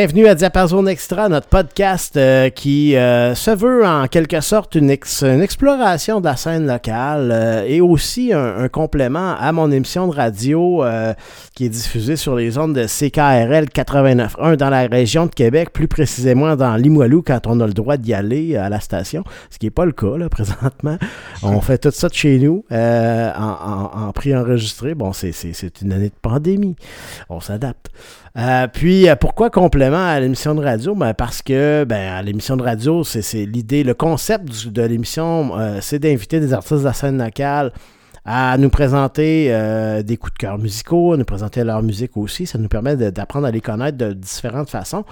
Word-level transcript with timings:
Bienvenue 0.00 0.28
à 0.28 0.34
Diapason 0.34 0.86
Extra, 0.86 1.28
notre 1.28 1.48
podcast 1.48 2.16
euh, 2.16 2.48
qui 2.48 2.96
euh, 2.96 3.34
se 3.34 3.50
veut 3.50 3.84
en 3.84 4.06
quelque 4.06 4.40
sorte 4.40 4.74
une, 4.74 4.88
exploration 4.88 6.22
de 6.22 6.24
la 6.24 6.36
scène 6.36 6.66
locale 6.66 7.28
euh, 7.30 7.64
et 7.66 7.82
aussi 7.82 8.32
un, 8.32 8.66
complément 8.70 9.36
à 9.38 9.52
mon 9.52 9.70
émission 9.70 10.08
de 10.08 10.14
radio 10.14 10.82
qui 11.54 11.66
est 11.66 11.68
diffusée 11.68 12.16
sur 12.16 12.34
les 12.34 12.56
ondes 12.56 12.72
de 12.72 12.86
CKRL 12.86 13.66
89.1 13.66 14.56
dans 14.56 14.70
la 14.70 14.86
région 14.86 15.26
de 15.26 15.34
Québec, 15.34 15.70
plus 15.70 15.86
précisément 15.86 16.56
dans 16.56 16.76
Limoilou 16.76 17.20
quand 17.20 17.46
on 17.46 17.60
a 17.60 17.66
le 17.66 17.74
droit 17.74 17.98
d'y 17.98 18.14
aller 18.14 18.56
à 18.56 18.70
la 18.70 18.80
station, 18.80 19.22
ce 19.50 19.58
qui 19.58 19.66
n'est 19.66 19.70
pas 19.70 19.84
le 19.84 19.92
cas 19.92 20.16
là, 20.16 20.28
présentement. 20.30 20.96
On 21.42 21.60
fait 21.60 21.76
tout 21.76 21.90
ça 21.90 22.08
de 22.08 22.14
chez 22.14 22.38
nous 22.38 22.64
en, 22.70 22.76
en, 23.36 24.08
en 24.08 24.12
prix 24.12 24.34
enregistré. 24.34 24.94
Bon, 24.94 25.12
c'est 25.12 25.82
une 25.82 25.92
année 25.92 26.08
de 26.08 26.20
pandémie. 26.22 26.76
On 27.28 27.40
s'adapte. 27.40 27.90
Euh, 28.38 28.68
puis 28.72 29.08
euh, 29.08 29.16
pourquoi 29.16 29.50
complément 29.50 30.06
à 30.06 30.20
l'émission 30.20 30.54
de 30.54 30.62
radio? 30.62 30.94
Ben, 30.94 31.14
parce 31.14 31.42
que 31.42 31.84
ben, 31.84 32.22
l'émission 32.22 32.56
de 32.56 32.62
radio, 32.62 33.02
c'est 33.04 33.44
l'idée, 33.44 33.82
le 33.82 33.94
concept 33.94 34.68
de 34.68 34.82
l'émission, 34.82 35.58
euh, 35.58 35.78
c'est 35.80 35.98
d'inviter 35.98 36.38
des 36.38 36.52
artistes 36.52 36.80
de 36.80 36.84
la 36.84 36.92
scène 36.92 37.22
locale 37.22 37.72
à 38.24 38.56
nous 38.58 38.68
présenter 38.68 39.48
des 40.04 40.16
coups 40.18 40.34
de 40.34 40.38
cœur 40.38 40.58
musicaux, 40.58 41.14
à 41.14 41.16
nous 41.16 41.24
présenter 41.24 41.64
leur 41.64 41.82
musique 41.82 42.18
aussi. 42.18 42.46
Ça 42.46 42.58
nous 42.58 42.68
permet 42.68 42.94
d'apprendre 42.94 43.46
à 43.46 43.50
les 43.50 43.62
connaître 43.62 43.96
de 43.96 44.12
différentes 44.12 44.68
façons. 44.68 45.06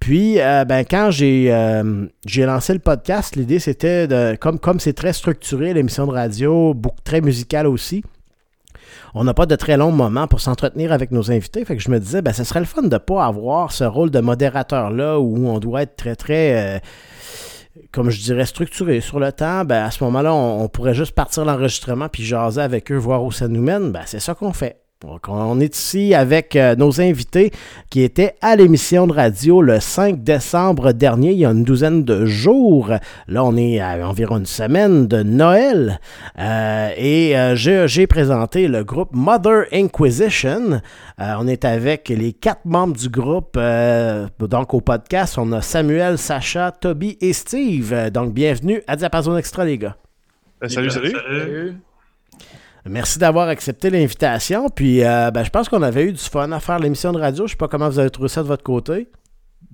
Puis, 0.00 0.38
ben, 0.38 0.84
quand 0.84 1.10
j'ai 1.12 1.48
lancé 2.36 2.72
le 2.72 2.80
podcast, 2.80 3.36
l'idée 3.36 3.60
c'était 3.60 4.08
de, 4.08 4.34
comme 4.34 4.58
comme 4.58 4.80
c'est 4.80 4.92
très 4.92 5.12
structuré, 5.12 5.72
l'émission 5.72 6.04
de 6.08 6.10
radio, 6.10 6.74
beaucoup, 6.74 7.00
très 7.04 7.20
musicale 7.20 7.68
aussi, 7.68 8.02
on 9.14 9.24
n'a 9.24 9.34
pas 9.34 9.46
de 9.46 9.56
très 9.56 9.76
longs 9.76 9.92
moments 9.92 10.26
pour 10.26 10.40
s'entretenir 10.40 10.92
avec 10.92 11.10
nos 11.10 11.30
invités. 11.30 11.64
Fait 11.64 11.76
que 11.76 11.82
je 11.82 11.90
me 11.90 11.98
disais, 11.98 12.22
ben, 12.22 12.32
ce 12.32 12.44
serait 12.44 12.60
le 12.60 12.66
fun 12.66 12.82
de 12.82 12.88
ne 12.88 12.98
pas 12.98 13.24
avoir 13.24 13.72
ce 13.72 13.84
rôle 13.84 14.10
de 14.10 14.20
modérateur-là 14.20 15.18
où 15.18 15.48
on 15.48 15.58
doit 15.58 15.82
être 15.82 15.96
très, 15.96 16.16
très. 16.16 16.76
Euh, 16.76 16.78
comme 17.92 18.10
je 18.10 18.20
dirais, 18.20 18.46
structuré 18.46 19.00
sur 19.00 19.20
le 19.20 19.32
temps, 19.32 19.64
ben, 19.64 19.84
à 19.84 19.90
ce 19.90 20.02
moment-là, 20.04 20.34
on, 20.34 20.68
pourrait 20.68 20.94
juste 20.94 21.12
partir 21.12 21.44
l'enregistrement 21.44 22.08
puis 22.08 22.24
jaser 22.24 22.60
avec 22.60 22.90
eux, 22.90 22.96
voir 22.96 23.24
où 23.24 23.32
ça 23.32 23.48
nous 23.48 23.62
mène. 23.62 23.92
Ben, 23.92 24.02
c'est 24.04 24.20
ça 24.20 24.34
qu'on 24.34 24.52
fait. 24.52 24.80
Donc, 25.00 25.28
on 25.28 25.60
est 25.60 25.76
ici 25.76 26.12
avec 26.12 26.56
euh, 26.56 26.74
nos 26.74 27.00
invités 27.00 27.52
qui 27.88 28.02
étaient 28.02 28.34
à 28.40 28.56
l'émission 28.56 29.06
de 29.06 29.12
radio 29.12 29.62
le 29.62 29.78
5 29.78 30.24
décembre 30.24 30.90
dernier, 30.90 31.30
il 31.30 31.38
y 31.38 31.46
a 31.46 31.50
une 31.50 31.62
douzaine 31.62 32.02
de 32.02 32.26
jours. 32.26 32.90
Là, 33.28 33.44
on 33.44 33.56
est 33.56 33.78
à 33.78 34.08
environ 34.08 34.38
une 34.38 34.46
semaine 34.46 35.06
de 35.06 35.22
Noël. 35.22 36.00
Euh, 36.40 36.90
et 36.96 37.38
euh, 37.38 37.54
j'ai 37.54 38.08
présenté 38.08 38.66
le 38.66 38.82
groupe 38.82 39.10
Mother 39.12 39.66
Inquisition. 39.72 40.80
on 41.16 41.46
est 41.46 41.64
avec 41.64 42.08
les 42.08 42.32
quatre 42.32 42.64
membres 42.64 42.96
du 42.96 43.08
groupe. 43.08 43.56
donc, 44.40 44.74
au 44.74 44.80
podcast, 44.80 45.38
on 45.38 45.52
a 45.52 45.62
Samuel, 45.62 46.18
Sacha, 46.18 46.72
Toby 46.72 47.16
et 47.20 47.32
Steve. 47.32 48.10
Donc, 48.10 48.34
bienvenue 48.34 48.82
à 48.88 48.96
Diapason 48.96 49.36
Extra, 49.36 49.64
les 49.64 49.78
gars. 49.78 49.96
salut. 50.66 50.90
salut. 50.90 51.76
Merci 52.86 53.18
d'avoir 53.18 53.48
accepté 53.48 53.90
l'invitation. 53.90 54.68
Puis, 54.68 55.04
euh, 55.04 55.30
ben, 55.30 55.44
je 55.44 55.50
pense 55.50 55.68
qu'on 55.68 55.82
avait 55.82 56.04
eu 56.04 56.12
du 56.12 56.22
fun 56.22 56.50
à 56.52 56.60
faire 56.60 56.78
l'émission 56.78 57.12
de 57.12 57.18
radio. 57.18 57.38
Je 57.38 57.42
ne 57.42 57.48
sais 57.48 57.56
pas 57.56 57.68
comment 57.68 57.88
vous 57.88 57.98
avez 57.98 58.10
trouvé 58.10 58.28
ça 58.28 58.42
de 58.42 58.48
votre 58.48 58.62
côté. 58.62 59.08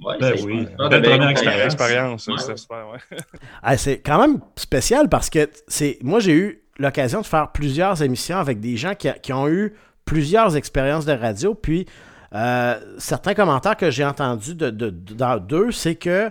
Ouais, 0.03 0.17
ben 0.19 0.35
oui, 0.45 0.67
belle 0.91 1.03
première 1.03 1.29
expérience. 1.29 2.29
c'est 3.77 4.01
quand 4.01 4.19
même 4.19 4.41
spécial 4.57 5.09
parce 5.09 5.31
que 5.31 5.49
c'est 5.69 5.99
moi, 6.03 6.19
j'ai 6.19 6.33
eu 6.33 6.63
l'occasion 6.79 7.21
de 7.21 7.27
faire 7.27 7.53
plusieurs 7.53 8.03
émissions 8.03 8.39
avec 8.39 8.61
des 8.61 8.77
gens 8.77 8.95
qui, 8.95 9.33
ont 9.33 9.49
eu 9.49 9.75
plusieurs 10.05 10.57
expériences 10.57 11.05
de 11.05 11.13
radio. 11.13 11.55
Puis, 11.55 11.87
euh, 12.35 12.75
certains 12.99 13.35
commentaires 13.35 13.77
que 13.77 13.91
j'ai 13.91 14.05
entendus 14.05 14.57
de, 14.57 14.71
dans 14.71 15.39
d'eux, 15.39 15.71
c'est 15.71 15.95
que 15.95 16.31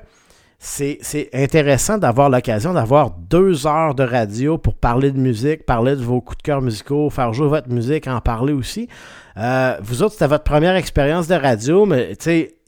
c'est 0.65 1.29
intéressant 1.33 1.97
d'avoir 1.97 2.29
l'occasion 2.29 2.73
d'avoir 2.73 3.11
deux 3.11 3.67
heures 3.67 3.95
de 3.95 4.03
radio 4.03 4.57
pour 4.57 4.75
parler 4.75 5.11
de 5.11 5.19
musique, 5.19 5.65
parler 5.65 5.97
de 5.97 6.01
vos 6.01 6.21
coups 6.21 6.37
de 6.37 6.43
cœur 6.43 6.61
musicaux, 6.61 7.09
faire 7.09 7.33
jouer 7.33 7.49
votre 7.49 7.69
musique, 7.69 8.07
en 8.07 8.21
parler 8.21 8.53
aussi. 8.53 8.87
Euh, 9.35 9.75
vous 9.81 10.03
autres, 10.03 10.13
c'était 10.13 10.27
votre 10.27 10.45
première 10.45 10.77
expérience 10.77 11.27
de 11.27 11.35
radio, 11.35 11.85
mais 11.85 12.15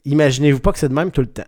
imaginez-vous 0.04 0.60
pas 0.60 0.72
que 0.72 0.78
c'est 0.78 0.90
de 0.90 0.94
même 0.94 1.10
tout 1.10 1.22
le 1.22 1.26
temps. 1.26 1.42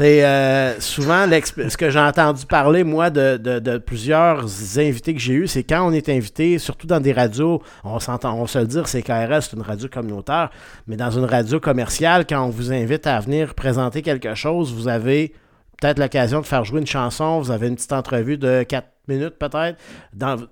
Euh, 0.00 0.74
souvent, 0.80 1.26
ce 1.30 1.76
que 1.78 1.88
j'ai 1.88 1.98
entendu 1.98 2.44
parler, 2.44 2.84
moi, 2.84 3.08
de, 3.08 3.78
plusieurs 3.78 4.44
invités 4.76 5.14
que 5.14 5.20
j'ai 5.20 5.32
eus, 5.32 5.48
c'est 5.48 5.64
quand 5.64 5.88
on 5.88 5.92
est 5.92 6.10
invité, 6.10 6.58
surtout 6.58 6.86
dans 6.86 7.00
des 7.00 7.14
radios, 7.14 7.62
on 7.84 8.00
s'entend, 8.00 8.38
on 8.38 8.46
se 8.46 8.58
le 8.58 8.66
dire, 8.66 8.86
c'est 8.86 9.00
KRS, 9.00 9.40
c'est 9.40 9.56
une 9.56 9.62
radio 9.62 9.88
communautaire, 9.88 10.50
mais 10.86 10.96
dans 10.96 11.10
une 11.10 11.24
radio 11.24 11.58
commerciale, 11.58 12.26
quand 12.28 12.44
on 12.44 12.50
vous 12.50 12.70
invite 12.70 13.06
à 13.06 13.18
venir 13.18 13.54
présenter 13.54 14.02
quelque 14.02 14.34
chose, 14.34 14.74
vous 14.74 14.88
avez 14.88 15.32
peut-être 15.80 15.98
l'occasion 15.98 16.40
de 16.40 16.46
faire 16.46 16.64
jouer 16.64 16.80
une 16.80 16.86
chanson, 16.86 17.40
vous 17.40 17.50
avez 17.50 17.68
une 17.68 17.76
petite 17.76 17.92
entrevue 17.92 18.38
de 18.38 18.62
4 18.62 18.86
minutes 19.08 19.38
peut-être. 19.38 19.78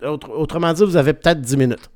autrement 0.05 0.73
dit, 0.73 0.85
vous 0.85 0.97
avez 0.97 1.13
peut-être 1.13 1.41
10 1.41 1.57
minutes. 1.57 1.91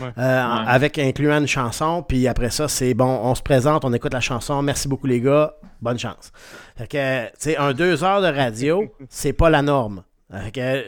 Euh, 0.00 0.12
avec 0.18 0.98
incluant 0.98 1.38
une 1.38 1.46
chanson, 1.46 2.02
puis 2.02 2.28
après 2.28 2.50
ça, 2.50 2.68
c'est 2.68 2.92
bon, 2.92 3.06
on 3.06 3.34
se 3.34 3.42
présente, 3.42 3.84
on 3.84 3.92
écoute 3.94 4.12
la 4.12 4.20
chanson, 4.20 4.60
merci 4.60 4.88
beaucoup 4.88 5.06
les 5.06 5.20
gars, 5.20 5.54
bonne 5.80 5.98
chance. 5.98 6.32
Fait 6.76 6.86
que, 6.86 7.24
tu 7.26 7.32
sais, 7.38 7.56
un 7.56 7.72
deux 7.72 8.04
heures 8.04 8.20
de 8.20 8.26
radio, 8.26 8.84
c'est 9.08 9.32
pas 9.32 9.48
la 9.48 9.62
norme. 9.62 10.02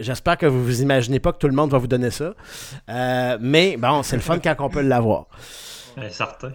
J'espère 0.01 0.37
que 0.37 0.47
vous 0.47 0.63
vous 0.63 0.83
imaginez 0.83 1.21
pas 1.21 1.33
que 1.33 1.39
tout 1.39 1.47
le 1.47 1.55
monde 1.55 1.71
va 1.71 1.79
vous 1.79 1.87
donner 1.87 2.11
ça. 2.11 2.35
Euh, 2.91 3.39
mais 3.41 3.77
bon, 3.77 4.03
c'est 4.03 4.17
le 4.17 4.23
fun 4.23 4.41
quand 4.41 4.57
on 4.59 4.69
peut 4.69 4.83
l'avoir. 4.83 5.27
certain. 6.11 6.53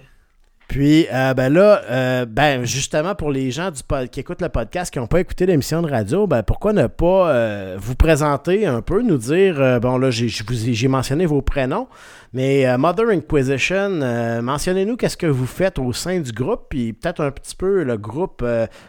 Puis, 0.67 1.07
euh, 1.11 1.33
ben 1.33 1.53
là, 1.53 1.81
euh, 1.89 2.25
ben 2.25 2.65
justement, 2.65 3.15
pour 3.15 3.31
les 3.31 3.51
gens 3.51 3.69
du 3.69 3.81
qui 4.09 4.19
écoutent 4.19 4.41
le 4.41 4.49
podcast, 4.49 4.91
qui 4.91 4.99
n'ont 4.99 5.07
pas 5.07 5.19
écouté 5.19 5.45
l'émission 5.45 5.81
de 5.81 5.89
radio, 5.89 6.25
ben 6.25 6.41
pourquoi 6.41 6.73
ne 6.73 6.87
pas 6.87 7.29
euh, 7.29 7.77
vous 7.79 7.95
présenter 7.95 8.65
un 8.65 8.81
peu, 8.81 9.01
nous 9.01 9.17
dire, 9.17 9.79
bon 9.81 9.97
là, 9.97 10.09
j'ai 10.09 10.87
mentionné 10.87 11.25
vos 11.25 11.41
prénoms, 11.41 11.87
mais 12.31 12.77
Mother 12.77 13.09
Inquisition, 13.09 14.41
mentionnez-nous 14.41 14.97
qu'est-ce 14.97 15.17
que 15.17 15.27
vous 15.27 15.45
faites 15.45 15.77
au 15.77 15.93
sein 15.93 16.19
du 16.19 16.31
groupe, 16.31 16.67
puis 16.69 16.93
peut-être 16.93 17.21
un 17.21 17.31
petit 17.31 17.55
peu 17.55 17.83
le 17.83 17.97
groupe, 17.97 18.43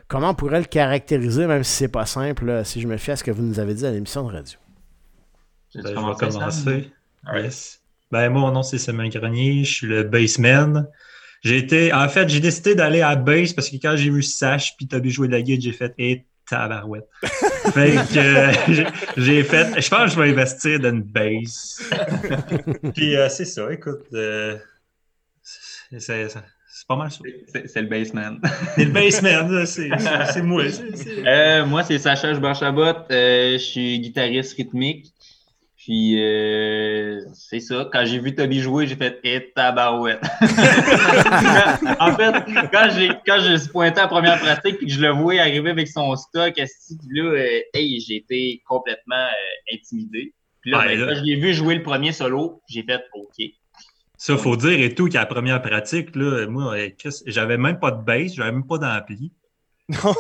comment 0.08 0.30
on 0.30 0.34
pourrait 0.34 0.60
le 0.60 0.66
caractériser, 0.66 1.46
même 1.46 1.64
si 1.64 1.72
c'est 1.72 1.88
pas 1.88 2.06
simple, 2.06 2.62
si 2.64 2.80
je 2.80 2.86
me 2.86 2.96
fie 2.96 3.10
à 3.10 3.16
ce 3.16 3.24
que 3.24 3.30
vous 3.30 3.42
nous 3.42 3.58
avez 3.58 3.74
dit 3.74 3.84
à 3.84 3.90
l'émission 3.90 4.26
de 4.26 4.32
radio. 4.32 4.58
Ben, 5.74 5.82
je 5.84 5.88
vais 5.88 6.30
commencer. 6.30 6.92
Ben, 8.10 8.30
moi, 8.30 8.42
mon 8.42 8.52
nom, 8.52 8.62
c'est 8.62 8.78
Semaine 8.78 9.08
Grenier, 9.08 9.64
je 9.64 9.74
suis 9.74 9.86
le 9.88 10.04
baseman. 10.04 10.86
J'ai 11.44 11.58
été, 11.58 11.92
en 11.92 12.08
fait, 12.08 12.26
j'ai 12.30 12.40
décidé 12.40 12.74
d'aller 12.74 13.02
à 13.02 13.16
base 13.16 13.52
parce 13.52 13.68
que 13.68 13.76
quand 13.76 13.96
j'ai 13.96 14.08
vu 14.08 14.22
Sash 14.22 14.74
puis 14.78 14.88
Toby 14.88 15.10
jouer 15.10 15.28
de 15.28 15.32
la 15.32 15.42
guide, 15.42 15.60
j'ai 15.60 15.72
fait 15.72 15.92
et 15.98 16.10
hey, 16.10 16.24
tabarouette. 16.48 17.06
fait 17.22 17.96
que 18.14 19.20
j'ai 19.20 19.44
fait, 19.44 19.80
je 19.80 19.88
pense 19.90 20.04
que 20.04 20.10
je 20.10 20.20
vais 20.20 20.30
investir 20.30 20.80
dans 20.80 20.90
une 20.90 21.02
base. 21.02 21.82
puis 22.94 23.14
euh, 23.14 23.28
c'est 23.28 23.44
ça, 23.44 23.70
écoute, 23.70 24.06
euh, 24.14 24.56
c'est 25.98 26.38
pas 26.88 26.96
mal 26.96 27.10
ça. 27.10 27.18
C'est 27.66 27.82
le 27.82 27.88
baseman. 27.88 28.40
C'est 28.74 28.86
le 28.86 28.90
baseman, 28.90 29.66
c'est 29.66 30.42
moi. 30.42 30.62
Euh, 31.26 31.66
moi, 31.66 31.84
c'est 31.84 31.98
Sacha 31.98 32.32
Jbarchabot. 32.32 33.04
je 33.10 33.58
suis 33.58 34.00
guitariste 34.00 34.56
rythmique. 34.56 35.13
Puis 35.84 36.18
euh, 36.18 37.20
c'est 37.34 37.60
ça. 37.60 37.86
Quand 37.92 38.06
j'ai 38.06 38.18
vu 38.18 38.34
Toby 38.34 38.60
jouer, 38.60 38.86
j'ai 38.86 38.96
fait 38.96 39.20
et 39.22 39.34
eh, 39.34 39.52
tabarouette. 39.54 40.22
en 42.00 42.16
fait, 42.16 42.70
quand 42.72 42.88
j'ai 42.96 43.10
quand 43.26 43.38
je 43.40 43.58
suis 43.58 43.68
pointé 43.68 44.00
en 44.00 44.08
première 44.08 44.40
pratique 44.40 44.76
et 44.80 44.86
que 44.86 44.90
je 44.90 44.98
le 44.98 45.10
vois 45.10 45.34
arriver 45.34 45.68
avec 45.68 45.88
son 45.88 46.16
stock, 46.16 46.54
là, 46.56 47.22
euh, 47.22 47.60
hey, 47.74 48.00
j'ai 48.00 48.16
été 48.16 48.62
complètement 48.66 49.26
euh, 49.26 49.74
intimidé. 49.74 50.32
Puis 50.62 50.70
là, 50.70 50.86
ben, 50.86 50.98
quand 51.06 51.16
je 51.16 51.22
l'ai 51.22 51.36
vu 51.36 51.52
jouer 51.52 51.74
le 51.74 51.82
premier 51.82 52.12
solo, 52.12 52.62
j'ai 52.66 52.82
fait 52.82 53.02
OK. 53.12 53.44
Ça, 54.16 54.38
faut 54.38 54.56
dire 54.56 54.80
et 54.80 54.94
tout 54.94 55.08
qu'à 55.08 55.18
la 55.18 55.26
première 55.26 55.60
pratique, 55.60 56.16
là, 56.16 56.46
moi, 56.46 56.78
j'avais 57.26 57.58
même 57.58 57.78
pas 57.78 57.90
de 57.90 58.02
bass, 58.02 58.32
j'avais 58.34 58.52
même 58.52 58.66
pas 58.66 58.78
d'ampli. 58.78 59.32
Non, 59.90 60.14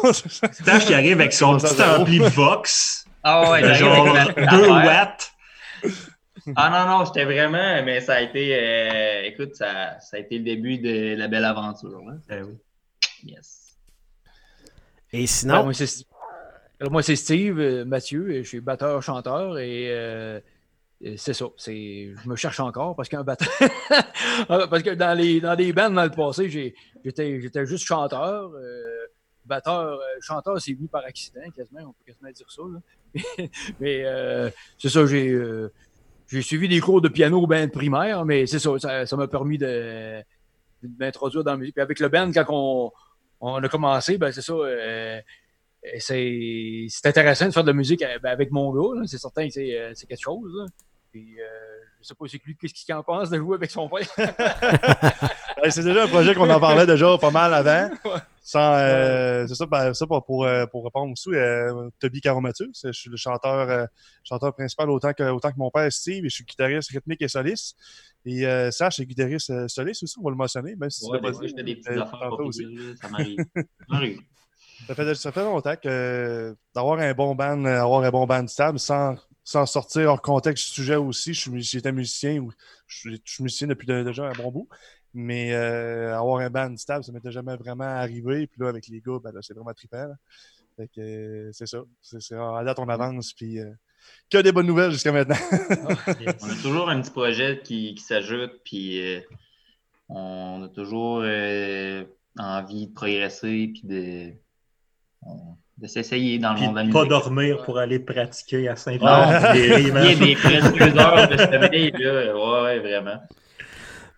Tâche 0.66 0.84
qui 0.84 0.92
arrive 0.92 1.20
avec 1.20 1.32
son 1.32 1.56
petit 1.56 1.80
ampli 1.80 2.18
Vox. 2.18 3.06
Ah 3.22 3.50
ouais, 3.50 3.74
genre 3.76 4.14
2 4.36 4.68
watts. 4.68 5.33
Ah 6.56 6.70
non, 6.70 6.98
non, 6.98 7.04
j'étais 7.04 7.24
vraiment, 7.24 7.82
mais 7.84 8.00
ça 8.00 8.14
a 8.14 8.20
été, 8.20 8.54
euh, 8.54 9.22
écoute, 9.24 9.54
ça, 9.54 9.98
ça, 10.00 10.16
a 10.16 10.20
été 10.20 10.38
le 10.38 10.44
début 10.44 10.78
de 10.78 11.16
la 11.16 11.28
belle 11.28 11.44
aventure. 11.44 12.02
Hein? 12.08 12.18
Eh 12.30 12.42
oui. 12.42 12.54
Yes. 13.24 13.78
Et 15.12 15.26
sinon? 15.26 15.70
moi, 16.90 17.02
c'est 17.02 17.16
Steve 17.16 17.58
euh, 17.58 17.84
Mathieu, 17.84 18.42
je 18.42 18.48
suis 18.48 18.60
batteur-chanteur 18.60 19.58
et 19.58 19.88
euh, 19.90 20.40
c'est 21.16 21.32
ça. 21.32 21.46
Je 21.66 22.28
me 22.28 22.36
cherche 22.36 22.60
encore 22.60 22.94
parce 22.94 23.08
qu'un 23.08 23.24
batteur. 23.24 23.48
parce 24.48 24.82
que 24.82 24.94
dans 24.94 25.16
les, 25.16 25.40
dans 25.40 25.54
les 25.54 25.72
bands 25.72 25.90
dans 25.90 26.04
le 26.04 26.10
passé, 26.10 26.50
j'étais 26.50 27.66
juste 27.66 27.86
chanteur. 27.86 28.50
batteur, 29.46 29.98
chanteur, 30.20 30.60
c'est 30.60 30.74
venu 30.74 30.88
par 30.88 31.04
accident, 31.04 31.40
quasiment, 31.56 31.80
on 31.82 31.92
peut 31.92 32.04
quasiment 32.06 32.30
dire 32.30 32.50
ça. 32.50 32.62
mais 33.80 34.04
euh, 34.04 34.50
c'est 34.78 34.88
ça, 34.88 35.00
euh, 35.00 35.68
j'ai 36.28 36.42
suivi 36.42 36.68
des 36.68 36.80
cours 36.80 37.00
de 37.00 37.08
piano 37.08 37.40
au 37.40 37.46
band 37.46 37.68
primaire, 37.68 38.24
mais 38.24 38.46
c'est 38.46 38.58
ça, 38.58 39.06
ça 39.06 39.16
m'a 39.16 39.28
permis 39.28 39.58
de, 39.58 40.22
m'introduire 40.98 41.44
dans 41.44 41.52
la 41.52 41.56
musique. 41.58 41.74
Puis 41.74 41.82
avec 41.82 42.00
le 42.00 42.08
band, 42.08 42.30
quand 42.32 42.92
on 43.40 43.62
a 43.62 43.68
commencé, 43.68 44.18
ben 44.18 44.32
c'est 44.32 44.42
ça. 44.42 44.54
c'est 45.98 46.88
intéressant 47.04 47.46
de 47.46 47.50
faire 47.52 47.64
de 47.64 47.70
la 47.70 47.76
musique 47.76 48.04
ben, 48.22 48.30
avec 48.30 48.50
mon 48.50 48.72
gars. 48.72 49.02
C'est 49.06 49.18
certain 49.18 49.48
que 49.48 49.52
c'est 49.52 50.06
quelque 50.06 50.22
chose. 50.22 50.66
Puis, 51.10 51.36
je 52.00 52.08
sais 52.08 52.14
pas 52.14 52.26
c'est 52.28 52.40
lui, 52.44 52.56
qu'est-ce 52.56 52.74
qu'il 52.74 52.94
en 52.94 53.02
pense 53.02 53.30
de 53.30 53.38
jouer 53.38 53.56
avec 53.56 53.70
son 53.70 53.88
père? 53.88 54.06
c'est 55.70 55.84
déjà 55.84 56.04
un 56.04 56.08
projet 56.08 56.34
qu'on 56.34 56.50
en 56.50 56.60
parlait 56.60 56.86
déjà 56.86 57.16
pas 57.18 57.30
mal 57.30 57.54
avant. 57.54 57.90
Euh, 58.54 59.46
c'est 59.46 59.54
ça, 59.54 59.66
ben, 59.66 59.94
ça 59.94 60.06
pour, 60.06 60.44
euh, 60.44 60.66
pour, 60.66 60.84
répondre 60.84 61.12
aussi, 61.12 61.30
euh, 61.30 61.88
Toby 61.98 62.20
Caromatus. 62.20 62.82
Je 62.84 62.92
suis 62.92 63.08
le 63.08 63.16
chanteur, 63.16 63.70
euh, 63.70 63.86
chanteur 64.22 64.54
principal 64.54 64.90
autant 64.90 65.14
que, 65.14 65.22
autant 65.30 65.50
que 65.50 65.58
mon 65.58 65.70
père 65.70 65.90
Steve 65.90 66.26
et 66.26 66.28
je 66.28 66.34
suis 66.34 66.44
guitariste 66.44 66.90
rythmique 66.90 67.22
et 67.22 67.28
soliste. 67.28 67.76
Et 68.26 68.46
euh, 68.46 68.70
Sache 68.70 69.00
est 69.00 69.06
guitariste 69.06 69.68
soliste 69.68 70.02
aussi, 70.02 70.18
on 70.18 70.24
va 70.24 70.30
le 70.30 70.36
mentionner, 70.36 70.76
même 70.76 70.90
si 70.90 71.06
ouais, 71.06 71.20
tu 71.20 71.54
des 71.54 71.76
petites 71.76 71.88
affaires 71.88 72.32
aussi. 72.40 72.64
ça 73.00 73.08
m'arrive. 73.08 73.38
ça, 74.86 74.94
fait, 74.94 75.14
ça 75.14 75.32
fait 75.32 75.44
longtemps 75.44 75.76
que 75.76 76.54
d'avoir 76.74 76.98
un 76.98 77.14
bon 77.14 77.34
band, 77.34 77.64
avoir 77.64 78.02
un 78.02 78.10
bon 78.10 78.26
band 78.26 78.46
stable 78.46 78.78
sans 78.78 79.16
sans 79.44 79.66
sortir 79.66 80.08
hors 80.08 80.22
contexte 80.22 80.68
du 80.68 80.74
sujet 80.74 80.96
aussi. 80.96 81.34
J'étais 81.34 81.92
musicien 81.92 82.38
ou 82.38 82.50
je, 82.86 83.10
suis 83.24 83.42
musicien 83.42 83.66
depuis 83.68 83.86
déjà 83.86 84.24
un 84.24 84.32
bon 84.32 84.50
bout. 84.50 84.68
Mais 85.14 85.54
euh, 85.54 86.18
avoir 86.18 86.40
un 86.40 86.50
band 86.50 86.76
stable, 86.76 87.04
ça 87.04 87.12
m'était 87.12 87.30
jamais 87.30 87.56
vraiment 87.56 87.84
arrivé. 87.84 88.46
Puis 88.46 88.60
là, 88.60 88.68
avec 88.68 88.88
les 88.88 89.00
gars, 89.00 89.18
ben 89.22 89.32
c'est 89.40 89.54
vraiment 89.54 89.72
trippant. 89.72 90.12
Fait 90.76 90.88
que 90.88 91.00
euh, 91.00 91.50
c'est 91.52 91.66
ça. 91.66 91.84
C'est, 92.02 92.34
à 92.34 92.64
date, 92.64 92.78
on 92.80 92.88
avance. 92.88 93.32
Puis 93.32 93.60
euh, 93.60 93.70
que 94.28 94.38
des 94.38 94.50
bonnes 94.50 94.66
nouvelles 94.66 94.90
jusqu'à 94.90 95.12
maintenant. 95.12 95.36
on 96.42 96.50
a 96.50 96.62
toujours 96.62 96.90
un 96.90 97.00
petit 97.00 97.12
projet 97.12 97.60
qui, 97.62 97.94
qui 97.94 98.02
s'ajoute. 98.02 98.60
Puis 98.64 99.00
on 100.08 100.64
a 100.64 100.68
toujours 100.68 101.24
envie 102.38 102.88
de 102.88 102.92
progresser. 102.92 103.70
Puis 103.72 103.82
de 103.84 104.32
de 105.78 105.88
s'essayer 105.88 106.38
dans 106.38 106.54
le 106.54 106.60
monde 106.60 106.86
de 106.86 106.92
pas 106.92 107.04
dormir 107.04 107.64
pour 107.64 107.78
aller 107.78 107.98
pratiquer 107.98 108.68
à 108.68 108.76
saint 108.76 108.96
pierre 108.96 109.54
Il 109.56 109.88
y 109.88 109.90
a 109.90 110.14
des 110.14 110.36
précieuses 110.36 110.96
heures 110.96 111.28
de 111.28 111.36
sommeil, 111.36 111.90
là. 111.98 112.62
Ouais, 112.62 112.78
vraiment. 112.78 113.20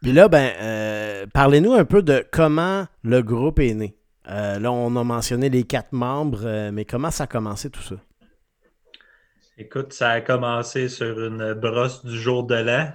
Puis 0.06 0.14
là, 0.14 0.28
ben, 0.28 0.52
euh, 0.60 1.26
parlez-nous 1.34 1.72
un 1.72 1.84
peu 1.84 2.00
de 2.00 2.24
comment 2.30 2.86
le 3.02 3.22
groupe 3.22 3.58
est 3.58 3.74
né. 3.74 3.96
Euh, 4.28 4.60
là, 4.60 4.70
on 4.70 4.94
a 4.94 5.02
mentionné 5.02 5.48
les 5.48 5.64
quatre 5.64 5.90
membres, 5.90 6.42
euh, 6.44 6.70
mais 6.70 6.84
comment 6.84 7.10
ça 7.10 7.24
a 7.24 7.26
commencé 7.26 7.70
tout 7.70 7.82
ça? 7.82 7.96
Écoute, 9.58 9.92
ça 9.92 10.10
a 10.10 10.20
commencé 10.20 10.88
sur 10.88 11.26
une 11.26 11.54
brosse 11.54 12.04
du 12.04 12.16
jour 12.16 12.44
de 12.44 12.54
l'an. 12.54 12.88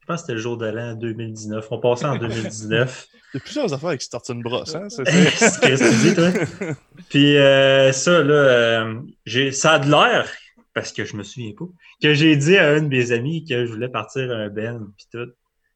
Je 0.00 0.06
pense 0.06 0.16
que 0.16 0.20
c'était 0.22 0.32
le 0.36 0.40
jour 0.40 0.56
de 0.56 0.64
l'an 0.64 0.94
2019. 0.94 1.68
On 1.70 1.80
passait 1.80 2.06
en 2.06 2.16
2019. 2.18 3.08
Il 3.12 3.36
y 3.36 3.36
a 3.36 3.40
plusieurs 3.40 3.74
affaires 3.74 3.90
avec 3.90 4.00
starter 4.00 4.32
une 4.32 4.42
brosse, 4.42 4.74
hein? 4.74 4.88
C'est 4.88 5.04
ce 5.04 5.60
que 5.60 5.76
tu 5.76 6.08
dis, 6.08 6.14
toi? 6.14 6.74
Puis 7.10 7.36
euh, 7.36 7.92
ça, 7.92 8.22
là, 8.22 8.32
euh, 8.32 8.94
j'ai, 9.26 9.52
ça 9.52 9.72
a 9.72 9.78
de 9.80 9.90
l'air, 9.90 10.26
parce 10.72 10.94
que 10.94 11.04
je 11.04 11.14
me 11.14 11.24
souviens 11.24 11.52
pas, 11.58 11.66
que 12.00 12.14
j'ai 12.14 12.36
dit 12.36 12.56
à 12.56 12.70
un 12.70 12.80
de 12.80 12.88
mes 12.88 13.12
amis 13.12 13.44
que 13.44 13.66
je 13.66 13.70
voulais 13.70 13.90
partir 13.90 14.30
à 14.30 14.36
un 14.36 14.48
Ben, 14.48 14.88
puis 14.96 15.08
tout. 15.12 15.30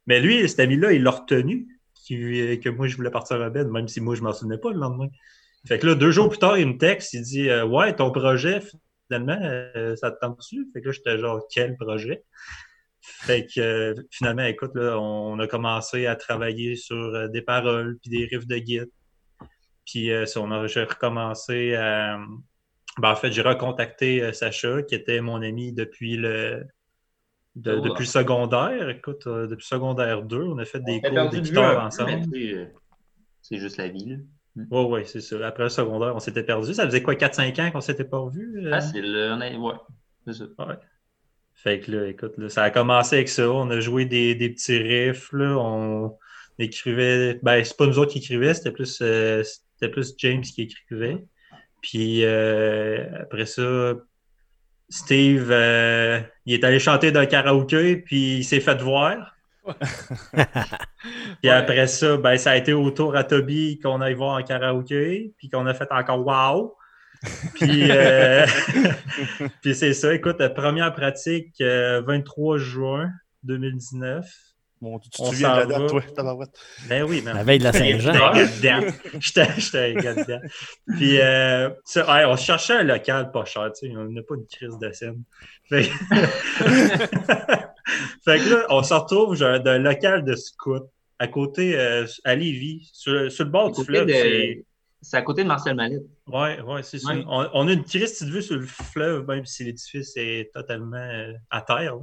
Mais 0.06 0.20
lui, 0.20 0.48
cet 0.48 0.60
ami-là, 0.60 0.92
il 0.92 1.02
l'a 1.02 1.10
retenu, 1.10 1.68
que 2.08 2.68
moi, 2.68 2.88
je 2.88 2.96
voulais 2.96 3.10
partir 3.10 3.40
à 3.40 3.50
Ben, 3.50 3.68
même 3.70 3.88
si 3.88 4.00
moi, 4.00 4.14
je 4.14 4.22
m'en 4.22 4.32
souvenais 4.32 4.58
pas 4.58 4.70
le 4.70 4.78
lendemain. 4.78 5.08
Fait 5.66 5.78
que 5.78 5.86
là, 5.86 5.94
deux 5.94 6.10
jours 6.10 6.28
plus 6.28 6.38
tard, 6.38 6.58
il 6.58 6.66
me 6.66 6.78
texte, 6.78 7.12
il 7.14 7.22
dit 7.22 7.48
euh, 7.48 7.64
Ouais, 7.64 7.94
ton 7.94 8.10
projet, 8.10 8.60
finalement, 9.06 9.38
ça 9.96 10.10
te 10.10 10.36
dessus? 10.36 10.68
Fait 10.72 10.80
que 10.80 10.86
là, 10.86 10.92
j'étais 10.92 11.18
genre, 11.18 11.46
quel 11.48 11.76
projet? 11.76 12.24
Fait 13.02 13.46
que 13.46 13.60
euh, 13.60 13.94
finalement, 14.10 14.44
écoute, 14.44 14.72
là, 14.74 14.98
on 14.98 15.38
a 15.40 15.48
commencé 15.48 16.06
à 16.06 16.14
travailler 16.14 16.76
sur 16.76 16.96
euh, 16.96 17.28
des 17.28 17.42
paroles 17.42 17.98
puis 18.00 18.10
des 18.10 18.24
riffs 18.26 18.46
de 18.46 18.58
guide. 18.58 18.90
Puis 19.84 20.12
euh, 20.12 20.24
on 20.36 20.66
j'ai 20.68 20.84
recommencé 20.84 21.74
à. 21.74 22.18
Ben, 22.98 23.10
en 23.10 23.16
fait, 23.16 23.32
j'ai 23.32 23.42
recontacté 23.42 24.32
Sacha, 24.32 24.82
qui 24.82 24.94
était 24.94 25.20
mon 25.20 25.42
ami 25.42 25.72
depuis 25.72 26.16
le. 26.16 26.64
Depuis 27.54 28.04
le 28.04 28.06
secondaire. 28.06 28.88
Écoute, 28.88 29.26
depuis 29.26 29.66
secondaire 29.66 30.22
2, 30.22 30.42
on 30.42 30.58
a 30.58 30.64
fait 30.64 30.80
des 30.80 31.00
cours 31.00 31.30
de 31.30 31.38
guitare 31.38 31.84
ensemble. 31.84 32.26
C'est 33.42 33.58
juste 33.58 33.76
la 33.76 33.88
vie. 33.88 34.18
Oui, 34.56 34.66
oui, 34.70 35.00
c'est 35.06 35.20
ça. 35.20 35.46
Après 35.46 35.64
le 35.64 35.68
secondaire, 35.68 36.14
on 36.14 36.20
s'était 36.20 36.42
perdu. 36.42 36.74
Ça 36.74 36.84
faisait 36.84 37.02
quoi, 37.02 37.14
4-5 37.14 37.60
ans 37.60 37.70
qu'on 37.70 37.80
s'était 37.80 38.04
pas 38.04 38.18
revus? 38.18 38.68
Ah, 38.70 38.80
c'est 38.80 39.00
le. 39.00 39.58
Ouais, 39.58 39.74
c'est 40.26 40.34
ça. 40.34 40.44
Ouais. 40.58 40.76
Fait 41.54 41.80
que 41.80 41.92
là, 41.92 42.08
écoute, 42.08 42.48
ça 42.48 42.64
a 42.64 42.70
commencé 42.70 43.16
avec 43.16 43.28
ça. 43.28 43.50
On 43.50 43.70
a 43.70 43.80
joué 43.80 44.04
des, 44.04 44.34
petits 44.50 44.78
riffs. 44.78 45.32
Là. 45.32 45.56
On 45.58 46.16
écrivait. 46.58 47.38
Ben, 47.42 47.64
c'est 47.64 47.76
pas 47.76 47.86
nous 47.86 47.98
autres 47.98 48.12
qui 48.12 48.18
écrivaient, 48.18 48.52
c'était 48.54 48.72
plus, 48.72 48.98
euh, 49.00 49.42
plus 49.90 50.14
James 50.18 50.42
qui 50.42 50.62
écrivait. 50.62 51.24
Puis 51.80 52.24
euh, 52.24 53.06
après 53.20 53.46
ça, 53.46 53.94
Steve, 54.92 55.48
euh, 55.50 56.20
il 56.44 56.52
est 56.52 56.64
allé 56.64 56.78
chanter 56.78 57.12
d'un 57.12 57.24
karaoké, 57.24 57.96
puis 57.96 58.36
il 58.36 58.44
s'est 58.44 58.60
fait 58.60 58.80
voir. 58.82 59.34
puis 61.40 61.48
après 61.48 61.86
ça, 61.86 62.18
ben, 62.18 62.36
ça 62.36 62.50
a 62.50 62.56
été 62.56 62.74
au 62.74 62.90
tour 62.90 63.16
à 63.16 63.24
Toby 63.24 63.78
qu'on 63.82 64.02
aille 64.02 64.12
voir 64.12 64.38
en 64.38 64.42
karaoké, 64.42 65.32
puis 65.38 65.48
qu'on 65.48 65.64
a 65.64 65.72
fait 65.72 65.90
encore 65.90 66.26
wow. 66.26 66.76
Puis, 67.54 67.90
euh, 67.90 68.44
puis 69.62 69.74
c'est 69.76 69.94
ça. 69.94 70.12
Écoute, 70.12 70.46
première 70.54 70.92
pratique, 70.92 71.54
23 71.60 72.56
euh, 72.56 72.58
juin 72.58 73.10
2019. 73.44 74.26
Bon, 74.82 74.98
tu 74.98 75.10
te 75.10 75.16
souviens 75.16 75.54
de 75.54 75.60
la 75.60 75.66
date, 75.66 75.88
toi, 75.90 76.02
tabarouette? 76.12 76.58
Ben 76.88 77.04
oui, 77.04 77.22
La 77.24 77.44
veille 77.44 77.60
de 77.60 77.64
la 77.64 77.72
Saint-Jean. 77.72 78.32
J'étais 78.34 79.92
dedans. 79.94 80.40
Puis, 80.96 81.20
euh, 81.20 81.70
ça, 81.84 82.28
on 82.28 82.36
cherchait 82.36 82.72
un 82.72 82.82
local 82.82 83.30
pas 83.30 83.44
cher, 83.44 83.70
tu 83.72 83.86
sais, 83.86 83.96
on 83.96 84.06
n'a 84.06 84.22
pas 84.22 84.34
une 84.34 84.46
crise 84.46 84.76
de 84.80 84.90
scène. 84.90 85.22
Fait... 85.68 85.84
fait 88.24 88.38
que 88.38 88.50
là, 88.50 88.66
on 88.70 88.82
se 88.82 88.92
retrouve 88.92 89.38
d'un 89.38 89.78
local 89.78 90.24
de 90.24 90.34
scout 90.34 90.82
à 91.20 91.28
côté, 91.28 91.78
euh, 91.78 92.04
à 92.24 92.34
Lévis, 92.34 92.90
sur, 92.92 93.12
le 93.12 93.44
bord 93.44 93.70
du 93.70 93.84
fleuve. 93.84 94.06
De... 94.08 94.64
C'est 95.02 95.16
à 95.16 95.22
côté 95.22 95.42
de 95.42 95.48
Marcel 95.48 95.74
Mallette. 95.74 96.04
Oui, 96.28 96.60
ouais, 96.60 96.82
c'est 96.84 97.00
ça. 97.00 97.12
On, 97.26 97.66
a 97.66 97.72
une 97.72 97.84
triste 97.84 98.22
vue 98.22 98.40
sur 98.40 98.56
le 98.56 98.66
fleuve, 98.66 99.26
même 99.26 99.44
si 99.44 99.64
l'édifice 99.64 100.12
est 100.16 100.52
totalement 100.54 100.96
euh, 100.96 101.32
à 101.50 101.60
terre. 101.60 101.96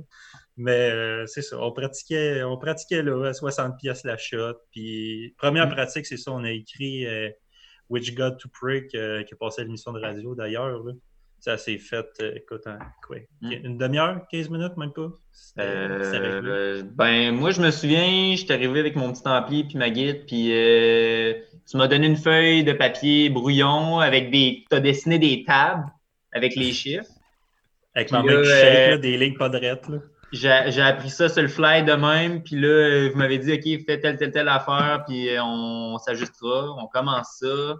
Mais 0.57 0.91
euh, 0.91 1.25
c'est 1.25 1.41
ça. 1.41 1.57
On 1.61 1.71
pratiquait, 1.71 2.43
on 2.43 2.57
pratiquait 2.57 3.01
là, 3.01 3.29
à 3.29 3.33
60 3.33 3.77
pièces 3.77 4.03
la 4.03 4.17
shot. 4.17 4.55
Puis, 4.71 5.33
première 5.37 5.67
mm. 5.67 5.71
pratique, 5.71 6.05
c'est 6.05 6.17
ça. 6.17 6.33
On 6.33 6.43
a 6.43 6.51
écrit 6.51 7.07
euh, 7.07 7.29
Which 7.89 8.13
God 8.15 8.37
to 8.37 8.49
Pray, 8.49 8.85
qui 8.87 8.97
a 8.97 9.23
passé 9.39 9.61
à 9.61 9.63
l'émission 9.63 9.93
de 9.93 10.01
radio 10.01 10.35
d'ailleurs. 10.35 10.83
Ça 11.39 11.57
s'est 11.57 11.77
fait, 11.77 12.05
écoute, 12.35 12.63
quoi, 13.05 13.17
mm. 13.41 13.51
une 13.51 13.77
demi-heure, 13.77 14.21
15 14.31 14.49
minutes, 14.49 14.77
même 14.77 14.91
pas? 14.91 15.09
ben, 16.95 17.31
moi, 17.31 17.51
je 17.51 17.61
me 17.61 17.71
souviens, 17.71 18.35
j'étais 18.35 18.53
arrivé 18.53 18.79
avec 18.79 18.95
mon 18.95 19.11
petit 19.13 19.25
ampli 19.25 19.63
puis 19.63 19.77
ma 19.77 19.89
guide, 19.89 20.25
puis 20.25 20.51
tu 21.69 21.77
m'as 21.77 21.87
donné 21.87 22.07
une 22.07 22.17
feuille 22.17 22.63
de 22.63 22.73
papier 22.73 23.29
brouillon 23.29 23.99
avec 23.99 24.31
des. 24.31 24.65
Tu 24.69 24.75
as 24.75 24.79
dessiné 24.79 25.19
des 25.19 25.43
tables 25.43 25.85
avec 26.31 26.55
les 26.55 26.71
chiffres. 26.73 27.05
Avec 27.93 28.11
ma 28.11 28.23
main 28.23 28.41
qui 28.41 28.49
shake, 28.49 28.93
euh, 28.93 28.97
des 28.97 29.17
lignes 29.17 29.37
pas 29.37 29.49
drettes. 29.49 29.85
J'ai 30.31 30.51
appris 30.81 31.09
ça 31.09 31.27
sur 31.27 31.41
le 31.41 31.47
fly 31.47 31.83
de 31.83 31.93
même. 31.93 32.43
Puis 32.43 32.55
là, 32.55 33.09
vous 33.09 33.17
m'avez 33.17 33.39
dit, 33.39 33.53
OK, 33.53 33.85
fais 33.85 33.99
telle, 33.99 34.17
telle, 34.17 34.31
telle 34.31 34.47
affaire, 34.47 35.03
puis 35.07 35.29
on, 35.39 35.97
s'ajustera. 35.97 36.75
On 36.77 36.87
commence 36.87 37.37
ça. 37.39 37.75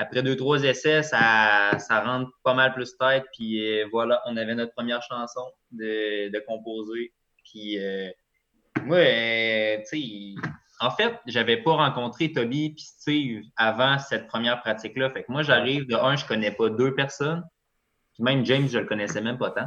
Après 0.00 0.22
deux, 0.22 0.36
trois 0.36 0.62
essais, 0.62 1.02
ça, 1.02 1.76
ça 1.80 2.00
rentre 2.00 2.30
pas 2.44 2.54
mal 2.54 2.72
plus 2.72 2.96
tête. 2.96 3.24
Puis 3.32 3.60
euh, 3.60 3.84
voilà, 3.90 4.22
on 4.26 4.36
avait 4.36 4.54
notre 4.54 4.72
première 4.72 5.02
chanson 5.02 5.42
de, 5.72 6.38
composer. 6.46 7.12
Puis 7.44 7.80
euh, 7.80 8.08
moi, 8.84 8.98
tu 8.98 9.86
sais, 9.86 10.34
en 10.78 10.92
fait, 10.92 11.18
j'avais 11.26 11.56
pas 11.56 11.72
rencontré 11.72 12.30
Toby 12.30 12.66
et 12.66 12.74
Steve 12.78 13.42
avant 13.56 13.98
cette 13.98 14.28
première 14.28 14.60
pratique-là. 14.60 15.10
Fait 15.10 15.24
que 15.24 15.32
moi, 15.32 15.42
j'arrive 15.42 15.88
de 15.88 15.96
un, 15.96 16.14
je 16.14 16.24
connais 16.24 16.52
pas 16.52 16.70
deux 16.70 16.94
personnes. 16.94 17.42
Puis 18.14 18.22
même 18.22 18.46
James, 18.46 18.68
je 18.68 18.78
le 18.78 18.86
connaissais 18.86 19.20
même 19.20 19.36
pas 19.36 19.50
tant. 19.50 19.66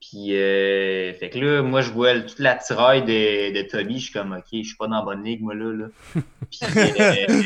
Puis, 0.00 0.36
euh, 0.36 1.12
fait 1.14 1.28
que 1.28 1.38
là, 1.38 1.62
moi, 1.62 1.80
je 1.80 1.90
vois 1.90 2.20
toute 2.20 2.38
la 2.38 2.54
tiraille 2.54 3.02
de, 3.02 3.52
de 3.52 3.62
Toby. 3.68 3.98
Je 3.98 4.04
suis 4.04 4.12
comme, 4.12 4.32
OK, 4.32 4.44
je 4.52 4.62
suis 4.62 4.76
pas 4.76 4.86
dans 4.86 4.96
la 4.96 5.02
bonne 5.02 5.24
ligue, 5.24 5.42
moi, 5.42 5.54
là. 5.54 5.72
là. 5.72 5.86
Puis, 6.50 6.60
euh, 7.00 7.42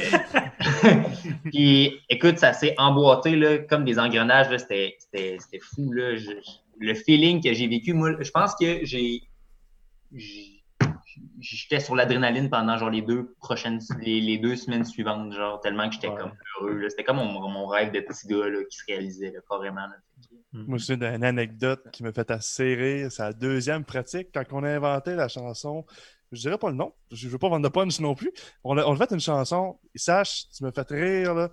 puis, 1.50 2.00
écoute, 2.09 2.38
ça 2.38 2.52
s'est 2.52 2.75
emboîté, 2.78 3.37
là, 3.37 3.59
comme 3.59 3.85
des 3.85 3.99
engrenages. 3.99 4.54
C'était 4.59 4.99
fou, 5.61 5.92
là. 5.92 6.14
le 6.78 6.94
feeling 6.94 7.42
que 7.42 7.52
j'ai 7.54 7.66
vécu, 7.66 7.94
moi, 7.94 8.16
je 8.21 8.30
pense 8.30 8.54
que 8.54 8.85
j'ai 8.85 9.23
j'étais 11.40 11.80
sur 11.80 11.97
l'adrénaline 11.97 12.50
pendant 12.50 12.76
genre 12.76 12.90
les 12.90 13.02
deux 13.02 13.35
prochaines 13.40 13.80
les, 14.00 14.38
deux 14.38 14.56
semaines 14.56 14.85
suivantes 14.85 15.32
genre 15.32 15.61
tellement 15.61 15.88
que 15.88 15.94
j'étais 15.94 16.14
comme 16.14 16.32
heureux 16.61 16.87
c'était 16.88 17.04
comme 17.04 17.16
mon, 17.16 17.66
rêve 17.66 17.92
de 17.92 18.00
petit 18.00 18.26
gars 18.28 18.49
là, 18.49 18.59
qui 18.71 18.76
se 18.76 18.85
réalisait 18.87 19.35
carrément 19.49 19.87
mm. 20.52 20.64
moi 20.66 20.78
j'ai 20.78 20.94
une 20.94 21.25
anecdote 21.25 21.82
qui 21.92 22.02
me 22.02 22.12
fait 22.12 22.30
assez 22.30 22.75
rire 22.75 23.11
c'est 23.11 23.23
la 23.23 23.32
deuxième 23.32 23.85
pratique 23.85 24.28
quand 24.32 24.44
on 24.52 24.62
a 24.64 24.71
inventé 24.71 25.14
la 25.14 25.28
chanson 25.28 25.85
je 26.32 26.40
dirais 26.40 26.59
pas 26.59 26.71
le 26.71 26.76
nom, 26.76 26.92
je 27.11 27.28
veux 27.28 27.38
pas 27.38 27.49
vendre 27.49 27.68
de 27.68 27.68
punch 27.68 28.00
non 28.00 28.14
plus. 28.14 28.32
On 28.64 28.78
a, 28.78 28.85
on 28.87 28.94
a 28.94 28.97
fait 28.97 29.12
une 29.12 29.21
chanson, 29.21 29.78
Sache, 29.94 30.44
tu 30.56 30.64
me 30.64 30.71
fais 30.71 30.82
rire, 30.88 31.35
là. 31.35 31.50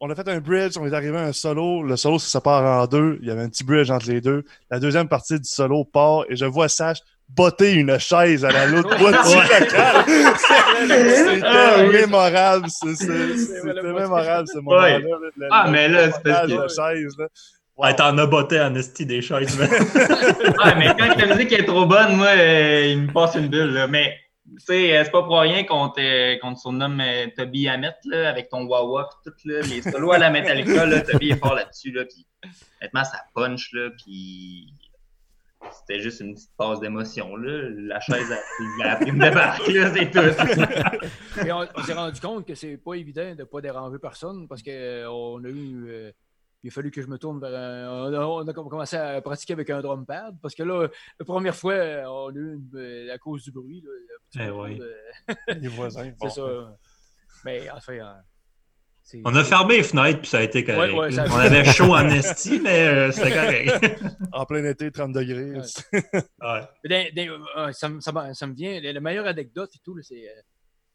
On 0.00 0.10
a 0.10 0.14
fait 0.14 0.28
un 0.28 0.40
bridge, 0.40 0.76
on 0.76 0.86
est 0.86 0.92
arrivé 0.92 1.16
à 1.16 1.22
un 1.22 1.32
solo. 1.32 1.82
Le 1.82 1.96
solo 1.96 2.18
se 2.18 2.28
sépare 2.28 2.82
en 2.82 2.86
deux. 2.86 3.18
Il 3.22 3.28
y 3.28 3.30
avait 3.30 3.40
un 3.40 3.48
petit 3.48 3.64
bridge 3.64 3.90
entre 3.90 4.10
les 4.10 4.20
deux. 4.20 4.44
La 4.70 4.78
deuxième 4.78 5.08
partie 5.08 5.38
du 5.40 5.48
solo 5.48 5.84
part 5.84 6.24
et 6.28 6.36
je 6.36 6.44
vois 6.44 6.68
Sache 6.68 6.98
botter 7.28 7.72
une 7.72 7.98
chaise 7.98 8.44
à 8.44 8.50
la 8.50 8.66
l'autre 8.66 8.96
boîtier 8.98 9.40
C'était 10.78 11.88
mémorable. 11.88 12.68
C'était 12.68 13.82
mémorable 13.82 14.48
ce 14.48 14.58
moment-là. 14.58 15.00
Ah, 15.50 15.70
mais 15.70 15.88
là, 15.88 16.12
c'est 16.12 16.22
parce 16.22 16.46
que... 16.46 16.68
chaise, 16.68 17.16
là. 17.18 17.28
Ouais, 17.76 17.94
t'en 17.94 18.16
as 18.16 18.26
botté 18.26 18.58
en 18.58 18.74
esti 18.74 19.04
des 19.04 19.20
chaises. 19.20 19.58
ouais, 19.60 20.74
mais 20.78 20.94
quand 20.98 21.14
la 21.14 21.34
musique 21.34 21.52
est 21.52 21.66
trop 21.66 21.84
bonne, 21.84 22.16
moi, 22.16 22.28
euh, 22.28 22.86
il 22.86 23.02
me 23.02 23.12
passe 23.12 23.34
une 23.34 23.48
bulle. 23.48 23.74
Là. 23.74 23.86
Mais, 23.86 24.16
tu 24.46 24.64
sais, 24.64 24.96
euh, 24.96 25.04
c'est 25.04 25.10
pas 25.10 25.22
pour 25.22 25.38
rien 25.40 25.62
qu'on 25.64 25.90
te, 25.90 26.40
qu'on 26.40 26.54
te 26.54 26.58
surnomme 26.58 27.02
euh, 27.02 27.26
Toby 27.36 27.68
Hamet, 27.68 27.94
là, 28.06 28.30
avec 28.30 28.48
ton 28.48 28.64
wah-wah, 28.64 29.10
tout, 29.22 29.32
là, 29.44 29.60
les 29.60 29.82
solos 29.82 30.12
à 30.12 30.18
la 30.18 30.30
Metallica, 30.30 30.86
là, 30.86 31.02
Toby 31.02 31.30
est 31.30 31.36
fort 31.36 31.54
là-dessus, 31.54 31.92
là, 31.92 32.06
puis 32.06 32.26
honnêtement, 32.80 33.04
ça 33.04 33.18
punch, 33.34 33.68
là, 33.74 33.90
puis 33.90 34.72
c'était 35.70 36.00
juste 36.00 36.20
une 36.20 36.32
petite 36.32 36.56
passe 36.56 36.80
d'émotion, 36.80 37.36
là. 37.36 37.68
La 37.76 38.00
chaise 38.00 38.32
a, 38.32 38.92
a 38.92 38.96
pris 38.96 39.10
une 39.10 39.18
débarque, 39.18 39.68
là, 39.68 39.92
c'est 39.92 40.10
tout. 40.10 41.44
Et 41.46 41.52
on, 41.52 41.66
s'est 41.84 41.92
rendu 41.92 42.20
compte 42.20 42.46
que 42.46 42.54
c'est 42.54 42.78
pas 42.78 42.94
évident 42.94 43.34
de 43.34 43.44
pas 43.44 43.60
déranger 43.60 43.98
personne, 43.98 44.48
parce 44.48 44.62
qu'on 44.62 45.44
a 45.44 45.48
eu 45.48 46.14
il 46.66 46.70
a 46.70 46.72
fallu 46.72 46.90
que 46.90 47.00
je 47.00 47.06
me 47.06 47.16
tourne 47.16 47.38
vers 47.40 47.54
un. 47.54 48.12
On 48.12 48.46
a, 48.48 48.52
commencé 48.52 48.96
à 48.96 49.20
pratiquer 49.20 49.52
avec 49.52 49.70
un 49.70 49.80
drum 49.80 50.04
pad 50.04 50.36
parce 50.42 50.54
que 50.54 50.64
là, 50.64 50.88
la 51.18 51.24
première 51.24 51.54
fois, 51.54 51.74
on 51.74 52.30
a 52.30 52.32
eu 52.34 52.54
une, 52.54 53.10
à 53.10 53.18
cause 53.18 53.44
du 53.44 53.52
bruit. 53.52 53.84
Là, 54.34 54.70
eh 55.48 55.54
les 55.54 55.68
voisins. 55.68 56.12
C'est 56.22 56.30
ça. 56.30 56.76
Mais 57.44 57.70
enfin. 57.70 57.98
Hein, 58.00 58.22
on 59.24 59.32
a 59.36 59.44
fermé 59.44 59.76
les 59.76 59.82
fenêtres 59.84 60.20
puis 60.20 60.28
ça 60.28 60.38
a 60.38 60.42
été 60.42 60.64
correct. 60.64 60.92
On 60.92 61.38
avait 61.38 61.64
chaud 61.64 61.94
en 61.94 62.08
esti, 62.10 62.58
mais 62.60 62.88
euh, 62.88 63.12
c'était 63.12 63.32
correct. 63.32 64.02
en 64.32 64.44
plein 64.44 64.64
été, 64.64 64.90
30 64.90 65.12
degrés. 65.12 65.60
Euh, 66.42 67.72
ça, 67.72 67.88
me 67.88 68.52
vient. 68.54 68.80
La, 68.80 69.00
meilleure 69.00 69.26
anecdote 69.26 69.70
et 69.76 69.78
tout, 69.84 69.96
c'est. 70.02 70.28
Euh, 70.28 70.42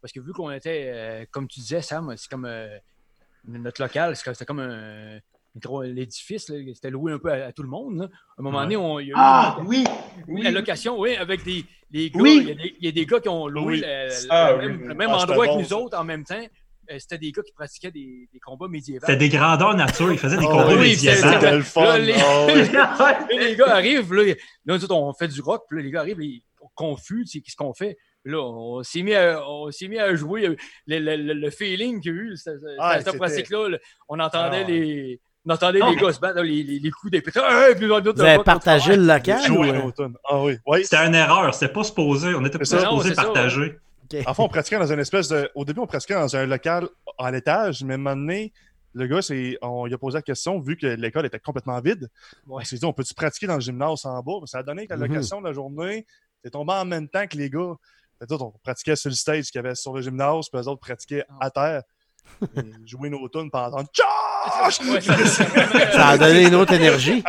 parce 0.01 0.11
que 0.11 0.19
vu 0.19 0.33
qu'on 0.33 0.51
était, 0.51 1.27
comme 1.31 1.47
tu 1.47 1.61
disais, 1.61 1.81
Sam, 1.81 2.13
c'est 2.17 2.29
comme 2.29 2.49
notre 3.47 3.81
local, 3.81 4.15
c'était 4.15 4.45
comme 4.45 4.59
un, 4.59 5.19
l'édifice, 5.83 6.51
c'était 6.73 6.89
loué 6.89 7.11
un 7.11 7.19
peu 7.19 7.31
à, 7.31 7.51
tout 7.51 7.63
le 7.63 7.69
monde. 7.69 8.09
À 8.37 8.41
un 8.41 8.43
moment 8.43 8.61
donné, 8.61 8.77
on, 8.77 8.99
il 8.99 9.07
y 9.07 9.09
a 9.09 9.11
eu 9.11 9.17
ah, 9.17 9.57
oui, 9.65 9.83
la 10.27 10.51
location, 10.51 10.99
oui, 10.99 11.15
avec 11.15 11.43
des, 11.43 11.65
des 11.89 12.09
gars. 12.09 12.21
Il, 12.25 12.75
y 12.79 12.87
a 12.87 12.91
des, 12.91 13.05
gars 13.05 13.19
qui 13.19 13.29
ont 13.29 13.47
loué 13.47 13.83
ah, 14.29 14.53
le, 14.53 14.93
même, 14.93 15.09
ah, 15.11 15.23
endroit 15.23 15.47
que 15.47 15.61
nous 15.61 15.73
autres 15.73 15.97
en 15.97 16.03
même 16.03 16.23
temps. 16.23 16.43
Euh, 16.89 16.97
c'était 16.99 17.19
des 17.19 17.31
gars 17.31 17.43
qui 17.43 17.53
pratiquaient 17.53 17.91
des, 17.91 18.27
des 18.33 18.39
combats 18.39 18.67
médiévaux. 18.67 19.05
C'était 19.05 19.17
des 19.17 19.29
grandeurs 19.29 19.75
nature, 19.75 20.11
ils 20.11 20.17
faisaient 20.17 20.37
des 20.37 20.45
combats 20.45 20.75
médiévaux. 20.75 21.29
C'était 21.31 21.57
le 21.57 21.63
fun. 21.63 21.97
les, 21.99 22.13
les, 23.37 23.55
gars 23.55 23.75
arrivent, 23.75 24.13
là, 24.13 24.33
nous 24.65 24.83
autres, 24.83 24.95
on 24.95 25.13
fait 25.13 25.27
du 25.27 25.41
rock, 25.41 25.65
puis 25.69 25.77
là, 25.77 25.83
les 25.83 25.91
gars 25.91 26.01
arrivent, 26.01 26.21
ils 26.21 26.43
sont 26.59 26.69
confus, 26.73 27.25
qu'est-ce 27.31 27.55
qu'on 27.55 27.73
fait? 27.73 27.97
Là, 28.25 28.39
on 28.39 28.83
s'est 28.83 29.01
mis, 29.01 29.13
à, 29.13 29.41
mis 29.89 29.97
à 29.97 30.15
jouer 30.15 30.55
le, 30.87 30.99
le, 30.99 31.33
le 31.33 31.49
feeling 31.49 32.01
qu'il 32.01 32.11
y 32.13 32.15
a 32.15 32.21
eu, 32.21 32.37
cette, 32.37 33.17
pratique-là. 33.17 33.77
On 34.09 34.19
entendait 34.19 34.63
les 34.63 35.21
on 35.45 35.53
entendait 35.53 35.79
les 35.79 35.95
gars 35.95 36.13
se 36.13 36.19
battre, 36.19 36.41
les, 36.41 36.63
les, 36.63 36.91
coups 36.91 37.11
des 37.11 37.21
pétards. 37.21 37.43
Vous 37.77 38.21
avez 38.21 38.43
partagé 38.43 38.95
le 38.95 39.05
local? 39.05 39.41
Ah 40.29 40.41
oui. 40.43 40.83
C'était 40.83 41.05
une 41.05 41.15
erreur, 41.15 41.53
c'était 41.53 41.73
pas 41.73 41.83
supposé. 41.83 42.33
On 42.35 42.45
était 42.45 42.57
pas 42.57 42.65
supposé 42.65 43.13
partager. 43.13 43.79
En 44.25 44.33
fait, 44.33 44.43
on 44.43 44.49
pratiquait 44.49 44.77
dans 44.77 44.91
une 44.91 44.99
espèce 44.99 45.29
de. 45.29 45.49
Au 45.55 45.65
début, 45.65 45.79
on 45.79 45.87
pratiquait 45.87 46.15
dans 46.15 46.35
un 46.35 46.45
local 46.45 46.89
à 47.17 47.31
l'étage, 47.31 47.83
mais 47.83 47.93
à 47.93 47.95
un 47.95 47.97
moment 47.97 48.15
donné, 48.15 48.51
le 48.93 49.07
gars, 49.07 49.19
on 49.61 49.85
lui 49.85 49.93
a 49.93 49.97
posé 49.97 50.17
la 50.17 50.21
question, 50.21 50.59
vu 50.59 50.75
que 50.75 50.85
l'école 50.85 51.25
était 51.25 51.39
complètement 51.39 51.79
vide. 51.79 52.09
On 52.47 52.59
s'est 52.59 52.75
dit, 52.75 52.85
on 52.85 52.93
peut-tu 52.93 53.13
pratiquer 53.13 53.47
dans 53.47 53.55
le 53.55 53.61
gymnase 53.61 54.05
en 54.05 54.21
bas? 54.21 54.45
Ça 54.45 54.59
a 54.59 54.63
donné 54.63 54.85
que 54.85 54.93
la 54.93 54.97
mhm. 54.97 55.07
location 55.07 55.41
de 55.41 55.47
la 55.47 55.53
journée, 55.53 56.05
c'est 56.43 56.51
tombé 56.51 56.73
en 56.73 56.85
même 56.85 57.07
temps 57.07 57.25
que 57.25 57.37
les 57.37 57.49
gars. 57.49 57.73
On 58.29 58.53
pratiquait 58.63 58.95
sur 58.95 59.09
le 59.09 59.15
stage 59.15 59.45
qu'il 59.45 59.55
y 59.55 59.65
avait 59.65 59.73
sur 59.75 59.93
le 59.93 60.01
gymnase, 60.01 60.49
puis 60.49 60.61
les 60.61 60.67
autres 60.67 60.81
pratiquaient 60.81 61.25
à 61.39 61.49
terre 61.49 61.81
jouer 62.85 63.09
nos 63.09 63.27
tunes 63.29 63.49
pendant 63.49 63.83
ça 65.91 66.07
a 66.07 66.17
donné 66.17 66.47
une 66.47 66.55
autre 66.55 66.73
énergie. 66.73 67.23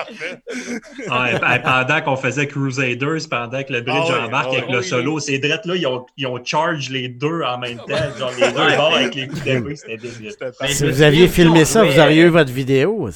pendant 1.08 2.00
qu'on 2.02 2.16
faisait 2.16 2.46
Crusaders, 2.46 3.28
pendant 3.30 3.62
que 3.62 3.72
le 3.72 3.80
bridge 3.82 4.10
ah 4.10 4.26
embarque 4.26 4.50
ah 4.52 4.56
avec 4.58 4.70
le 4.70 4.82
solo, 4.82 5.20
ces 5.20 5.38
drettes 5.38 5.66
là 5.66 5.76
ils 5.76 5.86
ont, 5.86 6.06
ils 6.16 6.26
ont 6.26 6.42
charge 6.44 6.90
les 6.90 7.08
deux 7.08 7.42
en 7.42 7.58
même 7.58 7.78
temps. 7.78 8.18
Genre 8.18 8.32
les 8.38 8.48
deux 8.48 8.76
bords 8.76 8.94
avec 8.94 9.14
les 9.14 9.28
coups 9.28 9.42
d'épée, 9.42 9.76
c'était 9.76 9.96
débile. 9.96 10.32
Si 10.68 10.84
vous 10.84 11.02
aviez 11.02 11.28
filmé 11.28 11.64
ça, 11.64 11.84
vous 11.84 11.98
auriez 11.98 12.22
eu 12.22 12.28
votre 12.28 12.52
vidéo. 12.52 13.10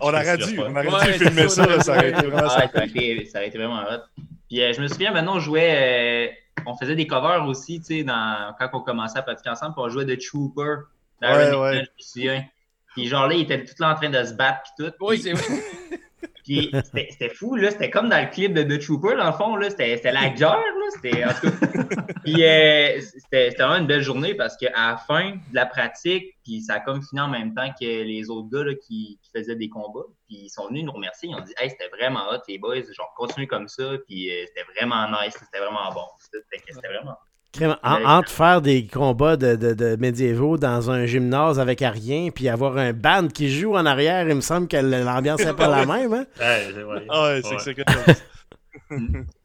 on 0.00 0.08
aurait 0.08 0.36
dû, 0.36 0.58
on 0.60 0.70
aurait 0.70 1.12
dû 1.12 1.24
filmer 1.24 1.48
ça, 1.48 1.80
ça 1.80 1.96
aurait 1.96 2.10
été 2.10 2.26
vraiment 2.26 2.48
ça. 2.48 2.70
aurait 2.70 3.48
été 3.48 3.58
vraiment 3.58 3.82
hot. 3.82 4.22
Puis 4.48 4.60
euh, 4.60 4.72
je 4.74 4.82
me 4.82 4.86
souviens, 4.86 5.12
maintenant, 5.12 5.36
on 5.36 5.40
jouait, 5.40 6.28
euh, 6.28 6.62
on 6.66 6.76
faisait 6.76 6.94
des 6.94 7.06
covers 7.06 7.46
aussi, 7.46 7.80
tu 7.80 8.00
sais, 8.00 8.04
quand 8.04 8.68
on 8.74 8.80
commençait 8.80 9.18
à 9.18 9.22
pratiquer 9.22 9.48
ensemble, 9.48 9.72
puis 9.74 9.82
on 9.82 9.88
jouait 9.88 10.04
de 10.04 10.14
Trooper. 10.14 10.82
Ouais, 11.22 11.54
ouais. 11.54 12.50
Puis 12.94 13.06
genre 13.08 13.26
là, 13.26 13.34
il 13.34 13.42
était 13.42 13.64
tout 13.64 13.74
là 13.78 13.92
en 13.92 13.94
train 13.94 14.10
de 14.10 14.24
se 14.24 14.34
battre, 14.34 14.62
puis 14.62 14.84
tout. 14.84 14.92
Oui, 15.00 15.18
c'est 15.18 15.32
vrai. 15.32 15.62
Puis 16.44 16.72
c'était 16.84 17.28
fou, 17.28 17.54
là. 17.54 17.70
C'était 17.70 17.90
comme 17.90 18.08
dans 18.08 18.20
le 18.20 18.28
clip 18.28 18.52
de 18.52 18.62
The 18.62 18.80
Trooper, 18.80 19.16
dans 19.16 19.26
le 19.26 19.32
fond, 19.32 19.56
là. 19.56 19.70
C'était 19.70 20.10
la 20.10 20.28
guerre, 20.30 20.56
là. 20.56 20.86
C'était, 20.94 21.24
en 21.24 21.32
tout 21.34 21.50
cas. 21.50 22.02
puis 22.24 22.44
euh, 22.44 23.00
c'était 23.00 23.50
vraiment 23.50 23.76
une 23.76 23.86
belle 23.86 24.02
journée 24.02 24.34
parce 24.34 24.56
qu'à 24.56 24.70
la 24.70 24.96
fin 24.96 25.30
de 25.30 25.54
la 25.54 25.66
pratique, 25.66 26.36
puis 26.44 26.60
ça 26.60 26.74
a 26.74 26.80
comme 26.80 27.00
fini 27.02 27.20
en 27.20 27.28
même 27.28 27.54
temps 27.54 27.70
que 27.80 27.84
les 27.84 28.28
autres 28.28 28.48
gars 28.50 28.64
là, 28.64 28.74
qui, 28.74 29.18
qui, 29.22 29.30
faisaient 29.34 29.54
des 29.54 29.68
combats. 29.68 30.06
Puis 30.26 30.44
ils 30.44 30.50
sont 30.50 30.66
venus 30.68 30.84
nous 30.84 30.92
remercier. 30.92 31.28
Ils 31.28 31.36
ont 31.36 31.40
dit, 31.40 31.54
hey, 31.58 31.70
c'était 31.70 31.88
vraiment 31.88 32.28
hot, 32.30 32.42
les 32.48 32.58
boys. 32.58 32.82
Genre, 32.92 33.14
continuez 33.16 33.46
comme 33.46 33.68
ça. 33.68 33.84
Puis 34.06 34.30
euh, 34.30 34.44
c'était 34.46 34.64
vraiment 34.74 35.08
nice. 35.08 35.36
C'était 35.38 35.60
vraiment 35.60 35.92
bon. 35.92 36.06
C'était 36.18 36.88
vraiment 36.88 37.16
entre 37.82 38.30
faire 38.30 38.62
des 38.62 38.86
combats 38.86 39.36
de, 39.36 39.56
de, 39.56 39.96
médiévaux 39.96 40.56
dans 40.56 40.90
un 40.90 41.06
gymnase 41.06 41.60
avec 41.60 41.80
rien, 41.80 42.30
puis 42.34 42.48
avoir 42.48 42.78
un 42.78 42.92
band 42.92 43.28
qui 43.28 43.50
joue 43.50 43.74
en 43.74 43.86
arrière, 43.86 44.28
il 44.28 44.36
me 44.36 44.40
semble 44.40 44.68
que 44.68 44.76
l'ambiance 44.76 45.44
n'est 45.44 45.52
pas 45.52 45.68
la 45.68 45.86
même. 45.98 46.12
Hein? 46.12 46.24
Ah 47.10 47.24
ouais, 47.24 47.42
c'est 47.58 47.74
que 47.74 47.82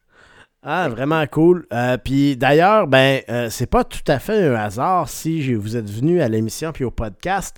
Ah, 0.69 0.89
vraiment 0.89 1.25
cool. 1.27 1.65
Euh, 1.71 1.97
puis 1.97 2.35
d'ailleurs, 2.35 2.87
ben, 2.87 3.21
euh, 3.29 3.47
c'est 3.49 3.67
pas 3.67 3.85
tout 3.85 4.03
à 4.07 4.19
fait 4.19 4.47
un 4.47 4.55
hasard 4.55 5.07
si 5.07 5.53
vous 5.53 5.77
êtes 5.77 5.89
venu 5.89 6.19
à 6.21 6.27
l'émission 6.27 6.73
puis 6.73 6.83
au 6.83 6.91
podcast. 6.91 7.55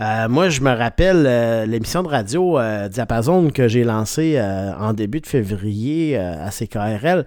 Euh, 0.00 0.26
moi, 0.28 0.48
je 0.48 0.62
me 0.62 0.70
rappelle 0.70 1.68
l'émission 1.68 2.02
de 2.02 2.08
radio 2.08 2.58
Diapason 2.88 3.50
que 3.50 3.68
j'ai 3.68 3.84
lancée 3.84 4.40
en 4.40 4.94
début 4.94 5.20
de 5.20 5.26
février 5.26 6.16
à 6.16 6.48
CKRL. 6.50 7.26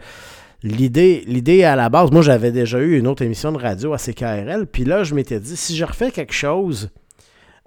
L'idée, 0.62 1.63
à 1.63 1.75
la 1.75 1.89
base, 1.89 2.12
moi 2.12 2.22
j'avais 2.22 2.51
déjà 2.51 2.80
eu 2.80 2.98
une 2.98 3.08
autre 3.08 3.24
émission 3.24 3.51
de 3.51 3.58
radio 3.58 3.94
à 3.94 3.98
CKRL, 3.98 4.68
puis 4.68 4.84
là 4.84 5.04
je 5.04 5.16
m'étais 5.16 5.39
dit, 5.39 5.56
si 5.56 5.75
je 5.75 5.86
refais 5.86 6.12
quelque 6.12 6.34
chose, 6.34 6.89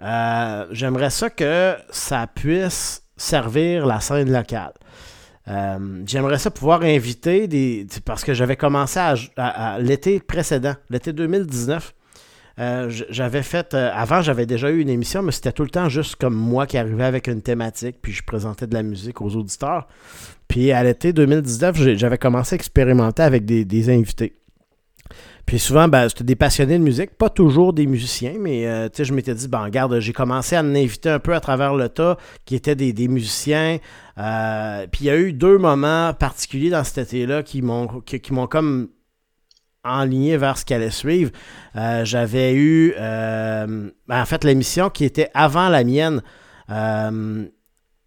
euh, 0.02 0.66
j'aimerais 0.70 1.10
ça 1.10 1.30
que 1.30 1.74
ça 1.90 2.26
puisse 2.26 3.02
servir 3.16 3.86
la 3.86 4.00
scène 4.00 4.30
locale. 4.30 4.72
Euh, 5.48 6.02
j'aimerais 6.06 6.38
ça 6.38 6.50
pouvoir 6.50 6.82
inviter 6.82 7.48
des. 7.48 7.86
Parce 8.04 8.24
que 8.24 8.34
j'avais 8.34 8.56
commencé 8.56 9.00
à, 9.36 9.78
l'été 9.80 10.20
précédent, 10.20 10.74
l'été 10.90 11.12
2019. 11.12 11.94
Euh, 12.58 12.90
j'avais 13.08 13.42
fait. 13.42 13.74
avant, 13.74 14.22
j'avais 14.22 14.46
déjà 14.46 14.70
eu 14.70 14.80
une 14.80 14.90
émission, 14.90 15.22
mais 15.22 15.32
c'était 15.32 15.52
tout 15.52 15.64
le 15.64 15.70
temps 15.70 15.88
juste 15.88 16.16
comme 16.16 16.34
moi 16.34 16.66
qui 16.66 16.76
arrivais 16.78 17.04
avec 17.04 17.26
une 17.28 17.42
thématique, 17.42 17.96
puis 18.02 18.12
je 18.12 18.22
présentais 18.22 18.66
de 18.66 18.74
la 18.74 18.82
musique 18.82 19.20
aux 19.20 19.34
auditeurs. 19.36 19.88
Puis 20.48 20.70
à 20.70 20.84
l'été 20.84 21.14
2019, 21.14 21.96
j'avais 21.96 22.18
commencé 22.18 22.54
à 22.54 22.56
expérimenter 22.56 23.22
avec 23.22 23.46
des, 23.46 23.90
invités. 23.90 24.34
Puis 25.46 25.58
souvent, 25.58 25.88
ben, 25.88 26.08
c'était 26.10 26.24
des 26.24 26.36
passionnés 26.36 26.78
de 26.78 26.84
musique, 26.84 27.16
pas 27.16 27.30
toujours 27.30 27.72
des 27.72 27.86
musiciens, 27.86 28.34
mais 28.38 28.66
euh, 28.66 28.88
je 28.96 29.12
m'étais 29.14 29.34
dit, 29.34 29.48
ben 29.48 29.64
regarde, 29.64 29.98
j'ai 29.98 30.12
commencé 30.12 30.54
à 30.54 30.60
en 30.60 30.74
inviter 30.74 31.08
un 31.08 31.18
peu 31.18 31.34
à 31.34 31.40
travers 31.40 31.74
le 31.74 31.88
tas 31.88 32.18
qui 32.44 32.54
étaient 32.54 32.74
des, 32.74 33.08
musiciens. 33.08 33.78
Euh, 34.18 34.86
puis 34.92 35.04
il 35.04 35.06
y 35.06 35.10
a 35.10 35.16
eu 35.16 35.32
deux 35.32 35.56
moments 35.56 36.12
particuliers 36.12 36.68
dans 36.68 36.84
cet 36.84 36.98
été-là 36.98 37.42
qui 37.42 37.62
m'ont 37.62 37.88
qui, 38.04 38.32
m'ont 38.32 38.46
comme 38.46 38.88
enligné 39.84 40.36
vers 40.36 40.58
ce 40.58 40.64
qui 40.64 40.74
allait 40.74 40.90
suivre. 40.90 41.30
Euh, 41.76 42.04
j'avais 42.04 42.54
eu, 42.54 42.94
ben, 42.96 43.90
en 44.08 44.24
fait, 44.24 44.44
l'émission 44.44 44.90
qui 44.90 45.04
était 45.04 45.30
avant 45.34 45.68
la 45.68 45.84
mienne 45.84 46.22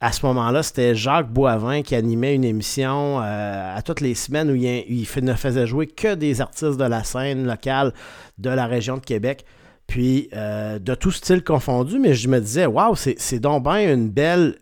à 0.06 0.12
ce 0.12 0.26
moment-là, 0.26 0.62
c'était 0.62 0.94
Jacques 0.94 1.32
Boivin 1.32 1.82
qui 1.82 1.96
animait 1.96 2.36
une 2.36 2.44
émission 2.44 3.22
euh, 3.22 3.76
à 3.76 3.82
toutes 3.82 4.02
les 4.02 4.14
semaines 4.14 4.52
où 4.52 4.56
il, 4.56 5.08
ne 5.24 5.34
faisait 5.34 5.66
jouer 5.66 5.88
que 5.88 6.14
des 6.16 6.42
artistes 6.42 6.78
de 6.78 6.84
la 6.84 7.04
scène 7.04 7.48
locale 7.48 7.92
de 8.38 8.50
la 8.52 8.68
région 8.68 8.98
de 8.98 9.06
Québec. 9.06 9.46
Puis 9.88 10.30
euh, 10.34 10.80
de 10.80 10.96
tout 10.96 11.12
style 11.12 11.44
confondu, 11.44 11.98
mais 11.98 12.14
je 12.14 12.28
me 12.28 12.40
disais, 12.40 12.66
waouh, 12.66 12.96
c'est 12.96 13.40
donc 13.40 13.64
bien 13.64 13.94
une 13.94 14.10
belle 14.10 14.58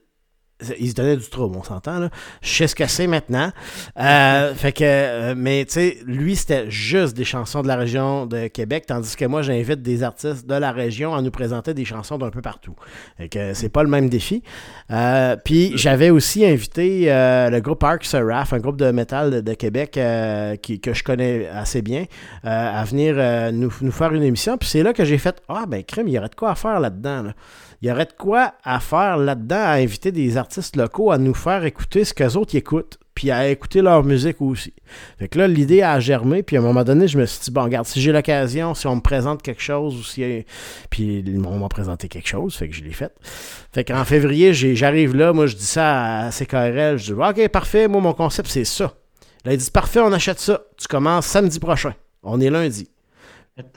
il 0.79 0.89
se 0.89 0.95
donnait 0.95 1.17
du 1.17 1.27
trouble, 1.27 1.57
on 1.57 1.63
s'entend, 1.63 1.99
là. 1.99 2.09
Je 2.41 2.49
sais 2.49 2.67
ce 2.67 2.75
que 2.75 2.87
c'est 2.87 3.07
maintenant. 3.07 3.51
Euh, 3.99 4.53
fait 4.55 4.71
que, 4.71 4.83
euh, 4.83 5.33
mais 5.35 5.65
tu 5.65 5.73
sais, 5.73 5.97
lui, 6.05 6.35
c'était 6.35 6.69
juste 6.69 7.15
des 7.15 7.25
chansons 7.25 7.61
de 7.61 7.67
la 7.67 7.75
région 7.75 8.25
de 8.25 8.47
Québec, 8.47 8.85
tandis 8.87 9.15
que 9.15 9.25
moi, 9.25 9.41
j'invite 9.41 9.81
des 9.81 10.03
artistes 10.03 10.47
de 10.47 10.55
la 10.55 10.71
région 10.71 11.13
à 11.13 11.21
nous 11.21 11.31
présenter 11.31 11.73
des 11.73 11.85
chansons 11.85 12.17
d'un 12.17 12.29
peu 12.29 12.41
partout. 12.41 12.75
Fait 13.17 13.29
que 13.29 13.53
c'est 13.53 13.69
pas 13.69 13.83
le 13.83 13.89
même 13.89 14.09
défi. 14.09 14.43
Euh, 14.91 15.35
puis 15.43 15.73
j'avais 15.75 16.09
aussi 16.09 16.45
invité 16.45 17.05
le 17.07 17.59
groupe 17.59 17.83
Arc 17.83 18.05
Seraph, 18.05 18.53
un 18.53 18.59
groupe 18.59 18.77
de 18.77 18.91
métal 18.91 19.43
de, 19.43 19.53
Québec 19.53 19.99
qui, 20.61 20.79
que 20.79 20.93
je 20.93 21.03
connais 21.03 21.47
assez 21.47 21.81
bien, 21.81 22.05
à 22.43 22.83
venir 22.85 23.15
nous, 23.53 23.71
nous, 23.81 23.91
faire 23.91 24.13
une 24.13 24.23
émission. 24.23 24.57
Puis 24.57 24.69
c'est 24.69 24.83
là 24.83 24.93
que 24.93 25.05
j'ai 25.05 25.17
fait 25.17 25.41
Ah, 25.47 25.65
ben, 25.67 25.83
crème, 25.83 26.07
il 26.07 26.13
y 26.13 26.17
aurait 26.17 26.29
de 26.29 26.35
quoi 26.35 26.51
à 26.51 26.55
faire 26.55 26.79
là-dedans. 26.79 27.23
Là 27.23 27.33
il 27.83 27.87
y 27.87 27.91
aurait 27.91 28.05
de 28.05 28.13
quoi 28.17 28.53
à 28.63 28.79
faire 28.79 29.17
là-dedans, 29.17 29.57
à 29.61 29.71
inviter 29.73 30.13
des 30.13 30.37
artistes 30.37 30.77
locaux 30.77 31.11
à 31.11 31.17
nous 31.17 31.33
faire 31.33 31.65
écouter 31.65 32.05
ce 32.05 32.13
qu'eux 32.13 32.37
autres 32.37 32.55
écoutent, 32.55 32.97
puis 33.13 33.29
à 33.29 33.49
écouter 33.49 33.81
leur 33.81 34.05
musique 34.05 34.41
aussi. 34.41 34.73
Fait 35.19 35.27
que 35.27 35.37
là, 35.37 35.49
l'idée 35.49 35.81
a 35.81 35.99
germé, 35.99 36.43
puis 36.43 36.55
à 36.55 36.61
un 36.61 36.63
moment 36.63 36.85
donné, 36.85 37.09
je 37.09 37.17
me 37.17 37.25
suis 37.25 37.41
dit, 37.41 37.51
bon, 37.51 37.63
regarde, 37.63 37.85
si 37.85 37.99
j'ai 37.99 38.13
l'occasion, 38.13 38.73
si 38.73 38.87
on 38.87 38.95
me 38.95 39.01
présente 39.01 39.41
quelque 39.41 39.61
chose, 39.61 39.97
ou 39.97 40.01
si... 40.01 40.45
Puis 40.89 41.25
on 41.45 41.59
m'a 41.59 41.67
présenté 41.67 42.07
quelque 42.07 42.29
chose, 42.29 42.55
fait 42.55 42.69
que 42.69 42.73
je 42.73 42.85
l'ai 42.85 42.93
fait. 42.93 43.11
Fait 43.73 43.83
qu'en 43.83 44.05
février, 44.05 44.53
j'arrive 44.53 45.13
là, 45.13 45.33
moi, 45.33 45.45
je 45.47 45.57
dis 45.57 45.65
ça 45.65 46.27
à 46.27 46.29
CKRL, 46.31 46.97
je 46.97 47.13
dis, 47.13 47.21
OK, 47.21 47.49
parfait, 47.49 47.89
moi, 47.89 47.99
mon 47.99 48.13
concept, 48.13 48.47
c'est 48.47 48.63
ça. 48.63 48.93
Là, 49.43 49.51
il 49.51 49.57
dit, 49.57 49.69
parfait, 49.69 49.99
on 49.99 50.13
achète 50.13 50.39
ça. 50.39 50.61
Tu 50.77 50.87
commences 50.87 51.25
samedi 51.25 51.59
prochain. 51.59 51.93
On 52.23 52.39
est 52.39 52.49
lundi. 52.49 52.87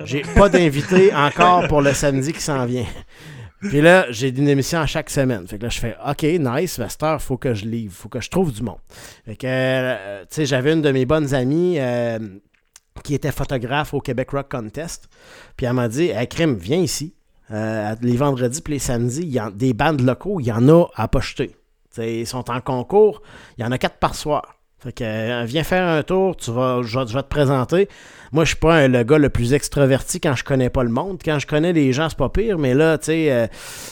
J'ai 0.05 0.23
pas 0.23 0.49
d'invité 0.49 1.13
encore 1.13 1.67
pour 1.67 1.83
le 1.83 1.93
samedi 1.93 2.33
qui 2.33 2.41
s'en 2.41 2.65
vient. 2.67 2.87
Puis 3.61 3.81
là, 3.81 4.07
j'ai 4.11 4.29
une 4.29 4.49
émission 4.49 4.81
à 4.81 4.87
chaque 4.87 5.11
semaine. 5.11 5.47
Fait 5.47 5.59
que 5.59 5.65
là, 5.65 5.69
je 5.69 5.79
fais 5.79 5.97
OK, 6.07 6.23
nice, 6.23 6.79
Master, 6.79 7.21
faut 7.21 7.37
que 7.37 7.55
je 7.55 7.65
livre, 7.65 7.95
faut 7.95 8.09
que 8.09 8.21
je 8.21 8.29
trouve 8.31 8.53
du 8.53 8.63
monde. 8.63 8.79
Fait 9.25 9.37
que, 9.37 9.47
euh, 9.47 10.21
tu 10.23 10.27
sais, 10.31 10.47
j'avais 10.47 10.73
une 10.73 10.83
de 10.83 10.91
mes 10.91 11.07
bonnes 11.07 11.35
amies 11.35 11.77
euh, 11.79 12.19
qui 13.03 13.15
était 13.15 13.33
photographe 13.33 13.95
au 13.95 14.01
Québec 14.01 14.31
Rock 14.31 14.51
Contest. 14.51 15.09
Puis 15.57 15.67
elle 15.67 15.73
m'a 15.73 15.89
dit 15.89 16.11
Hey, 16.11 16.29
Crime, 16.29 16.57
viens 16.57 16.79
ici. 16.79 17.15
Euh, 17.51 17.95
les 18.03 18.17
vendredis 18.17 18.61
puis 18.61 18.75
les 18.75 18.79
samedis, 18.81 19.25
y 19.25 19.39
a 19.39 19.51
des 19.51 19.73
bandes 19.73 20.01
locaux, 20.01 20.41
il 20.41 20.47
y 20.47 20.53
en 20.53 20.69
a 20.69 20.87
à 20.97 21.07
pocheter. 21.07 21.55
ils 21.99 22.27
sont 22.27 22.51
en 22.51 22.61
concours, 22.61 23.23
il 23.57 23.63
y 23.63 23.65
en 23.65 23.71
a 23.71 23.79
quatre 23.79 23.99
par 23.99 24.15
soir. 24.15 24.57
Fait 24.79 24.93
que 24.93 25.45
viens 25.45 25.63
faire 25.63 25.87
un 25.87 26.03
tour, 26.03 26.37
tu 26.37 26.51
vas, 26.51 26.83
je, 26.83 26.99
vais, 26.99 27.23
te 27.23 27.29
présenter. 27.29 27.89
Moi, 28.33 28.45
je 28.45 28.49
suis 28.49 28.57
pas 28.59 28.89
le 28.89 29.03
gars 29.03 29.19
le 29.19 29.31
plus 29.31 29.55
extraverti 29.55 30.21
quand 30.21 30.35
je 30.35 30.45
connais 30.45 30.71
pas 30.71 30.83
le 30.83 30.91
monde. 30.91 31.19
Quand 31.25 31.39
je 31.39 31.47
connais 31.47 31.73
les 31.73 31.93
gens, 31.93 32.09
c'est 32.09 32.19
pas 32.19 32.29
pire, 32.29 32.59
mais 32.59 32.75
là, 32.75 32.99
tu 32.99 33.07
sais, 33.07 33.33
euh, 33.33 33.47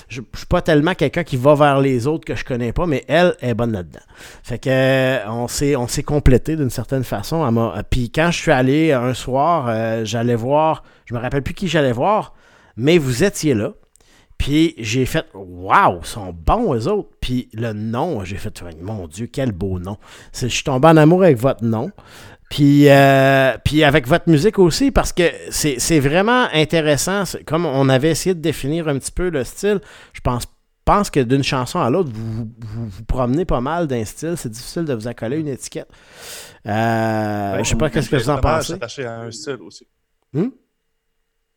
je, 0.09 0.21
suis 0.35 0.47
pas 0.47 0.63
tellement 0.63 0.95
quelqu'un 0.95 1.25
qui 1.25 1.37
va 1.37 1.55
vers 1.55 1.81
les 1.81 2.07
autres 2.07 2.25
que 2.25 2.35
je 2.35 2.45
connais 2.45 2.73
pas, 2.73 2.87
mais 2.87 3.05
elle 3.09 3.37
est 3.41 3.55
bonne 3.55 3.73
là-dedans. 3.73 4.01
Fait 4.43 4.59
que 4.59 4.71
euh, 4.71 5.29
on 5.29 5.49
s'est 5.49 5.77
on 5.77 5.87
complété 6.05 6.57
d'une 6.57 6.71
certaine 6.71 7.05
façon. 7.05 7.51
Puis 7.91 8.11
quand 8.11 8.31
je 8.31 8.39
suis 8.39 8.53
allé 8.53 8.93
un 8.93 9.15
soir, 9.15 10.05
j'allais 10.05 10.35
voir, 10.35 10.83
je 11.07 11.15
me 11.15 11.19
rappelle 11.19 11.43
plus 11.43 11.55
qui 11.55 11.69
j'allais 11.69 11.93
voir, 11.93 12.35
mais 12.77 12.99
vous 12.99 13.25
étiez 13.25 13.55
là. 13.55 13.73
Puis 14.39 14.75
j'ai 14.79 15.07
fait 15.07 15.27
Waouh, 15.35 16.01
ils 16.03 16.07
sont 16.07 16.33
bons 16.33 16.75
eux 16.75 16.89
autres. 16.89 17.11
Puis 17.21 17.49
le 17.53 17.73
nom, 17.73 18.25
j'ai 18.25 18.37
fait 18.37 18.63
Mon 18.81 19.07
Dieu, 19.07 19.29
quel 19.33 19.53
beau 19.53 19.79
nom. 19.79 19.97
Je 20.33 20.49
suis 20.49 20.65
tombé 20.65 20.89
en 20.89 20.97
amour 20.97 21.23
avec 21.23 21.39
votre 21.39 21.65
nom. 21.65 21.91
Puis, 22.51 22.89
euh, 22.89 23.57
puis 23.65 23.85
avec 23.85 24.07
votre 24.07 24.29
musique 24.29 24.59
aussi, 24.59 24.91
parce 24.91 25.13
que 25.13 25.31
c'est 25.51 26.01
vraiment 26.01 26.47
intéressant. 26.53 27.25
Comme 27.47 27.67
on 27.67 27.89
avait 27.89 28.11
essayé 28.11 28.35
de 28.35 28.41
définir 28.41 28.89
un 28.89 28.99
petit 28.99 29.13
peu 29.13 29.31
le 29.31 29.45
style, 29.45 29.81
je 30.13 30.21
pense, 30.21 30.45
pense 30.85 31.11
que 31.11 31.21
d'une 31.21 31.43
chanson 31.43 31.81
à 31.81 31.91
l'autre, 31.91 32.11
vous, 32.13 32.49
vous, 32.59 33.05
promenez 33.05 33.45
pas 33.45 33.61
mal 33.61 33.87
d'un 33.87 34.05
style. 34.05 34.35
C'est 34.37 34.51
difficile 34.51 34.85
de 34.85 34.95
vous 34.95 35.09
accoler 35.09 35.39
une 35.39 35.49
étiquette. 35.49 35.89
Euh, 36.67 37.59
je 37.59 37.69
sais 37.69 37.77
pas 37.77 37.91
qu'est-ce 37.91 38.11
que 38.11 38.17
vous 38.17 38.31
en 38.31 38.39
pensez. 38.39 38.75
attaché 38.75 39.05
à 39.05 39.21
un 39.21 39.31
style 39.31 39.59
aussi. 39.61 39.87
Hmm? 40.33 40.49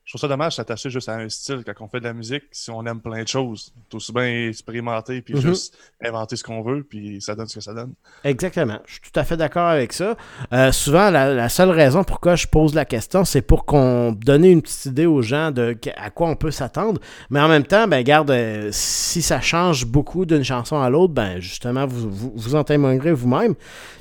Je 0.07 0.13
trouve 0.13 0.21
ça 0.21 0.29
dommage 0.29 0.55
s'attacher 0.55 0.89
juste 0.89 1.09
à 1.09 1.15
un 1.15 1.27
style 1.27 1.65
quand 1.65 1.73
on 1.83 1.89
fait 1.89 1.99
de 1.99 2.05
la 2.05 2.13
musique 2.13 2.43
si 2.49 2.71
on 2.71 2.85
aime 2.85 3.01
plein 3.01 3.23
de 3.23 3.27
choses. 3.27 3.73
Tout 3.89 3.97
aussi 3.97 4.13
bien 4.13 4.47
expérimenter 4.47 5.21
puis 5.21 5.33
mhm. 5.33 5.41
juste 5.41 5.77
inventer 6.01 6.37
ce 6.37 6.45
qu'on 6.45 6.61
veut 6.61 6.85
puis 6.89 7.21
ça 7.21 7.35
donne 7.35 7.47
ce 7.47 7.55
que 7.55 7.59
ça 7.59 7.73
donne. 7.73 7.93
Exactement. 8.23 8.79
Je 8.85 8.93
suis 8.93 9.01
tout 9.01 9.19
à 9.19 9.25
fait 9.25 9.35
d'accord 9.35 9.67
avec 9.67 9.91
ça. 9.91 10.15
Euh, 10.53 10.71
souvent, 10.71 11.09
la, 11.09 11.49
seule 11.49 11.71
raison 11.71 12.05
pourquoi 12.05 12.35
je 12.35 12.47
pose 12.47 12.73
la 12.73 12.85
question, 12.85 13.25
c'est 13.25 13.41
pour 13.41 13.65
qu'on 13.65 14.13
donne 14.13 14.45
une 14.45 14.61
petite 14.61 14.85
idée 14.85 15.05
aux 15.05 15.21
gens 15.21 15.51
de 15.51 15.75
à 15.97 16.09
quoi 16.09 16.29
on 16.29 16.37
peut 16.37 16.51
s'attendre. 16.51 17.01
Mais 17.29 17.41
en 17.41 17.49
même 17.49 17.65
temps, 17.65 17.85
ben 17.85 18.01
garde, 18.01 18.31
euh, 18.31 18.69
si 18.71 19.21
ça 19.21 19.41
change 19.41 19.85
beaucoup 19.85 20.25
d'une 20.25 20.43
chanson 20.43 20.79
à 20.79 20.89
l'autre, 20.89 21.13
ben 21.13 21.41
justement, 21.41 21.85
vous, 21.85 22.09
vous, 22.09 22.31
vous 22.33 22.55
en 22.55 22.63
témoignerez 22.63 23.11
vous-même. 23.11 23.55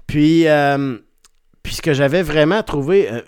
Puis 0.06 0.46
euh, 0.46 0.98
puis 1.66 1.74
ce 1.74 1.82
que 1.82 1.94
j'avais 1.94 2.22
vraiment 2.22 2.62
trouvé, 2.62 3.10
euh, 3.10 3.20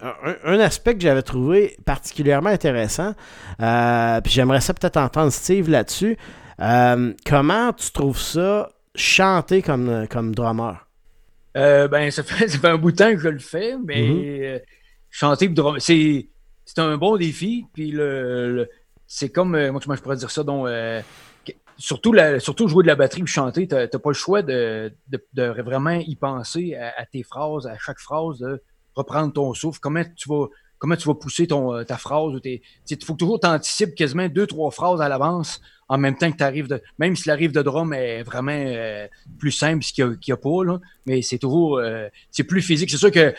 un, 0.44 0.60
aspect 0.60 0.94
que 0.94 1.00
j'avais 1.00 1.22
trouvé 1.22 1.76
particulièrement 1.84 2.50
intéressant, 2.50 3.14
euh, 3.60 4.20
puis 4.20 4.32
j'aimerais 4.32 4.60
ça 4.60 4.74
peut-être 4.74 4.96
entendre 4.96 5.32
Steve 5.32 5.68
là-dessus. 5.68 6.16
Euh, 6.60 7.14
comment 7.26 7.72
tu 7.72 7.90
trouves 7.90 8.20
ça 8.20 8.70
chanter 8.94 9.60
comme, 9.60 10.06
comme 10.08 10.36
drummer? 10.36 10.86
ben, 11.52 12.12
ça 12.12 12.22
fait, 12.22 12.46
ça 12.48 12.58
fait, 12.60 12.68
un 12.68 12.78
bout 12.78 12.92
de 12.92 12.96
temps 12.96 13.10
que 13.10 13.18
je 13.18 13.28
le 13.28 13.40
fais, 13.40 13.74
mais 13.84 14.02
mm-hmm. 14.02 14.60
chanter 15.10 15.48
drummer, 15.48 15.82
c'est, 15.82 16.28
c'est 16.64 16.78
un 16.78 16.96
bon 16.96 17.16
défi. 17.16 17.66
Puis 17.74 17.90
le, 17.90 18.68
c'est 19.08 19.30
comme, 19.30 19.50
moi, 19.70 19.80
je 19.84 20.00
pourrais 20.00 20.16
dire 20.16 20.30
ça, 20.30 20.44
donc, 20.44 20.68
surtout, 21.78 22.14
surtout 22.40 22.68
jouer 22.68 22.82
de 22.82 22.88
la 22.88 22.96
batterie 22.96 23.22
ou 23.22 23.26
chanter, 23.26 23.66
tu 23.66 23.74
n'as 23.74 23.86
pas 23.86 24.10
le 24.10 24.14
choix 24.14 24.42
de, 24.42 24.92
vraiment 25.36 25.92
y 25.92 26.16
penser 26.16 26.74
à, 26.74 27.06
tes 27.06 27.22
phrases, 27.22 27.66
à 27.66 27.78
chaque 27.78 28.00
phrase, 28.00 28.38
de 28.38 28.62
reprendre 28.94 29.32
ton 29.32 29.54
souffle. 29.54 29.78
Comment 29.80 30.02
tu 30.16 30.28
vas, 30.28 30.46
comment 30.78 30.96
tu 30.96 31.06
vas 31.06 31.14
pousser 31.14 31.46
ton, 31.46 31.74
euh, 31.74 31.84
ta 31.84 31.96
phrase. 31.96 32.32
Il 32.44 33.04
faut 33.04 33.14
toujours 33.14 33.40
t'anticipes 33.40 33.94
quasiment 33.94 34.28
deux, 34.28 34.46
trois 34.46 34.70
phrases 34.70 35.00
à 35.00 35.08
l'avance 35.08 35.60
en 35.88 35.96
même 35.96 36.16
temps 36.16 36.30
que 36.30 36.36
tu 36.36 36.42
arrives 36.42 36.68
de. 36.68 36.82
Même 36.98 37.16
si 37.16 37.28
l'arrive 37.28 37.52
de 37.52 37.62
drum 37.62 37.92
est 37.94 38.22
vraiment 38.22 38.52
euh, 38.52 39.06
plus 39.38 39.52
simple 39.52 39.84
qu'il 39.84 40.18
n'y 40.26 40.32
a, 40.32 40.36
pas, 40.36 40.64
là, 40.64 40.78
mais 41.06 41.22
c'est 41.22 41.38
toujours. 41.38 41.78
Euh, 41.78 42.08
c'est 42.30 42.44
plus 42.44 42.60
physique. 42.60 42.90
C'est 42.90 42.98
sûr 42.98 43.12
que 43.12 43.34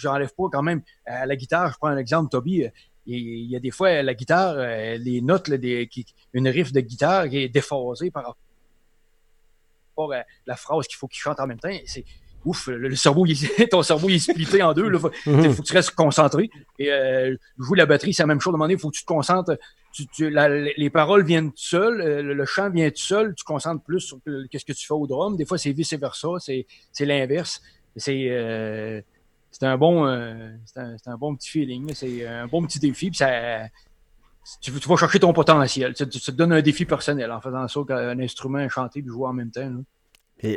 j'enlève 0.00 0.32
pas 0.34 0.44
quand 0.50 0.62
même. 0.62 0.82
À 1.04 1.26
la 1.26 1.36
guitare, 1.36 1.72
je 1.72 1.78
prends 1.78 1.88
un 1.88 1.98
exemple, 1.98 2.30
Toby 2.30 2.66
il 3.06 3.50
y 3.50 3.56
a 3.56 3.60
des 3.60 3.70
fois, 3.70 4.02
la 4.02 4.14
guitare, 4.14 4.54
euh, 4.56 4.96
les 4.98 5.20
notes, 5.20 5.50
des, 5.50 5.88
une 6.32 6.48
riff 6.48 6.72
de 6.72 6.80
guitare 6.80 7.28
qui 7.28 7.38
est 7.38 7.48
déphasée 7.48 8.10
par 8.10 8.36
rapport 9.96 10.12
à 10.14 10.24
la 10.46 10.56
phrase 10.56 10.86
qu'il 10.86 10.96
faut 10.96 11.06
qu'il 11.06 11.20
chante 11.20 11.38
en 11.40 11.46
même 11.46 11.60
temps. 11.60 11.68
C'est 11.86 12.04
ouf, 12.44 12.66
le, 12.68 12.94
cerveau, 12.94 13.26
ton 13.70 13.82
cerveau 13.82 14.08
il 14.08 14.16
est 14.16 14.18
splitté 14.18 14.62
en 14.62 14.72
deux. 14.72 14.90
Il 14.92 14.98
faut, 14.98 15.10
que 15.10 15.62
tu 15.62 15.72
restes 15.72 15.92
concentré. 15.92 16.50
Et 16.78 16.90
euh, 16.90 17.36
jouer 17.58 17.78
la 17.78 17.86
batterie, 17.86 18.14
c'est 18.14 18.22
la 18.22 18.28
même 18.28 18.40
chose. 18.40 18.52
À 18.52 18.56
un 18.56 18.58
moment 18.58 18.64
donné, 18.64 18.74
il 18.74 18.80
faut 18.80 18.90
que 18.90 18.96
tu 18.96 19.02
te 19.02 19.08
concentres. 19.08 19.56
les 20.18 20.90
paroles 20.90 21.24
viennent 21.24 21.50
tout 21.50 21.58
seul, 21.58 22.00
euh, 22.00 22.22
le, 22.22 22.44
chant 22.44 22.70
vient 22.70 22.90
tout 22.90 22.96
seul. 22.96 23.34
Tu 23.34 23.44
te 23.44 23.46
concentres 23.46 23.82
plus 23.84 24.00
sur 24.00 24.18
ce 24.26 24.64
que 24.64 24.72
tu 24.72 24.86
fais 24.86 24.94
au 24.94 25.06
drum. 25.06 25.36
Des 25.36 25.44
fois, 25.44 25.58
c'est 25.58 25.72
vice-versa. 25.72 26.28
C'est 26.40 27.04
l'inverse. 27.06 27.62
C'est. 27.96 28.28
Euh, 28.30 29.00
c'est 29.54 29.66
un 29.66 29.78
bon 29.78 30.04
euh, 30.06 30.50
un, 30.74 30.96
un, 31.06 31.16
bon 31.16 31.36
petit 31.36 31.48
feeling. 31.48 31.94
C'est 31.94 32.26
un 32.26 32.48
bon 32.48 32.66
petit 32.66 32.80
défi. 32.80 33.12
ça, 33.14 33.68
tu, 34.60 34.72
vas 34.72 34.96
chercher 34.96 35.20
ton 35.20 35.32
potentiel. 35.32 35.94
Tu, 35.94 36.06
te 36.08 36.30
donnes 36.32 36.52
un 36.52 36.60
défi 36.60 36.84
personnel 36.84 37.30
en 37.30 37.40
faisant 37.40 37.68
ça 37.68 37.80
qu'un 37.86 38.18
instrument 38.18 38.68
chanter 38.68 38.98
et 38.98 39.06
jouer 39.06 39.28
en 39.28 39.32
même 39.32 39.52
temps. 39.52 39.70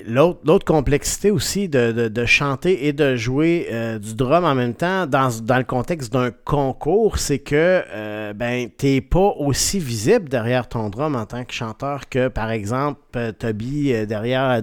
L'autre 0.06 0.66
complexité 0.66 1.32
aussi 1.32 1.70
de, 1.70 2.26
chanter 2.26 2.88
et 2.88 2.94
de 2.94 3.16
jouer 3.16 3.68
euh, 3.72 4.00
du 4.00 4.16
drum 4.16 4.44
en 4.44 4.54
même 4.54 4.74
temps 4.74 5.08
dans, 5.08 5.30
le 5.30 5.64
contexte 5.64 6.12
d'un 6.12 6.32
concours, 6.32 7.18
c'est 7.20 7.40
que 7.40 7.84
euh, 7.94 8.34
ben, 8.34 8.68
tu 8.78 8.88
n'es 8.88 9.02
pas 9.02 9.34
aussi 9.38 9.80
visible 9.80 10.28
derrière 10.28 10.68
ton 10.68 10.90
drum 10.90 11.16
en 11.16 11.26
tant 11.26 11.46
que 11.46 11.54
chanteur 11.54 12.10
que, 12.10 12.28
par 12.28 12.52
exemple, 12.52 13.00
euh, 13.16 13.32
Toby 13.32 13.94
derrière, 14.06 14.62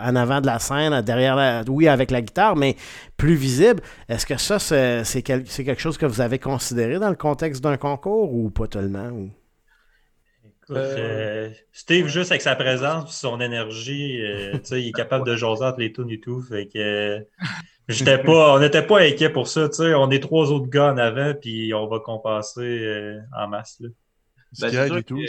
en 0.00 0.16
avant 0.16 0.42
de 0.42 0.46
la 0.46 0.58
scène, 0.58 1.00
derrière 1.00 1.36
la, 1.36 1.62
oui, 1.68 1.88
avec 1.88 2.10
la 2.10 2.20
guitare, 2.20 2.54
mais 2.54 2.76
plus 3.16 3.34
visible. 3.34 3.82
Est-ce 4.10 4.26
que 4.26 4.36
ça, 4.36 4.58
c'est 4.58 5.22
quelque 5.22 5.80
chose 5.80 5.96
que 5.96 6.06
vous 6.06 6.20
avez 6.20 6.38
considéré 6.38 6.98
dans 6.98 7.10
le 7.10 7.16
contexte 7.16 7.62
d'un 7.62 7.78
concours 7.78 8.34
ou 8.34 8.50
pas 8.50 8.66
tellement? 8.66 9.10
Euh, 10.70 11.50
Steve, 11.72 12.08
juste 12.08 12.32
avec 12.32 12.42
sa 12.42 12.56
présence 12.56 13.10
et 13.10 13.20
son 13.20 13.40
énergie, 13.40 14.20
euh, 14.22 14.58
il 14.72 14.88
est 14.88 14.92
capable 14.92 15.26
de 15.26 15.36
jaser 15.36 15.64
entre 15.64 15.78
les 15.78 15.92
tunes 15.92 16.10
et 16.10 16.18
tout. 16.18 16.42
Fait 16.42 16.66
que 16.66 17.24
j'étais 17.88 18.18
pas, 18.18 18.54
on 18.54 18.58
n'était 18.58 18.84
pas 18.84 19.00
inquiet 19.00 19.30
pour 19.30 19.46
ça. 19.46 19.68
On 19.96 20.10
est 20.10 20.20
trois 20.20 20.50
autres 20.50 20.68
gars 20.68 20.92
en 20.92 20.98
avant, 20.98 21.34
puis 21.34 21.72
on 21.72 21.86
va 21.86 22.00
compenser 22.00 22.84
euh, 22.84 23.20
en 23.36 23.48
masse. 23.48 23.78
Là. 23.80 23.88
Ben, 24.60 25.02
tout, 25.02 25.20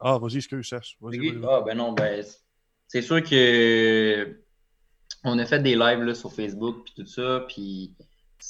Ah, 0.00 0.18
vas-y, 0.18 0.36
excuse, 0.36 0.66
cherche. 0.66 0.98
ah, 1.02 1.62
ben 1.64 1.76
non, 1.76 1.92
ben, 1.92 2.24
c'est 2.86 3.02
sûr 3.02 3.22
que 3.22 4.36
on 5.24 5.38
a 5.38 5.46
fait 5.46 5.60
des 5.60 5.74
lives 5.74 6.02
là, 6.02 6.14
sur 6.14 6.32
Facebook, 6.32 6.84
puis 6.84 6.94
tout 6.96 7.06
ça, 7.06 7.44
puis 7.48 7.94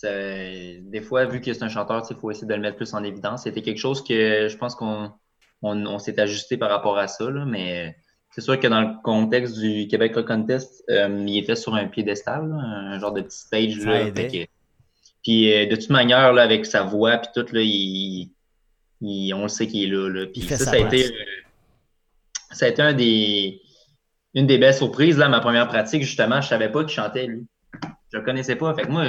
des 0.03 1.01
fois, 1.03 1.25
vu 1.27 1.41
que 1.41 1.53
c'est 1.53 1.63
un 1.63 1.69
chanteur, 1.69 2.05
il 2.11 2.17
faut 2.17 2.31
essayer 2.31 2.49
de 2.49 2.55
le 2.55 2.61
mettre 2.61 2.77
plus 2.77 2.93
en 2.95 3.05
évidence. 3.05 3.45
C'était 3.45 3.63
quelque 3.63 3.79
chose 3.79 4.03
que 4.03 4.49
je 4.49 4.57
pense 4.57 4.75
qu'on 4.75 5.13
on, 5.65 5.99
s'est 5.99 6.21
ajusté 6.21 6.57
par 6.57 6.71
rapport 6.71 6.99
à 6.99 7.09
ça, 7.09 7.31
là, 7.31 7.45
mais 7.45 7.97
c'est 8.31 8.41
sûr 8.41 8.59
que 8.59 8.67
dans 8.67 8.81
le 8.81 9.03
contexte 9.03 9.59
du 9.59 9.87
Québec 9.89 10.15
Rock 10.15 10.27
Contest, 10.27 10.85
euh, 10.91 11.25
il 11.27 11.39
était 11.39 11.57
sur 11.57 11.75
un 11.75 11.87
piédestal, 11.87 12.53
un 12.53 12.99
genre 12.99 13.13
de 13.13 13.23
petit 13.23 13.39
stage. 13.39 13.79
Là, 13.79 14.11
puis 15.23 15.55
euh, 15.55 15.67
de 15.67 15.77
toute 15.77 15.91
manière, 15.91 16.33
là, 16.33 16.43
avec 16.43 16.67
sa 16.67 16.83
voix, 16.83 17.17
puis 17.17 17.31
tout, 17.35 17.47
là, 17.55 17.61
il, 17.63 18.31
on 19.35 19.43
le 19.43 19.49
sait 19.49 19.67
qu'il 19.67 19.85
est 19.85 19.95
là. 19.95 20.09
là. 20.09 20.27
Puis 20.27 20.43
ça, 20.43 20.59
ça 20.59 20.73
a, 20.73 20.79
été, 20.79 21.15
ça 22.51 22.67
a 22.67 22.69
été 22.69 22.83
un 22.83 22.93
des, 22.93 23.63
une 24.35 24.47
des 24.47 24.59
belles 24.59 24.75
surprises. 24.75 25.17
Là, 25.17 25.29
ma 25.29 25.41
première 25.41 25.69
pratique, 25.69 26.03
justement, 26.03 26.41
je 26.43 26.49
savais 26.49 26.71
pas 26.71 26.85
qu'il 26.85 26.93
chantait, 26.93 27.27
lui. 27.27 27.47
Je 28.13 28.19
le 28.19 28.25
connaissais 28.25 28.57
pas. 28.57 28.75
Fait 28.75 28.83
que 28.83 28.91
moi, 28.91 29.07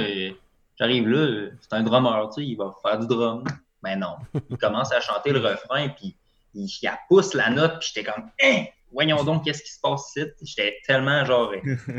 j'arrive 0.78 1.08
là, 1.08 1.50
c'est 1.60 1.74
un 1.74 1.82
drummer, 1.82 2.30
tu 2.30 2.42
sais, 2.42 2.48
il 2.48 2.56
va 2.56 2.74
faire 2.82 2.98
du 2.98 3.06
drum. 3.06 3.44
Mais 3.82 3.94
non. 3.94 4.16
Il 4.50 4.56
commence 4.56 4.90
à 4.92 5.00
chanter 5.00 5.32
le 5.32 5.40
refrain, 5.40 5.88
puis 5.90 6.16
il, 6.56 6.66
il 6.82 6.90
pousse 7.08 7.34
la 7.34 7.50
note, 7.50 7.78
puis 7.80 7.90
j'étais 7.94 8.10
comme, 8.10 8.30
hein, 8.42 8.64
voyons 8.92 9.22
donc, 9.24 9.44
qu'est-ce 9.44 9.62
qui 9.62 9.72
se 9.72 9.80
passe 9.80 10.16
ici? 10.16 10.26
J'étais 10.42 10.78
tellement 10.86 11.24
genre. 11.24 11.52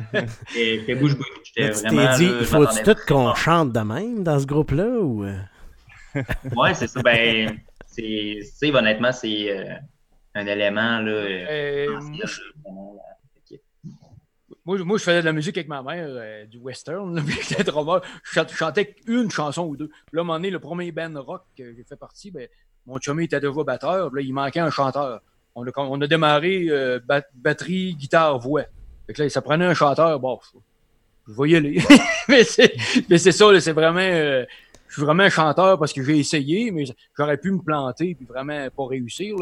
J'étais 0.54 0.96
bouche 0.96 1.16
bouche. 1.16 1.28
J'étais 1.44 1.70
vraiment. 1.70 2.16
dit, 2.16 2.32
il 2.40 2.46
faut 2.46 2.66
tout 2.66 2.96
qu'on 3.08 3.34
chante 3.36 3.72
de 3.72 3.80
même 3.80 4.24
dans 4.24 4.40
ce 4.40 4.46
groupe-là 4.46 5.00
ou? 5.00 5.24
Euh? 5.24 5.38
ouais, 6.56 6.74
c'est 6.74 6.88
ça. 6.88 7.02
Ben, 7.02 7.60
c'est, 7.86 8.42
honnêtement, 8.74 9.12
c'est 9.12 9.52
euh, 9.52 9.76
un 10.36 10.46
élément, 10.46 11.00
là. 11.00 11.12
Euh, 11.12 12.00
moi, 14.66 14.78
moi, 14.80 14.98
je 14.98 15.04
faisais 15.04 15.22
de 15.22 15.26
la 15.26 15.32
musique 15.32 15.58
avec 15.58 15.70
ma 15.70 15.82
mère, 15.82 16.46
du 16.48 16.58
western. 16.58 17.24
J'étais 17.48 17.64
drummer. 17.72 18.02
Je 18.24 18.42
chantais 18.54 18.96
une 19.06 19.32
chanson 19.32 19.66
ou 19.66 19.78
deux. 19.78 19.90
Là, 20.12 20.20
à 20.20 20.22
un 20.22 20.26
moment 20.26 20.34
donné, 20.34 20.50
le 20.50 20.60
premier 20.60 20.92
band 20.92 21.14
rock 21.22 21.44
que 21.58 21.74
j'ai 21.74 21.86
fait 21.86 21.96
partie, 21.96 22.32
ben, 22.32 22.50
mon 22.88 22.98
chummy 23.00 23.26
était 23.26 23.40
déjà 23.40 23.64
batteur. 23.64 24.14
Là, 24.14 24.22
il 24.22 24.34
manquait 24.34 24.62
un 24.62 24.72
chanteur. 24.72 25.22
On 25.56 25.66
a, 25.68 25.72
on 25.76 26.02
a 26.02 26.08
démarré 26.08 26.68
euh, 26.70 27.00
batterie, 27.36 27.96
guitare, 27.96 28.40
voix. 28.40 28.64
Fait 29.06 29.14
que 29.14 29.24
là, 29.24 29.30
ça 29.30 29.42
prenait 29.42 29.66
un 29.66 29.74
chanteur. 29.74 30.20
Bon, 30.20 30.40
je 31.28 31.34
vais 31.34 31.50
y 31.50 31.56
aller. 31.56 31.82
mais 32.30 32.44
c'est 32.44 33.32
ça, 33.32 33.60
c'est 33.60 33.74
vraiment. 33.74 34.00
Euh, 34.00 34.46
je 34.88 34.94
suis 34.94 35.02
vraiment 35.02 35.24
un 35.24 35.30
chanteur 35.30 35.78
parce 35.78 35.92
que 35.92 36.02
j'ai 36.02 36.18
essayé, 36.18 36.72
mais 36.72 36.86
j'aurais 37.18 37.38
pu 37.38 37.52
me 37.52 37.60
planter 37.60 38.16
puis 38.16 38.26
vraiment 38.26 38.68
pas 38.70 38.88
réussir. 38.88 39.36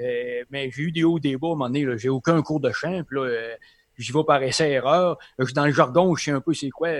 Euh, 0.00 0.44
mais 0.50 0.70
j'ai 0.70 0.84
eu 0.84 0.92
des 0.92 1.02
hauts, 1.02 1.18
des 1.18 1.36
bas 1.36 1.48
à 1.48 1.50
un 1.50 1.54
moment 1.54 1.66
donné. 1.68 1.98
J'ai 1.98 2.08
aucun 2.08 2.40
cours 2.42 2.60
de 2.60 2.70
chant. 2.70 3.02
Puis 3.02 3.18
là, 3.18 3.56
j'y 3.98 4.12
vais 4.12 4.24
par 4.24 4.40
essai-erreur. 4.40 5.18
Dans 5.54 5.66
le 5.66 5.72
jargon, 5.72 6.14
je 6.14 6.24
sais 6.24 6.30
un 6.30 6.40
peu 6.40 6.54
c'est 6.54 6.70
quoi 6.70 6.90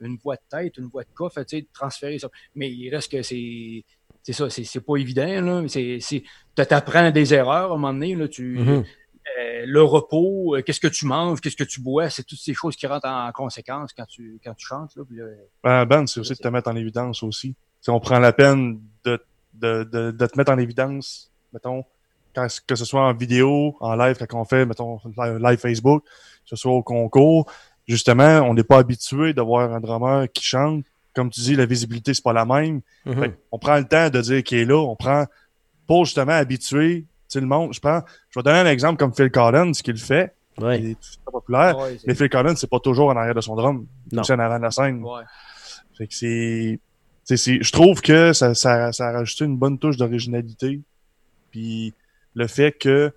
une 0.00 0.16
voix 0.16 0.36
de 0.36 0.42
tête, 0.50 0.76
une 0.78 0.86
voix 0.86 1.02
de 1.02 1.08
coffre, 1.14 1.42
tu 1.42 1.58
sais, 1.58 1.66
transférer 1.72 2.18
ça. 2.18 2.28
Mais 2.54 2.70
il 2.70 2.90
reste 2.90 3.10
que 3.10 3.22
c'est 3.22 3.84
c'est 4.22 4.32
ça, 4.32 4.50
c'est 4.50 4.80
pas 4.80 4.96
évident. 4.96 5.40
Là. 5.40 5.64
Tu 5.68 6.22
apprends 6.70 7.10
des 7.10 7.34
erreurs 7.34 7.72
à 7.72 7.74
un 7.74 7.78
moment 7.78 7.92
donné. 7.92 8.14
Là, 8.14 8.28
tu, 8.28 8.58
mm-hmm. 8.58 8.84
euh, 9.38 9.64
le 9.66 9.82
repos, 9.82 10.56
euh, 10.56 10.62
qu'est-ce 10.62 10.80
que 10.80 10.88
tu 10.88 11.06
manges, 11.06 11.40
qu'est-ce 11.40 11.56
que 11.56 11.64
tu 11.64 11.80
bois, 11.80 12.10
c'est 12.10 12.24
toutes 12.24 12.38
ces 12.38 12.54
choses 12.54 12.76
qui 12.76 12.86
rentrent 12.86 13.08
en 13.08 13.30
conséquence 13.32 13.92
quand 13.96 14.06
tu, 14.06 14.40
quand 14.44 14.54
tu 14.54 14.66
chantes. 14.66 14.94
Là, 14.96 15.02
ben, 15.62 15.86
ben, 15.86 16.06
c'est 16.06 16.20
aussi 16.20 16.34
de 16.34 16.38
te 16.38 16.48
mettre 16.48 16.70
en 16.70 16.76
évidence 16.76 17.22
aussi. 17.22 17.54
Si 17.80 17.90
on 17.90 18.00
prend 18.00 18.18
la 18.18 18.32
peine 18.32 18.80
de, 19.04 19.20
de, 19.54 19.84
de, 19.84 20.10
de, 20.10 20.26
te 20.26 20.36
mettre 20.36 20.52
en 20.52 20.58
évidence, 20.58 21.30
mettons, 21.52 21.84
que 22.66 22.76
ce 22.76 22.84
soit 22.84 23.02
en 23.02 23.14
vidéo, 23.14 23.76
en 23.80 23.96
live, 23.96 24.16
quand 24.28 24.40
on 24.40 24.44
fait, 24.44 24.64
mettons, 24.66 25.00
live 25.16 25.58
Facebook, 25.58 26.04
que 26.04 26.10
ce 26.44 26.56
soit 26.56 26.72
au 26.72 26.82
concours, 26.82 27.50
justement, 27.86 28.40
on 28.42 28.54
n'est 28.54 28.64
pas 28.64 28.78
habitué 28.78 29.32
d'avoir 29.32 29.72
un 29.72 29.80
drummer 29.80 30.30
qui 30.32 30.44
chante 30.44 30.84
comme 31.18 31.30
tu 31.30 31.40
dis, 31.40 31.56
la 31.56 31.66
visibilité, 31.66 32.14
c'est 32.14 32.22
pas 32.22 32.32
la 32.32 32.44
même. 32.44 32.80
Mhm. 33.04 33.34
On 33.50 33.58
prend 33.58 33.76
le 33.76 33.84
temps 33.84 34.08
de 34.08 34.20
dire 34.20 34.44
qu'il 34.44 34.58
est 34.58 34.64
là. 34.64 34.76
On 34.76 34.94
prend 34.94 35.26
pour 35.84 36.04
justement 36.04 36.32
habituer 36.32 37.06
le 37.34 37.46
monde. 37.46 37.74
Je 37.74 37.80
prends, 37.80 38.02
je 38.30 38.38
vais 38.38 38.42
donner 38.44 38.60
un 38.60 38.66
exemple 38.66 38.98
comme 38.98 39.12
Phil 39.12 39.28
Collins, 39.32 39.74
ce 39.74 39.82
qu'il 39.82 39.98
fait. 39.98 40.32
Il 40.60 40.90
est 40.90 41.00
très 41.00 41.32
populaire. 41.32 41.76
mais 42.06 42.14
Phil 42.14 42.28
Collins, 42.28 42.54
c'est 42.54 42.70
pas 42.70 42.78
toujours 42.78 43.08
en 43.08 43.16
arrière 43.16 43.34
de 43.34 43.40
son 43.40 43.56
drum. 43.56 43.84
C'est 44.22 44.32
en 44.32 44.38
arrière 44.38 44.58
de 44.58 44.64
la 44.64 44.70
scène. 44.70 45.04
Fait 45.96 46.06
que 46.06 46.14
c'est. 46.14 46.80
Je 47.28 47.72
trouve 47.72 48.00
que 48.00 48.32
ça, 48.32 48.54
ça, 48.54 48.92
ça, 48.92 49.08
a 49.08 49.12
rajouté 49.12 49.44
une 49.44 49.56
bonne 49.56 49.76
touche 49.76 49.96
d'originalité. 49.96 50.80
Puis 51.50 51.92
le 52.34 52.46
fait 52.46 52.72
que 52.78 53.12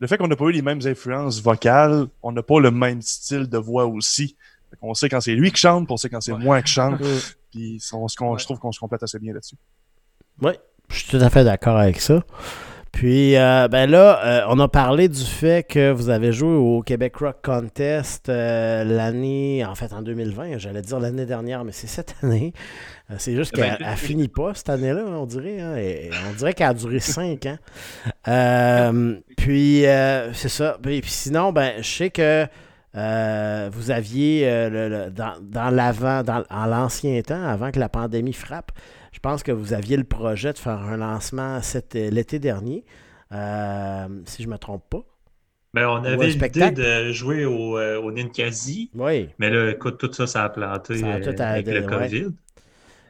le 0.00 0.06
fait 0.08 0.18
qu'on 0.18 0.26
n'a 0.26 0.36
pas 0.36 0.46
eu 0.46 0.52
les 0.52 0.62
mêmes 0.62 0.80
influences 0.84 1.40
vocales, 1.40 2.06
on 2.22 2.32
n'a 2.32 2.42
pas 2.42 2.60
le 2.60 2.72
même 2.72 3.00
style 3.02 3.48
de 3.48 3.56
voix 3.56 3.86
aussi. 3.86 4.36
On 4.82 4.94
sait 4.94 5.08
quand 5.08 5.20
c'est 5.20 5.34
lui 5.34 5.50
qui 5.50 5.60
chante, 5.60 5.86
puis 5.86 5.92
on 5.92 5.96
sait 5.96 6.08
quand 6.08 6.20
c'est 6.20 6.32
moi 6.32 6.62
qui 6.62 6.72
chante. 6.72 7.00
puis 7.50 7.80
je 7.80 8.44
trouve 8.44 8.58
qu'on 8.58 8.72
se 8.72 8.80
complète 8.80 9.02
assez 9.02 9.18
bien 9.18 9.32
là-dessus. 9.32 9.56
Oui, 10.42 10.52
je 10.88 10.96
suis 10.96 11.08
tout 11.08 11.24
à 11.24 11.30
fait 11.30 11.44
d'accord 11.44 11.76
avec 11.78 12.00
ça. 12.00 12.22
Puis, 12.96 13.36
euh, 13.36 13.68
ben 13.68 13.90
là, 13.90 14.24
euh, 14.24 14.46
on 14.48 14.58
a 14.58 14.68
parlé 14.68 15.08
du 15.10 15.22
fait 15.22 15.66
que 15.68 15.90
vous 15.90 16.08
avez 16.08 16.32
joué 16.32 16.54
au 16.54 16.80
Québec 16.80 17.16
Rock 17.16 17.36
Contest 17.44 18.30
euh, 18.30 18.84
l'année, 18.84 19.66
en 19.66 19.74
fait 19.74 19.92
en 19.92 20.00
2020, 20.00 20.56
j'allais 20.56 20.80
dire 20.80 20.98
l'année 20.98 21.26
dernière, 21.26 21.62
mais 21.62 21.72
c'est 21.72 21.88
cette 21.88 22.14
année. 22.22 22.54
c'est 23.18 23.36
juste 23.36 23.52
qu'elle 23.52 23.76
ne 23.78 23.96
finit 23.96 24.28
pas 24.28 24.54
cette 24.54 24.70
année-là, 24.70 25.04
on 25.08 25.26
dirait. 25.26 25.60
Hein, 25.60 25.76
on 26.30 26.32
dirait 26.32 26.54
qu'elle 26.54 26.68
a 26.68 26.72
duré 26.72 27.00
cinq 27.00 27.44
ans. 27.44 27.58
puis, 29.36 29.84
c'est 30.32 30.48
ça. 30.48 30.78
Puis, 30.82 31.02
puis, 31.02 31.10
sinon, 31.10 31.52
ben, 31.52 31.74
je 31.82 31.88
sais 31.88 32.08
que 32.08 32.46
euh, 32.96 33.68
vous 33.72 33.90
aviez 33.90 34.42
euh, 34.44 35.10
dans, 35.10 35.70
l'avant, 35.70 36.22
dans, 36.22 36.44
en 36.50 36.66
l'ancien 36.66 37.20
temps, 37.22 37.44
avant 37.44 37.70
que 37.70 37.78
la 37.78 37.88
pandémie 37.88 38.32
frappe, 38.32 38.72
je 39.12 39.18
pense 39.18 39.42
que 39.42 39.52
vous 39.52 39.72
aviez 39.72 39.96
le 39.96 40.04
projet 40.04 40.52
de 40.52 40.58
faire 40.58 40.78
un 40.78 40.96
lancement 40.96 41.60
l'été 41.94 42.38
dernier, 42.38 42.84
euh, 43.32 44.06
si 44.24 44.42
je 44.42 44.48
ne 44.48 44.52
me 44.52 44.58
trompe 44.58 44.84
pas. 44.88 45.04
Ben, 45.74 45.86
on 45.88 46.04
avait 46.04 46.28
l'idée 46.28 46.70
de 46.70 47.12
jouer 47.12 47.44
au, 47.44 47.78
au 47.78 48.12
Ninkasi. 48.12 48.90
Oui. 48.94 49.28
Mais 49.38 49.50
là, 49.50 49.72
écoute, 49.72 49.98
tout 49.98 50.10
ça, 50.12 50.26
ça 50.26 50.44
a 50.44 50.48
planté 50.48 51.04
avec 51.04 51.66
le 51.66 51.82
COVID. 51.82 52.28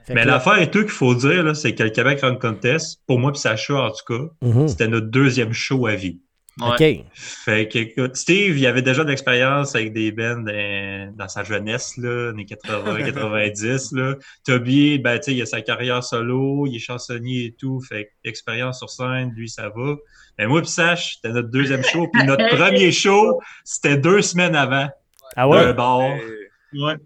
Mais 0.09 0.25
l'affaire 0.25 0.59
et 0.61 0.71
tout 0.71 0.81
qu'il 0.81 0.91
faut 0.91 1.15
dire, 1.15 1.55
c'est 1.55 1.75
que 1.75 1.83
le 1.83 1.91
Québec 1.91 2.21
Rock 2.23 2.41
Contest, 2.41 3.01
pour 3.07 3.19
moi 3.19 3.33
et 3.35 3.39
Sacha, 3.39 3.75
en 3.75 3.91
tout 3.91 4.05
cas, 4.07 4.25
mm-hmm. 4.47 4.69
c'était 4.69 4.89
notre 4.89 5.09
deuxième 5.09 5.53
show 5.53 5.87
à 5.87 5.95
vie. 5.95 6.21
OK. 6.61 6.83
Fait 7.13 7.69
que, 7.69 7.79
écoute, 7.79 8.17
Steve, 8.17 8.57
il 8.57 8.67
avait 8.67 8.81
déjà 8.81 9.05
de 9.05 9.11
l'expérience 9.11 9.75
avec 9.75 9.93
des 9.93 10.11
bands 10.11 10.41
dans, 10.41 11.29
sa 11.29 11.45
jeunesse, 11.45 11.99
là, 11.99 12.31
années 12.31 12.47
80, 12.47 13.03
90, 13.13 13.93
là. 13.93 14.15
Toby, 14.45 14.99
ben, 14.99 15.19
tu 15.19 15.25
sais, 15.25 15.35
il 15.35 15.43
a 15.43 15.47
sa 15.47 15.61
carrière 15.61 16.03
solo, 16.03 16.67
il 16.67 16.77
est 16.77 16.79
chansonnier 16.79 17.47
et 17.47 17.53
tout. 17.53 17.81
Fait 17.83 18.11
expérience 18.25 18.79
sur 18.79 18.89
scène, 18.89 19.33
lui, 19.37 19.51
ça 19.51 19.69
va. 19.69 19.97
Mais 20.39 20.47
moi, 20.47 20.63
puis 20.63 20.71
Sach, 20.71 21.17
c'était 21.17 21.35
notre 21.35 21.51
deuxième 21.51 21.85
show. 21.85 22.09
Puis 22.11 22.25
notre 22.27 22.49
premier 22.57 22.91
show, 22.91 23.39
c'était 23.63 23.99
deux 23.99 24.23
semaines 24.23 24.57
avant. 24.57 24.89
Ah 25.37 25.47
ouais? 25.49 25.75
Ouais. 26.73 26.97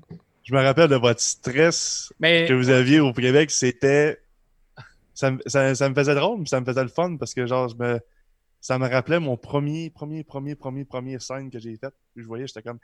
Je 0.45 0.55
me 0.55 0.61
rappelle 0.61 0.89
de 0.89 0.97
votre 0.97 1.21
stress 1.21 2.13
que 2.21 2.53
vous 2.53 2.69
aviez 2.71 3.01
au 3.01 3.13
Québec. 3.13 3.51
C'était. 3.51 4.19
Ça, 5.13 5.33
ça, 5.47 5.75
ça, 5.75 5.89
me 5.89 5.95
faisait 5.95 6.15
drôle, 6.15 6.39
mais 6.39 6.47
ça 6.47 6.61
me 6.61 6.65
faisait 6.65 6.83
le 6.83 6.89
fun 6.89 7.17
parce 7.17 7.35
que, 7.35 7.47
genre, 7.47 7.69
je 7.69 7.75
me 7.75 8.01
ça 8.61 8.79
me 8.79 8.89
rappelait 8.89 9.19
mon 9.19 9.37
premier, 9.37 9.91
premier, 9.91 10.23
premier, 10.23 10.55
premier, 10.55 10.85
premier 10.85 11.19
scène 11.19 11.51
que 11.51 11.59
j'ai 11.59 11.77
faite. 11.77 11.95
je 12.15 12.25
voyais, 12.25 12.47
j'étais 12.47 12.63
comme, 12.63 12.79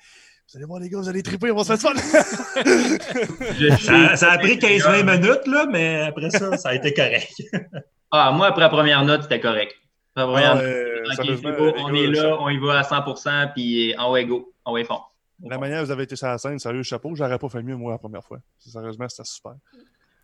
vous 0.49 0.57
allez 0.57 0.65
voir 0.67 0.81
les 0.81 0.89
gars, 0.89 0.99
vous 0.99 1.09
allez 1.09 1.23
triper, 1.23 1.51
on 1.51 1.57
va 1.57 1.65
se 1.65 1.77
faire 1.77 1.97
ça, 3.79 4.17
ça 4.17 4.33
a 4.33 4.39
pris 4.39 4.57
15-20 4.57 5.19
minutes, 5.19 5.47
là, 5.47 5.67
mais 5.71 6.03
après 6.03 6.31
ça, 6.31 6.57
ça 6.57 6.71
a 6.71 6.75
été 6.75 6.95
correct. 6.95 7.43
ah, 8.11 8.33
moi, 8.33 8.47
après 8.49 8.63
la 8.63 8.69
première 8.69 9.05
note, 9.05 9.25
c'était 9.25 9.41
correct. 9.41 9.75
Après 10.15 10.43
la 10.43 10.55
première 10.55 10.55
note, 10.57 11.75
on 11.79 11.95
est 11.95 12.07
là, 12.07 12.37
on 12.41 12.49
y 12.49 12.59
va 12.59 12.79
à 12.79 12.83
100%, 12.83 13.53
puis 13.53 13.95
en 13.99 14.13
way 14.13 14.25
go, 14.25 14.53
en 14.65 14.73
way 14.73 14.85
fond. 14.85 15.01
La 15.45 15.59
manière 15.59 15.81
dont 15.81 15.87
vous 15.87 15.91
avez 15.91 16.05
été 16.05 16.17
sur 16.17 16.29
la 16.29 16.39
scène, 16.39 16.59
sérieux, 16.59 16.83
chapeau, 16.83 17.15
j'aurais 17.15 17.39
pas 17.39 17.49
fait 17.51 17.63
mieux, 17.63 17.77
moi, 17.77 17.93
la 17.93 17.99
première 17.99 18.25
fois. 18.25 18.39
Sérieusement, 18.59 19.09
c'était 19.09 19.29
super. 19.29 19.53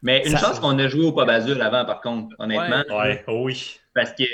Mais 0.03 0.27
une 0.27 0.37
chance 0.37 0.59
qu'on 0.59 0.79
a 0.79 0.89
joué 0.89 1.05
au 1.05 1.13
Pop 1.13 1.29
Azul 1.29 1.61
avant, 1.61 1.85
par 1.85 2.01
contre, 2.01 2.35
honnêtement. 2.39 2.83
Ouais, 2.91 3.23
oui. 3.29 3.79
Parce 3.95 4.13
que, 4.13 4.25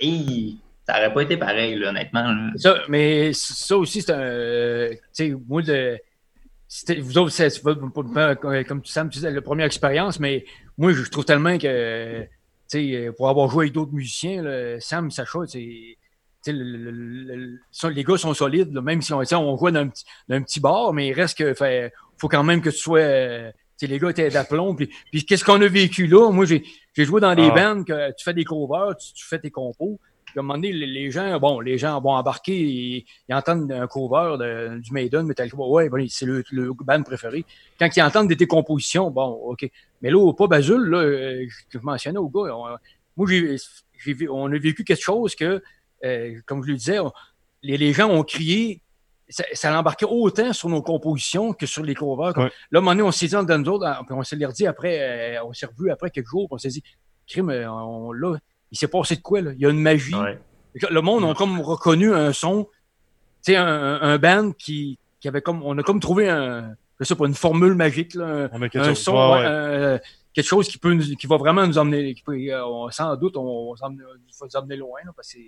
hey, 0.00 0.60
ça 0.86 0.94
n'aurait 0.94 1.12
pas 1.12 1.22
été 1.22 1.36
pareil, 1.36 1.82
honnêtement. 1.84 2.50
Ça, 2.56 2.82
mais 2.88 3.32
ça 3.32 3.76
aussi, 3.76 4.02
c'est 4.02 4.12
un. 4.12 4.90
tu 4.90 4.98
sais, 5.12 5.34
moi, 5.48 5.62
de, 5.62 5.98
vous 7.00 7.18
autres, 7.18 7.30
c'est 7.30 7.60
comme 7.60 8.82
tu 8.82 8.92
sais, 8.92 9.30
la 9.30 9.42
première 9.42 9.66
expérience, 9.66 10.20
mais 10.20 10.44
moi, 10.78 10.92
je 10.92 11.02
trouve 11.10 11.24
tellement 11.24 11.58
que, 11.58 12.22
tu 12.22 12.28
sais, 12.68 13.10
pour 13.16 13.28
avoir 13.28 13.48
joué 13.48 13.64
avec 13.64 13.72
d'autres 13.72 13.92
musiciens, 13.92 14.44
Sam, 14.78 15.10
Sacha, 15.10 15.40
c'est. 15.46 15.96
les 16.46 18.04
gars 18.04 18.16
sont 18.16 18.34
solides, 18.34 18.72
même 18.72 19.02
si 19.02 19.12
on, 19.12 19.18
on 19.18 19.56
joue 19.56 19.70
dans 19.72 19.80
un, 19.80 19.88
petit, 19.88 20.04
dans 20.28 20.36
un 20.36 20.42
petit 20.42 20.60
bar, 20.60 20.92
mais 20.92 21.08
il 21.08 21.14
reste 21.14 21.36
que 21.36 21.52
fait, 21.54 21.92
faut 22.16 22.28
quand 22.28 22.44
même 22.44 22.60
que 22.60 22.70
tu 22.70 22.78
sois. 22.78 23.00
les 23.00 23.98
gars 23.98 24.10
étaient 24.10 24.28
d'aplomb. 24.28 24.76
Puis, 24.76 24.88
puis 25.10 25.24
qu'est-ce 25.24 25.44
qu'on 25.44 25.60
a 25.60 25.66
vécu 25.66 26.06
là? 26.06 26.30
Moi, 26.30 26.44
j'ai 26.46 26.62
joué 26.96 27.20
dans 27.20 27.34
des 27.34 27.50
ah. 27.50 27.74
bands 27.74 27.82
que 27.82 28.10
tu 28.12 28.22
fais 28.22 28.34
des 28.34 28.44
covers, 28.44 28.96
tu 28.96 29.26
fais 29.26 29.40
tes 29.40 29.50
compos 29.50 29.98
à 30.36 30.40
un 30.40 30.42
moment 30.42 30.54
donné, 30.54 30.72
les, 30.72 31.10
gens, 31.10 31.38
bon, 31.40 31.60
les 31.60 31.78
gens 31.78 32.00
vont 32.00 32.10
embarquer, 32.10 32.58
ils, 32.58 33.04
ils 33.28 33.34
entendent 33.34 33.70
un 33.72 33.86
cover 33.86 34.36
de, 34.38 34.78
du 34.78 34.92
Maiden, 34.92 35.26
Metallica, 35.26 35.56
ouais, 35.56 35.88
c'est 36.08 36.26
le, 36.26 36.44
le 36.50 36.72
band 36.72 37.02
préféré. 37.02 37.44
Quand 37.78 37.88
ils 37.96 38.02
entendent 38.02 38.28
des 38.28 38.46
compositions, 38.46 39.10
bon, 39.10 39.28
OK. 39.28 39.70
Mais 40.02 40.10
là, 40.10 40.32
pas 40.32 40.46
Bazul, 40.46 40.88
là, 40.88 40.98
euh, 40.98 41.46
je 41.70 41.78
mentionnais 41.78 42.18
au 42.18 42.28
gars, 42.28 42.52
moi, 43.16 43.26
j'ai, 43.28 43.56
on 44.28 44.52
a 44.52 44.58
vécu 44.58 44.84
quelque 44.84 45.02
chose 45.02 45.34
que, 45.34 45.62
euh, 46.04 46.34
comme 46.44 46.62
je 46.62 46.68
le 46.68 46.76
disais, 46.76 46.98
les, 47.62 47.92
gens 47.94 48.10
ont 48.10 48.22
crié, 48.22 48.82
ça, 49.28 49.44
ça 49.54 49.78
embarquait 49.78 50.06
autant 50.06 50.52
sur 50.52 50.68
nos 50.68 50.82
compositions 50.82 51.54
que 51.54 51.64
sur 51.64 51.82
les 51.82 51.94
covers. 51.94 52.36
Là, 52.36 52.44
à 52.44 52.48
un 52.48 52.80
moment 52.80 52.90
donné, 52.90 53.02
on 53.02 53.10
s'est 53.10 53.26
dit 53.26 53.32
dans 53.32 53.58
nous 53.58 53.70
autres, 53.70 54.04
on 54.10 54.22
s'est 54.22 54.36
redit 54.36 54.66
après, 54.66 55.38
on 55.40 55.52
s'est 55.54 55.66
revu 55.66 55.90
après 55.90 56.10
quelques 56.10 56.28
jours, 56.28 56.46
on 56.50 56.58
s'est 56.58 56.68
dit, 56.68 56.82
crime, 57.26 57.48
on, 57.48 58.12
là, 58.12 58.36
il 58.76 58.78
s'est 58.78 58.88
passé 58.88 59.16
de 59.16 59.22
quoi, 59.22 59.40
là? 59.40 59.52
Il 59.54 59.60
y 59.60 59.66
a 59.66 59.70
une 59.70 59.80
magie. 59.80 60.14
Le 60.90 61.00
monde 61.00 61.24
a 61.24 61.34
comme 61.34 61.60
reconnu 61.60 62.12
un 62.12 62.32
son, 62.32 62.64
tu 63.44 63.52
sais, 63.52 63.56
un, 63.56 63.66
un, 63.66 64.18
band 64.18 64.52
qui, 64.52 64.98
qui 65.20 65.28
avait 65.28 65.40
comme, 65.40 65.62
on 65.62 65.78
a 65.78 65.82
comme 65.82 66.00
trouvé 66.00 66.28
un, 66.28 66.74
je 67.00 67.04
sais 67.04 67.14
pas, 67.14 67.26
une 67.26 67.34
formule 67.34 67.74
magique, 67.74 68.14
là, 68.14 68.50
un, 68.52 68.94
son, 68.94 69.16
euh, 69.16 69.98
quelque 70.34 70.46
chose 70.46 70.68
qui 70.68 70.76
peut, 70.76 70.94
qui 70.98 71.26
va 71.26 71.38
vraiment 71.38 71.66
nous 71.66 71.78
emmener, 71.78 72.14
qui 72.14 72.22
peut, 72.22 72.36
euh, 72.36 72.90
sans 72.90 73.16
doute, 73.16 73.38
on, 73.38 73.74
va 73.74 73.88
nous 73.88 74.56
emmener 74.56 74.76
loin, 74.76 75.00
là, 75.04 75.12
parce 75.16 75.32
que 75.32 75.38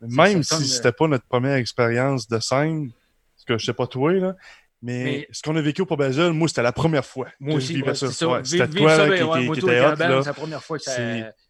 Même 0.00 0.42
si 0.42 0.66
c'était 0.66 0.92
pas 0.92 1.06
notre 1.06 1.26
première 1.26 1.54
expérience 1.54 2.26
de 2.26 2.40
scène, 2.40 2.90
parce 3.36 3.44
que 3.46 3.58
je 3.58 3.66
sais 3.66 3.74
pas 3.74 3.86
toi, 3.86 4.12
là, 4.14 4.36
mais, 4.80 5.26
ce 5.32 5.42
qu'on 5.42 5.56
a 5.56 5.60
vécu 5.60 5.82
au 5.82 5.86
Pop 5.86 6.00
moi, 6.32 6.48
c'était 6.48 6.62
la 6.62 6.72
première 6.72 7.04
fois. 7.04 7.28
Moi 7.40 7.56
aussi, 7.56 7.82
je 7.84 7.92
ça. 7.94 8.40
c'était 8.44 8.68
toi 8.68 8.96
là, 8.96 9.16
qui, 9.16 9.22
ouais, 9.24 9.50
qui, 9.52 9.60
était 9.60 9.80
hot. 9.84 9.94
C'est 9.96 10.26
la 10.26 10.34
première 10.34 10.62
fois 10.62 10.78
que 10.78 10.84
ça... 10.84 10.92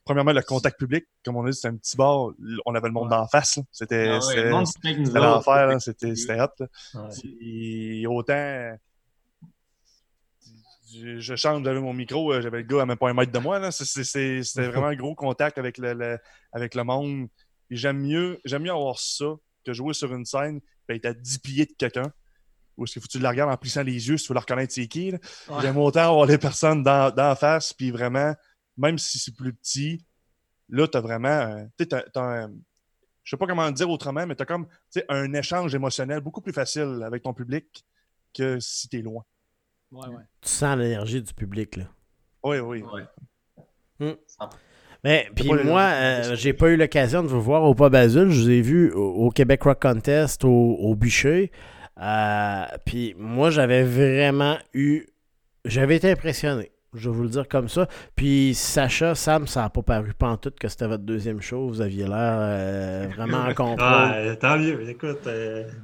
Premièrement, 0.05 0.33
le 0.33 0.41
contact 0.41 0.79
public, 0.79 1.05
comme 1.23 1.37
on 1.37 1.45
a 1.45 1.51
dit, 1.51 1.55
c'était 1.55 1.69
un 1.69 1.77
petit 1.77 1.97
bar. 1.97 2.31
On 2.65 2.75
avait 2.75 2.89
le 2.89 2.95
monde 2.95 3.11
d'en 3.11 3.27
face. 3.29 3.59
C'était 3.71 4.19
ah 4.19 5.19
l'enfer. 5.19 5.81
C'était 5.81 6.41
hot. 6.41 6.65
Et 7.43 8.07
autant 8.07 8.77
je 11.21 11.37
chante, 11.37 11.65
j'avais 11.65 11.81
mon 11.81 11.93
micro, 11.93 12.33
euh, 12.33 12.41
j'avais 12.41 12.59
le 12.59 12.63
gars 12.65 12.83
à 12.83 12.87
même 12.87 12.97
pas 12.97 13.11
un 13.11 13.15
mètre 13.15 13.33
de 13.33 13.39
moi. 13.39 13.71
C'était 13.71 14.41
vraiment 14.57 14.87
un 14.87 14.97
gros 14.97 15.15
contact 15.15 15.59
avec 15.59 15.79
le, 15.79 16.19
avec 16.53 16.75
le 16.75 16.85
monde. 16.85 17.29
J'aime 17.71 18.01
mieux, 18.01 18.41
mieux 18.45 18.71
avoir 18.71 18.99
ça 18.99 19.37
que 19.65 19.73
jouer 19.73 19.93
sur 19.93 20.15
une 20.15 20.25
scène 20.25 20.61
et 20.89 20.97
être 20.97 21.07
à 21.07 21.13
10 21.13 21.39
pieds 21.39 21.67
de 21.67 21.73
quelqu'un. 21.77 22.11
Ou 22.79 22.85
est-ce 22.85 22.95
qu'il 22.95 23.03
faut 23.03 23.09
que 23.09 23.13
tu 23.13 23.19
le 23.19 23.29
regardes 23.29 23.53
en 23.53 23.57
plissant 23.57 23.83
les 23.83 24.09
yeux 24.09 24.17
si 24.17 24.25
tu 24.25 24.33
veux 24.33 24.35
le 24.35 24.41
reconnaître 24.41 24.73
c'est 24.73 24.87
qui. 24.87 25.13
J'aime 25.61 25.77
autant 25.77 26.09
avoir 26.09 26.27
les 26.27 26.39
personnes 26.39 26.83
dans, 26.83 27.13
dans 27.13 27.35
face, 27.35 27.73
puis 27.73 27.91
vraiment, 27.91 28.35
même 28.77 28.99
si 28.99 29.19
c'est 29.19 29.35
plus 29.35 29.53
petit, 29.53 30.07
là, 30.69 30.87
tu 30.87 30.97
as 30.97 31.01
vraiment. 31.01 31.69
Tu 31.79 31.87
je 31.91 33.37
sais 33.37 33.37
pas 33.37 33.47
comment 33.47 33.67
le 33.67 33.73
dire 33.73 33.91
autrement, 33.91 34.27
mais 34.27 34.35
tu 34.35 34.43
as 34.43 34.47
comme 34.47 34.67
un 35.11 35.35
échange 35.35 35.75
émotionnel 35.75 36.21
beaucoup 36.21 36.41
plus 36.41 36.55
facile 36.55 37.03
avec 37.05 37.25
ton 37.25 37.35
public 37.35 37.85
que 38.33 38.59
si 38.59 38.89
tu 38.89 39.01
es 39.01 39.03
loin. 39.03 39.23
Tu 39.91 40.49
sens 40.49 40.79
l'énergie 40.79 41.21
du 41.21 41.35
public, 41.35 41.77
là. 41.77 41.85
Oui, 42.43 42.59
oui. 42.61 42.83
Hmm. 43.99 44.13
Mais 45.05 45.29
puis 45.35 45.53
moi, 45.65 45.83
euh, 45.83 46.37
j'ai 46.37 46.53
pas 46.53 46.71
eu 46.71 46.77
l'occasion 46.77 47.23
de 47.23 47.29
vous 47.29 47.43
voir 47.43 47.65
au 47.65 47.75
Pas 47.75 47.89
Basile. 47.89 48.31
Je 48.31 48.41
vous 48.41 48.51
ai 48.51 48.63
vu 48.63 48.93
au, 48.93 49.31
Québec 49.31 49.63
Rock 49.63 49.83
Contest, 49.83 50.45
au, 50.45 50.49
au 50.49 50.95
Bûcher. 50.95 51.51
Euh, 52.01 52.65
puis 52.85 53.15
moi, 53.19 53.51
j'avais 53.51 53.83
vraiment 53.83 54.57
eu. 54.75 55.07
J'avais 55.65 55.97
été 55.97 56.11
impressionné. 56.11 56.71
Je 56.95 57.11
vais 57.11 57.17
vous 57.17 57.25
le 57.25 57.29
dire 57.29 57.49
comme 57.49 57.69
ça. 57.69 57.87
Puis 58.17 58.55
Sacha, 58.55 59.15
Sam, 59.15 59.47
ça 59.47 59.63
n'a 59.63 59.69
pas 59.69 59.83
paru 59.83 60.15
pantoute 60.15 60.59
que 60.59 60.69
c'était 60.69 60.87
votre 60.87 61.03
deuxième 61.03 61.43
show. 61.43 61.69
Vous 61.69 61.83
aviez 61.83 62.05
l'air 62.05 62.39
euh, 62.39 63.07
vraiment 63.15 63.39
en 63.39 63.55
contrôle. 63.55 63.79
Ah, 63.81 64.37
tant 64.41 64.59
mieux. 64.59 64.89
Écoute, 64.89 65.29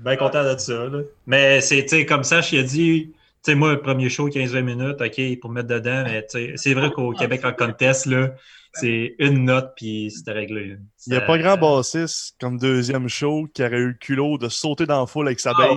bien 0.02 0.16
content 0.16 0.44
de 0.44 0.58
ça. 0.58 0.86
Mais 1.26 1.60
c'est 1.60 2.06
comme 2.06 2.24
ça, 2.24 2.40
je 2.40 2.56
a 2.56 2.62
dit 2.62 3.12
tu 3.44 3.50
sais, 3.50 3.56
moi, 3.58 3.72
le 3.72 3.80
premier 3.80 4.08
show, 4.08 4.26
15-20 4.30 4.62
minutes, 4.62 5.02
OK, 5.02 5.40
pour 5.40 5.50
mettre 5.50 5.68
dedans, 5.68 6.04
mais 6.06 6.26
c'est 6.56 6.72
vrai 6.72 6.90
qu'au 6.90 7.12
Québec 7.12 7.44
en 7.44 7.52
contest, 7.52 8.06
là, 8.06 8.30
c'est 8.74 9.14
une 9.18 9.44
note, 9.44 9.72
puis 9.76 10.10
c'était 10.10 10.32
réglé. 10.32 10.76
Il 11.06 11.10
n'y 11.10 11.16
a 11.16 11.20
pas 11.20 11.38
grand 11.38 11.56
bassiste 11.56 12.34
comme 12.40 12.58
deuxième 12.58 13.08
show 13.08 13.46
qui 13.52 13.62
aurait 13.62 13.78
eu 13.78 13.88
le 13.88 13.94
culot 13.94 14.36
de 14.36 14.48
sauter 14.48 14.86
dans 14.86 15.00
la 15.00 15.06
foule 15.06 15.28
avec 15.28 15.40
sa 15.40 15.52
ah, 15.56 15.64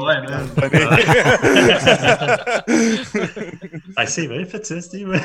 ah, 3.95 4.05
c'est 4.05 4.27
vrai, 4.27 4.43
faites 4.45 4.65
ça, 4.65 4.81
Steve. 4.81 5.17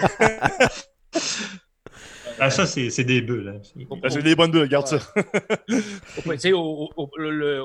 ah, 2.38 2.50
ça, 2.50 2.66
c'est 2.66 3.04
des 3.04 3.22
bulles. 3.22 3.56
Hein. 3.56 3.60
Ah, 4.02 4.10
c'est 4.10 4.22
des 4.22 4.34
bonnes 4.34 4.50
bulles, 4.50 4.62
regarde 4.62 4.86
ça. 4.86 4.98
au, 6.52 6.54
au, 6.54 6.90
au, 6.96 7.10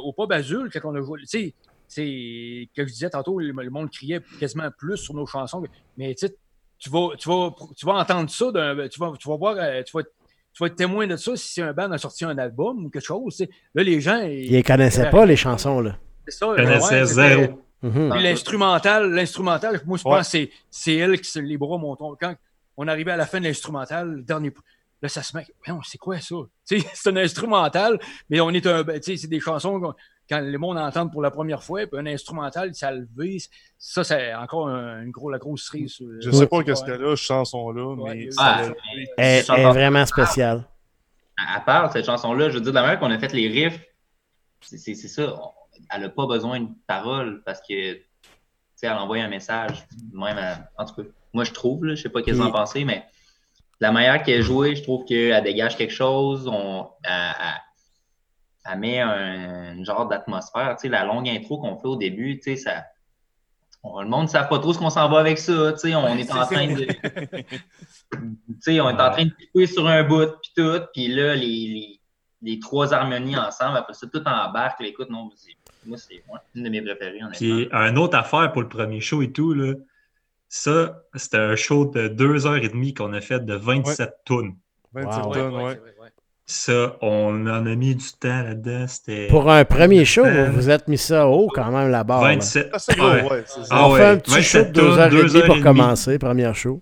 au, 0.03 0.13
pub 0.13 0.31
Azul, 0.31 0.69
quand 0.71 0.89
on 0.89 0.95
a 0.95 1.01
joué, 1.01 1.19
tu 1.21 1.27
sais, 1.27 1.53
c'est 1.87 2.69
que 2.75 2.85
je 2.85 2.91
disais 2.91 3.09
tantôt, 3.09 3.39
le, 3.39 3.69
monde 3.69 3.89
criait 3.89 4.21
quasiment 4.39 4.69
plus 4.77 4.97
sur 4.97 5.13
nos 5.13 5.25
chansons. 5.25 5.63
Mais 5.97 6.13
tu 6.15 6.27
vas, 6.89 7.09
tu 7.17 7.27
vas, 7.29 7.55
tu 7.75 7.85
vas 7.85 7.93
entendre 7.93 8.29
ça, 8.29 8.45
tu 8.91 8.99
vas, 8.99 9.13
tu 9.17 9.29
vas 9.29 9.35
voir, 9.35 9.55
euh, 9.57 9.83
tu 9.83 9.97
vas, 9.97 10.03
tu 10.03 10.59
vas 10.63 10.67
être 10.67 10.75
témoin 10.75 11.07
de 11.07 11.15
ça 11.15 11.35
si 11.35 11.61
un 11.61 11.73
band 11.73 11.91
a 11.91 11.97
sorti 11.97 12.25
un 12.25 12.37
album 12.37 12.85
ou 12.85 12.89
quelque 12.89 13.03
chose. 13.05 13.45
Là, 13.73 13.83
les 13.83 14.01
gens. 14.01 14.21
Ils 14.21 14.55
ne 14.55 14.61
connaissaient 14.61 15.09
pas 15.09 15.25
les 15.25 15.35
chansons. 15.35 15.81
là. 15.81 15.97
C'est 16.27 16.37
ça. 16.37 16.47
Ils 16.57 16.63
connaissaient 16.63 17.05
zéro. 17.05 17.61
Mhm. 17.83 18.15
l'instrumental, 18.15 19.11
l'instrumental, 19.11 19.79
moi 19.85 19.99
je 19.99 20.03
pense 20.03 20.31
que 20.31 20.47
c'est 20.71 20.95
elle 20.95 21.21
qui 21.21 21.29
se 21.29 21.37
les 21.37 21.57
bras 21.57 21.77
montants. 21.77 22.15
Quand 22.19 22.35
on 22.75 22.87
arrivait 22.87 23.11
à 23.11 23.17
la 23.17 23.27
fin 23.27 23.39
de 23.39 23.45
l'instrumental, 23.45 24.15
le 24.15 24.21
dernier. 24.23 24.51
Là, 25.01 25.10
ça 25.10 25.21
se 25.21 25.38
met. 25.38 25.45
C'est 25.83 25.97
quoi 25.97 26.19
ça? 26.19 26.36
c'est 26.63 27.07
un 27.07 27.17
instrumental, 27.17 27.99
mais 28.29 28.39
on 28.39 28.49
est 28.49 28.65
un. 28.65 28.83
Ben, 28.83 28.99
c'est 29.01 29.27
des 29.27 29.39
chansons 29.39 29.93
quand 30.29 30.41
le 30.41 30.57
monde 30.57 30.77
entend 30.77 31.07
pour 31.07 31.21
la 31.21 31.31
première 31.31 31.63
fois, 31.63 31.86
puis 31.88 31.99
un 31.99 32.05
instrumental, 32.05 32.73
ça 32.75 32.91
levé, 32.91 33.38
ça, 33.77 34.03
c'est 34.03 34.33
encore 34.33 34.67
une 34.67 35.12
gros, 35.12 35.29
la 35.29 35.38
grosse 35.38 35.63
cerise. 35.63 36.01
Je 36.21 36.31
sais 36.31 36.47
pas 36.47 36.63
qu'est-ce 36.63 36.83
qu'elle 36.83 37.03
a, 37.03 37.15
cette 37.15 37.25
chanson-là, 37.25 37.95
mais 37.95 38.29
ah, 38.38 38.63
elle, 39.17 39.45
est 39.45 39.63
vraiment 39.63 40.05
spéciale. 40.05 40.65
À, 41.38 41.62
part 41.62 41.91
cette 41.93 42.05
chanson-là, 42.05 42.49
je 42.49 42.55
veux 42.55 42.62
dire, 42.62 42.73
la 42.73 42.81
manière 42.81 42.99
qu'on 42.99 43.12
a 43.12 43.19
fait 43.19 43.31
les 43.33 43.47
riffs, 43.47 43.79
c'est 44.62 44.95
ça. 44.95 45.33
Elle 45.91 46.01
n'a 46.01 46.10
pas 46.10 46.25
besoin 46.25 46.60
de 46.60 46.69
paroles 46.88 47.41
parce 47.45 47.60
que, 47.62 47.93
tu 47.93 48.01
sais, 48.75 48.88
elle 48.88 48.93
envoie 48.93 49.17
un 49.17 49.29
message. 49.29 49.88
Même 50.12 50.38
en 50.77 50.86
tout 50.86 50.95
cas, 50.95 51.07
moi, 51.33 51.43
je 51.43 51.51
trouve, 51.51 51.86
là, 51.86 51.95
je 51.95 52.01
sais 52.01 52.10
pas 52.10 52.21
qu'est-ce 52.21 52.38
que 52.38 52.41
vous 52.41 52.47
en 52.47 52.51
pensez, 52.51 52.83
mais 52.83 53.05
la 53.79 53.91
manière 53.91 54.23
qu'elle 54.23 54.39
est 54.39 54.43
jouée, 54.43 54.75
je 54.75 54.83
trouve 54.83 55.05
qu'elle 55.05 55.43
dégage 55.43 55.77
quelque 55.77 55.93
chose. 55.93 56.47
On, 56.47 56.89
ça 58.67 58.75
met 58.75 58.99
un, 58.99 59.83
genre 59.83 60.07
d'atmosphère. 60.07 60.75
Tu 60.75 60.83
sais, 60.83 60.89
la 60.89 61.05
longue 61.05 61.29
intro 61.29 61.59
qu'on 61.59 61.77
fait 61.77 61.87
au 61.87 61.95
début, 61.95 62.37
tu 62.37 62.55
sais, 62.55 62.55
ça. 62.57 62.83
le 63.83 64.07
monde 64.07 64.23
ne 64.23 64.27
sait 64.27 64.39
pas 64.39 64.59
trop 64.59 64.73
ce 64.73 64.79
qu'on 64.79 64.89
s'en 64.89 65.07
va 65.09 65.19
avec 65.19 65.37
ça. 65.37 65.73
Tu 65.73 65.79
sais, 65.79 65.95
on 65.95 66.17
est 66.17 66.31
en 66.31 66.45
train 66.45 66.67
de. 66.67 66.85
tu 67.41 67.59
sais, 68.59 68.81
on 68.81 68.89
est 68.89 69.01
en 69.01 69.11
train 69.11 69.25
de 69.25 69.31
couper 69.31 69.67
sur 69.67 69.87
un 69.87 70.03
bout, 70.03 70.31
puis 70.41 70.51
tout. 70.55 70.81
Puis 70.93 71.07
là, 71.07 71.35
les, 71.35 71.99
les, 72.41 72.59
trois 72.59 72.93
harmonies 72.93 73.37
ensemble, 73.37 73.77
après 73.77 73.93
ça, 73.93 74.07
tout 74.07 74.23
embarque. 74.25 74.81
Écoute, 74.81 75.09
non, 75.09 75.29
moi, 75.85 75.97
c'est 75.97 76.23
une 76.55 76.63
de 76.63 76.69
mes 76.69 76.81
préférées. 76.81 77.19
Puis, 77.33 77.69
une 77.71 77.97
autre 77.97 78.17
affaire 78.17 78.51
pour 78.51 78.63
le 78.63 78.69
premier 78.69 78.99
show 78.99 79.21
et 79.21 79.31
tout, 79.31 79.53
là. 79.53 79.73
Ça, 80.49 81.03
c'était 81.15 81.38
un 81.38 81.55
show 81.55 81.86
de 81.86 82.07
deux 82.07 82.47
heures 82.47 82.57
et 82.57 82.69
demie 82.69 82.93
qu'on 82.93 83.13
a 83.13 83.21
fait 83.21 83.45
de 83.45 83.53
27 83.53 84.17
tonnes. 84.25 84.55
27 84.93 85.33
tonnes, 85.33 85.55
ouais. 85.55 85.79
Ça, 86.49 86.95
on 87.01 87.45
en 87.45 87.65
a 87.65 87.75
mis 87.75 87.93
du 87.93 88.05
temps 88.21 88.41
là-dedans. 88.41 88.86
Pour 89.29 89.51
un 89.51 89.65
premier 89.65 90.05
show, 90.05 90.23
vous 90.23 90.53
vous 90.53 90.69
êtes 90.69 90.88
mis 90.88 90.97
ça 90.97 91.27
haut 91.27 91.49
quand 91.53 91.69
même 91.71 91.89
la 91.89 92.05
barre. 92.05 92.21
27. 92.21 92.69
Ah, 92.71 92.79
c'est 92.79 92.97
ouais. 92.97 93.29
ouais 93.29 93.43
on 93.69 93.95
fait 93.95 94.05
un 94.05 94.17
petit 94.17 94.41
show 94.41 94.63
de 94.63 94.69
deux 94.69 94.97
heures 94.97 95.13
et 95.13 95.27
demie 95.27 95.45
pour 95.45 95.62
commencer, 95.62 96.17
première 96.17 96.55
show. 96.55 96.81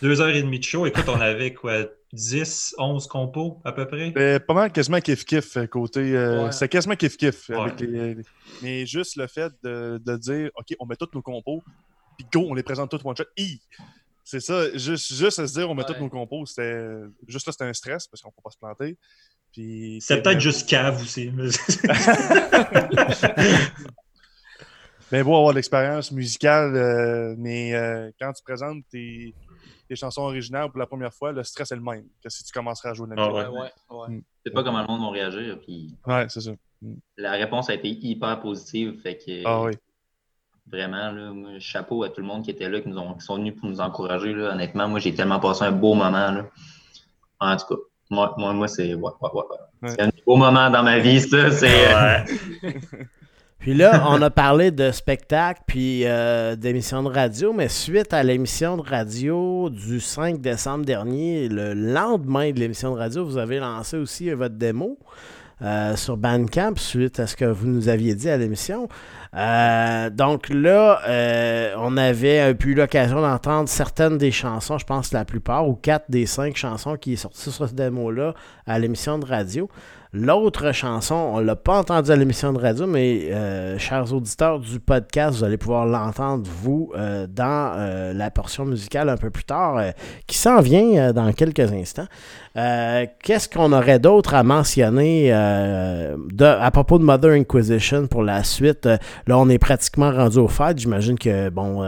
Deux 0.00 0.20
heures 0.20 0.28
et 0.28 0.42
demie 0.42 0.60
de 0.60 0.64
show. 0.64 0.86
Écoute, 0.86 1.08
on 1.08 1.20
avait 1.20 1.52
quoi 1.52 1.86
10, 2.12 2.76
11 2.78 3.06
compos 3.08 3.60
à 3.64 3.72
peu 3.72 3.86
près? 3.86 4.10
Ben, 4.10 4.38
pas 4.38 4.54
mal 4.54 4.70
quasiment 4.70 4.98
kiff-kiff 4.98 5.56
euh, 5.56 5.66
côté. 5.66 6.16
Euh, 6.16 6.50
c'est 6.52 6.68
quasiment 6.68 6.94
kiff-kiff. 6.94 7.50
Mais 8.62 8.86
juste 8.86 9.16
le 9.16 9.26
fait 9.26 9.52
de, 9.64 10.00
de, 10.04 10.16
dire 10.16 10.50
OK, 10.56 10.76
on 10.78 10.86
met 10.86 10.96
tous 10.96 11.10
nos 11.14 11.22
compos, 11.22 11.62
puis 12.16 12.26
go, 12.32 12.46
on 12.48 12.54
les 12.54 12.62
présente 12.62 12.90
tous 12.90 13.04
one 13.04 13.16
shot. 13.16 13.24
C'est 14.24 14.40
ça, 14.40 14.76
juste, 14.76 15.14
juste 15.14 15.38
à 15.40 15.46
se 15.46 15.52
dire, 15.52 15.68
on 15.68 15.74
met 15.74 15.84
tous 15.84 15.98
nos 15.98 16.08
compos, 16.08 16.46
c'était. 16.46 16.88
Juste 17.26 17.46
là, 17.46 17.52
c'était 17.52 17.64
un 17.64 17.72
stress 17.72 18.06
parce 18.06 18.22
qu'on 18.22 18.28
ne 18.28 18.32
peut 18.32 18.42
pas 18.42 18.50
se 18.50 18.58
planter. 18.58 18.96
Puis. 19.52 19.98
C'est 20.00 20.22
peut-être 20.22 20.40
juste 20.40 20.68
cave 20.68 21.02
aussi. 21.02 21.30
Mais 21.30 21.48
ben, 25.10 25.24
beau 25.24 25.36
avoir 25.36 25.52
l'expérience 25.52 26.12
musicale, 26.12 26.76
euh, 26.76 27.34
mais 27.36 27.74
euh, 27.74 28.10
quand 28.20 28.32
tu 28.32 28.44
présentes 28.44 28.84
tes, 28.90 29.34
tes, 29.88 29.96
chansons 29.96 30.22
originales 30.22 30.70
pour 30.70 30.78
la 30.78 30.86
première 30.86 31.12
fois, 31.12 31.32
le 31.32 31.42
stress 31.42 31.72
est 31.72 31.76
le 31.76 31.82
même 31.82 32.06
que 32.22 32.30
si 32.30 32.44
tu 32.44 32.52
commencerais 32.52 32.90
à 32.90 32.94
jouer 32.94 33.08
de 33.08 33.14
la 33.14 33.28
musique. 33.28 33.52
ouais, 33.52 33.72
ouais, 33.90 34.08
mm. 34.08 34.22
C'est 34.46 34.52
pas 34.52 34.62
comment 34.62 34.80
le 34.80 34.86
monde 34.86 35.02
va 35.02 35.10
réagir. 35.10 35.58
Puis... 35.60 35.96
Ouais, 36.06 36.26
c'est 36.28 36.40
ça. 36.40 36.52
Mm. 36.80 36.94
La 37.18 37.32
réponse 37.32 37.68
a 37.68 37.74
été 37.74 37.88
hyper 37.88 38.40
positive. 38.40 39.00
Fait 39.02 39.18
que... 39.18 39.42
Ah 39.44 39.62
oui. 39.62 39.72
Vraiment, 40.72 41.12
là, 41.12 41.32
chapeau 41.58 42.02
à 42.02 42.08
tout 42.08 42.22
le 42.22 42.26
monde 42.26 42.44
qui 42.44 42.50
était 42.50 42.68
là, 42.68 42.80
qui, 42.80 42.88
nous 42.88 42.98
ont, 42.98 43.18
sont 43.20 43.36
venus 43.36 43.54
pour 43.54 43.68
nous 43.68 43.80
encourager. 43.80 44.32
Là. 44.32 44.52
Honnêtement, 44.52 44.88
moi, 44.88 45.00
j'ai 45.00 45.14
tellement 45.14 45.38
passé 45.38 45.64
un 45.64 45.72
beau 45.72 45.92
moment. 45.92 46.30
Là. 46.32 46.46
En 47.40 47.56
tout 47.56 47.66
cas, 47.66 47.80
moi, 48.08 48.34
moi, 48.38 48.54
moi 48.54 48.68
c'est 48.68 48.94
ouais, 48.94 49.10
ouais, 49.22 50.00
un 50.00 50.08
beau 50.26 50.36
moment 50.36 50.70
dans 50.70 50.82
ma 50.82 50.98
vie, 50.98 51.20
ça. 51.20 51.50
C'est, 51.50 51.68
Puis 53.62 53.74
là, 53.74 54.04
on 54.08 54.20
a 54.22 54.30
parlé 54.30 54.72
de 54.72 54.90
spectacle 54.90 55.62
puis 55.68 56.04
euh, 56.04 56.56
d'émissions 56.56 57.00
de 57.04 57.08
radio, 57.08 57.52
mais 57.52 57.68
suite 57.68 58.12
à 58.12 58.24
l'émission 58.24 58.76
de 58.76 58.82
radio 58.82 59.70
du 59.70 60.00
5 60.00 60.40
décembre 60.40 60.84
dernier, 60.84 61.48
le 61.48 61.72
lendemain 61.72 62.50
de 62.50 62.58
l'émission 62.58 62.92
de 62.92 62.98
radio, 62.98 63.24
vous 63.24 63.38
avez 63.38 63.60
lancé 63.60 63.96
aussi 63.98 64.28
votre 64.30 64.56
démo. 64.56 64.98
Euh, 65.60 65.94
sur 65.96 66.16
Bandcamp 66.16 66.74
suite 66.76 67.20
à 67.20 67.26
ce 67.26 67.36
que 67.36 67.44
vous 67.44 67.66
nous 67.66 67.88
aviez 67.88 68.14
dit 68.14 68.28
à 68.28 68.36
l'émission. 68.36 68.88
Euh, 69.34 70.10
donc 70.10 70.48
là, 70.48 71.00
euh, 71.06 71.74
on 71.78 71.96
avait 71.96 72.56
eu 72.64 72.74
l'occasion 72.74 73.20
d'entendre 73.20 73.68
certaines 73.68 74.18
des 74.18 74.32
chansons, 74.32 74.78
je 74.78 74.84
pense 74.84 75.12
la 75.12 75.24
plupart, 75.24 75.68
ou 75.68 75.74
quatre 75.74 76.06
des 76.10 76.26
cinq 76.26 76.56
chansons 76.56 76.96
qui 76.96 77.16
sont 77.16 77.30
sorties 77.32 77.52
sur 77.52 77.68
ce 77.68 77.74
démo-là 77.74 78.34
à 78.66 78.78
l'émission 78.78 79.18
de 79.18 79.26
radio. 79.26 79.68
L'autre 80.14 80.72
chanson, 80.72 81.14
on 81.14 81.40
ne 81.40 81.44
l'a 81.44 81.56
pas 81.56 81.78
entendu 81.78 82.10
à 82.10 82.16
l'émission 82.16 82.52
de 82.52 82.58
radio, 82.58 82.86
mais 82.86 83.30
chers 83.78 84.12
auditeurs 84.12 84.58
du 84.58 84.78
podcast, 84.78 85.38
vous 85.38 85.44
allez 85.44 85.56
pouvoir 85.56 85.86
l'entendre, 85.86 86.46
vous, 86.62 86.92
dans 87.30 88.12
la 88.14 88.30
portion 88.30 88.66
musicale 88.66 89.08
un 89.08 89.16
peu 89.16 89.30
plus 89.30 89.44
tard, 89.44 89.82
qui 90.26 90.36
s'en 90.36 90.60
vient 90.60 91.14
dans 91.14 91.32
quelques 91.32 91.72
instants. 91.72 92.08
Qu'est-ce 92.54 93.48
qu'on 93.48 93.72
aurait 93.72 93.98
d'autre 93.98 94.34
à 94.34 94.42
mentionner 94.42 95.32
à 95.32 96.70
propos 96.72 96.98
de 96.98 97.04
Mother 97.04 97.32
Inquisition 97.32 98.06
pour 98.06 98.22
la 98.22 98.44
suite? 98.44 98.86
là, 99.26 99.38
on 99.38 99.48
est 99.48 99.58
pratiquement 99.58 100.10
rendu 100.10 100.38
au 100.38 100.48
fait. 100.48 100.78
J'imagine 100.78 101.18
que, 101.18 101.48
bon, 101.48 101.82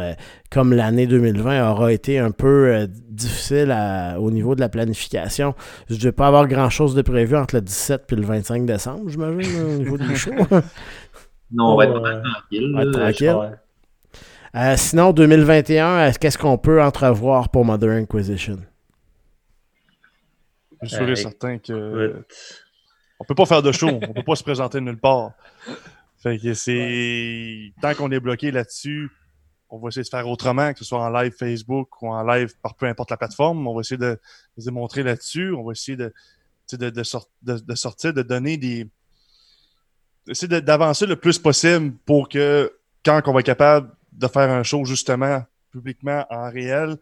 comme 0.54 0.72
l'année 0.72 1.08
2020 1.08 1.68
aura 1.68 1.92
été 1.92 2.20
un 2.20 2.30
peu 2.30 2.68
euh, 2.68 2.86
difficile 3.10 3.74
au 4.20 4.30
niveau 4.30 4.54
de 4.54 4.60
la 4.60 4.68
planification, 4.68 5.54
je 5.90 5.96
ne 5.96 6.00
vais 6.00 6.12
pas 6.12 6.28
avoir 6.28 6.46
grand-chose 6.46 6.94
de 6.94 7.02
prévu 7.02 7.36
entre 7.36 7.56
le 7.56 7.60
17 7.60 8.04
et 8.12 8.14
le 8.14 8.24
25 8.24 8.64
décembre, 8.64 9.08
j'imagine, 9.08 9.62
au 9.62 9.78
niveau 9.78 9.98
des 9.98 10.14
shows. 10.14 10.30
non, 11.52 11.72
on 11.72 11.76
va 11.76 11.86
être 11.86 12.00
tranquille. 12.00 12.90
tranquille. 12.92 13.58
Euh, 14.56 14.74
sinon, 14.76 15.12
2021, 15.12 16.12
qu'est-ce 16.12 16.38
qu'on 16.38 16.56
peut 16.56 16.80
entrevoir 16.80 17.48
pour 17.48 17.64
Mother 17.64 17.90
Inquisition? 17.90 18.58
Je 20.84 20.88
suis 20.88 20.96
sûr 20.96 21.10
et 21.10 21.16
certain 21.16 21.58
que 21.58 22.24
on 23.20 23.24
peut 23.24 23.34
pas 23.34 23.46
faire 23.46 23.62
de 23.62 23.72
show, 23.72 23.88
on 23.88 24.12
peut 24.12 24.22
pas 24.22 24.36
se 24.36 24.42
présenter 24.42 24.80
nulle 24.80 24.98
part. 24.98 25.32
Fait 26.18 26.38
que 26.38 26.54
c'est 26.54 27.72
tant 27.80 27.94
qu'on 27.94 28.10
est 28.10 28.20
bloqué 28.20 28.50
là-dessus, 28.50 29.10
on 29.74 29.78
va 29.78 29.88
essayer 29.88 30.04
de 30.04 30.08
faire 30.08 30.28
autrement, 30.28 30.72
que 30.72 30.78
ce 30.78 30.84
soit 30.84 31.00
en 31.00 31.10
live 31.10 31.32
Facebook 31.32 32.00
ou 32.00 32.08
en 32.08 32.22
live 32.22 32.54
par 32.62 32.74
peu 32.76 32.86
importe 32.86 33.10
la 33.10 33.16
plateforme. 33.16 33.66
On 33.66 33.74
va 33.74 33.80
essayer 33.80 33.98
de, 33.98 34.18
de 34.56 34.64
démontrer 34.64 35.02
là-dessus. 35.02 35.52
On 35.52 35.64
va 35.64 35.72
essayer 35.72 35.96
de, 35.96 36.12
de, 36.72 36.90
de, 36.90 37.74
sortir, 37.74 38.14
de 38.14 38.22
donner 38.22 38.56
des. 38.56 38.86
essayer 40.28 40.60
d'avancer 40.60 41.06
le 41.06 41.16
plus 41.16 41.38
possible 41.38 41.92
pour 42.06 42.28
que 42.28 42.72
quand 43.04 43.20
on 43.26 43.32
va 43.32 43.40
être 43.40 43.46
capable 43.46 43.90
de 44.12 44.28
faire 44.28 44.48
un 44.48 44.62
show 44.62 44.84
justement 44.84 45.44
publiquement 45.72 46.24
en 46.30 46.50
réel, 46.50 46.96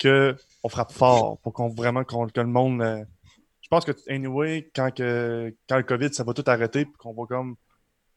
qu'on 0.00 0.68
frappe 0.68 0.92
fort 0.92 1.38
pour 1.38 1.52
qu'on 1.52 1.68
vraiment 1.68 2.04
que 2.04 2.40
le 2.40 2.46
monde. 2.46 3.06
Je 3.70 3.76
pense 3.76 3.84
que 3.84 3.92
anyway, 4.08 4.70
quand, 4.74 4.90
que, 4.94 5.54
quand 5.68 5.76
le 5.76 5.82
COVID, 5.82 6.12
ça 6.14 6.24
va 6.24 6.32
tout 6.32 6.44
arrêter, 6.46 6.86
qu'on 6.98 7.12
va 7.12 7.26
comme 7.26 7.56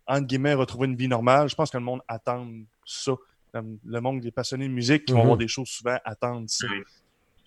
entre 0.07 0.25
guillemets 0.25 0.53
retrouver 0.53 0.87
une 0.87 0.95
vie 0.95 1.09
normale, 1.09 1.49
je 1.49 1.55
pense 1.55 1.69
que 1.69 1.77
le 1.77 1.83
monde 1.83 2.01
attend 2.07 2.47
ça 2.85 3.13
le 3.53 3.99
monde 3.99 4.21
des 4.21 4.31
passionnés 4.31 4.67
de 4.67 4.73
musique 4.73 5.05
qui 5.05 5.13
vont 5.13 5.19
avoir 5.19 5.35
mhm. 5.35 5.41
des 5.41 5.47
choses 5.47 5.67
souvent 5.67 5.97
attendre 6.05 6.45
ça. 6.47 6.67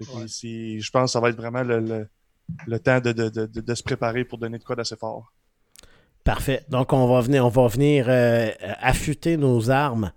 Je 0.01 0.91
pense 0.91 1.05
que 1.05 1.07
ça 1.07 1.21
va 1.21 1.31
être 1.31 1.37
vraiment 1.37 1.63
le, 1.63 2.79
temps 2.79 3.01
de, 3.01 3.75
se 3.75 3.83
préparer 3.83 4.25
pour 4.25 4.39
donner 4.39 4.59
de 4.59 4.65
quoi 4.65 4.77
d'assez 4.77 4.97
fort. 4.97 5.33
Parfait. 6.25 6.65
Donc, 6.71 6.93
on 6.93 7.07
va 7.07 7.21
venir, 7.21 7.45
on 7.45 7.51
va 7.51 7.67
venir 7.69 8.07
euh, 8.09 8.51
affûter 8.81 9.37
nos 9.37 9.71
armes 9.71 10.11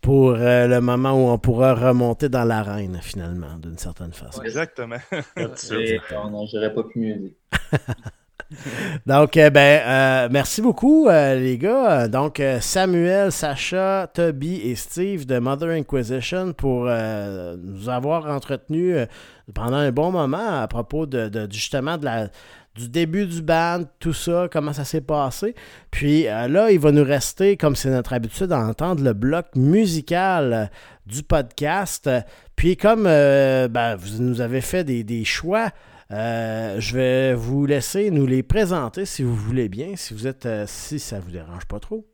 pour 0.00 0.34
euh, 0.34 0.66
le 0.66 0.80
moment 0.80 1.12
où 1.12 1.30
on 1.30 1.38
pourra 1.38 1.74
remonter 1.74 2.28
dans 2.28 2.44
l'arène, 2.44 2.98
finalement, 3.02 3.58
d'une 3.58 3.78
certaine 3.78 4.12
façon. 4.12 4.42
Exactement. 4.42 4.96
J'aurais 5.36 6.74
pas 6.74 6.82
pu 6.84 6.98
mieux 6.98 7.14
dire. 7.14 7.32
Donc, 9.06 9.36
euh, 9.36 9.50
ben, 9.50 9.80
euh, 9.84 10.28
merci 10.30 10.62
beaucoup, 10.62 11.08
euh, 11.08 11.34
les 11.36 11.58
gars. 11.58 12.08
Donc, 12.08 12.42
Samuel, 12.60 13.32
Sacha, 13.32 14.08
Toby 14.12 14.60
et 14.62 14.74
Steve 14.74 15.26
de 15.26 15.38
Mother 15.38 15.70
Inquisition 15.70 16.52
pour 16.52 16.84
nous 16.84 17.88
avoir 17.88 18.26
entretenus 18.26 19.06
pendant 19.54 19.76
un 19.76 19.90
bon 19.90 20.10
moment 20.10 20.60
à 20.60 20.68
propos 20.68 21.06
de, 21.06 21.48
justement 21.50 21.98
de 21.98 22.04
la, 22.04 22.28
du 22.74 22.88
début 22.88 23.26
du 23.26 23.40
band, 23.40 23.84
tout 24.00 24.12
ça, 24.12 24.48
comment 24.50 24.72
ça 24.72 24.84
s'est 24.84 25.00
passé. 25.00 25.54
Puis 25.90 26.24
là, 26.24 26.70
il 26.70 26.80
va 26.80 26.90
nous 26.90 27.04
rester, 27.04 27.56
comme 27.56 27.76
c'est 27.76 27.90
notre 27.90 28.12
habitude, 28.12 28.48
d'entendre 28.48 29.02
le 29.02 29.12
bloc 29.12 29.46
musical 29.54 30.70
du 31.06 31.22
podcast. 31.22 32.10
Puis 32.56 32.76
comme 32.76 33.04
ben, 33.04 33.96
vous 33.96 34.22
nous 34.22 34.40
avez 34.40 34.60
fait 34.60 34.82
des, 34.82 35.04
des 35.04 35.24
choix 35.24 35.70
euh, 36.10 36.80
je 36.80 36.94
vais 36.94 37.34
vous 37.34 37.66
laisser 37.66 38.10
nous 38.10 38.26
les 38.26 38.42
présenter 38.42 39.04
si 39.04 39.22
vous 39.22 39.34
voulez 39.34 39.68
bien, 39.68 39.96
si 39.96 40.12
vous 40.12 40.26
êtes 40.26 40.46
euh, 40.46 40.64
si 40.66 40.98
ça 40.98 41.18
vous 41.18 41.30
dérange 41.30 41.64
pas 41.66 41.80
trop. 41.80 42.06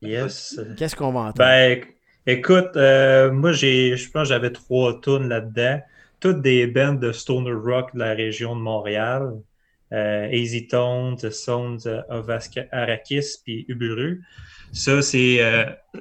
Yes. 0.00 0.60
Qu'est-ce 0.76 0.96
qu'on 0.96 1.12
va 1.12 1.20
entendre? 1.20 1.38
Ben, 1.38 1.80
écoute, 2.26 2.76
euh, 2.76 3.30
moi 3.30 3.52
j'ai 3.52 3.96
je 3.96 4.10
pense 4.10 4.24
que 4.24 4.28
j'avais 4.30 4.50
trois 4.50 5.00
tunes 5.00 5.28
là-dedans. 5.28 5.80
Toutes 6.22 6.40
des 6.40 6.66
bands 6.66 6.94
de 6.94 7.12
stoner 7.12 7.52
rock 7.52 7.92
de 7.92 7.98
la 7.98 8.14
région 8.14 8.56
de 8.56 8.62
Montréal. 8.62 9.34
Easy 9.92 10.66
Tones, 10.68 11.16
The 11.18 11.28
Sons 11.28 11.80
of 12.08 12.30
Arrakis, 12.72 13.42
puis 13.44 13.66
Uburu. 13.68 14.24
Ça, 14.72 15.02
c'est 15.02 15.38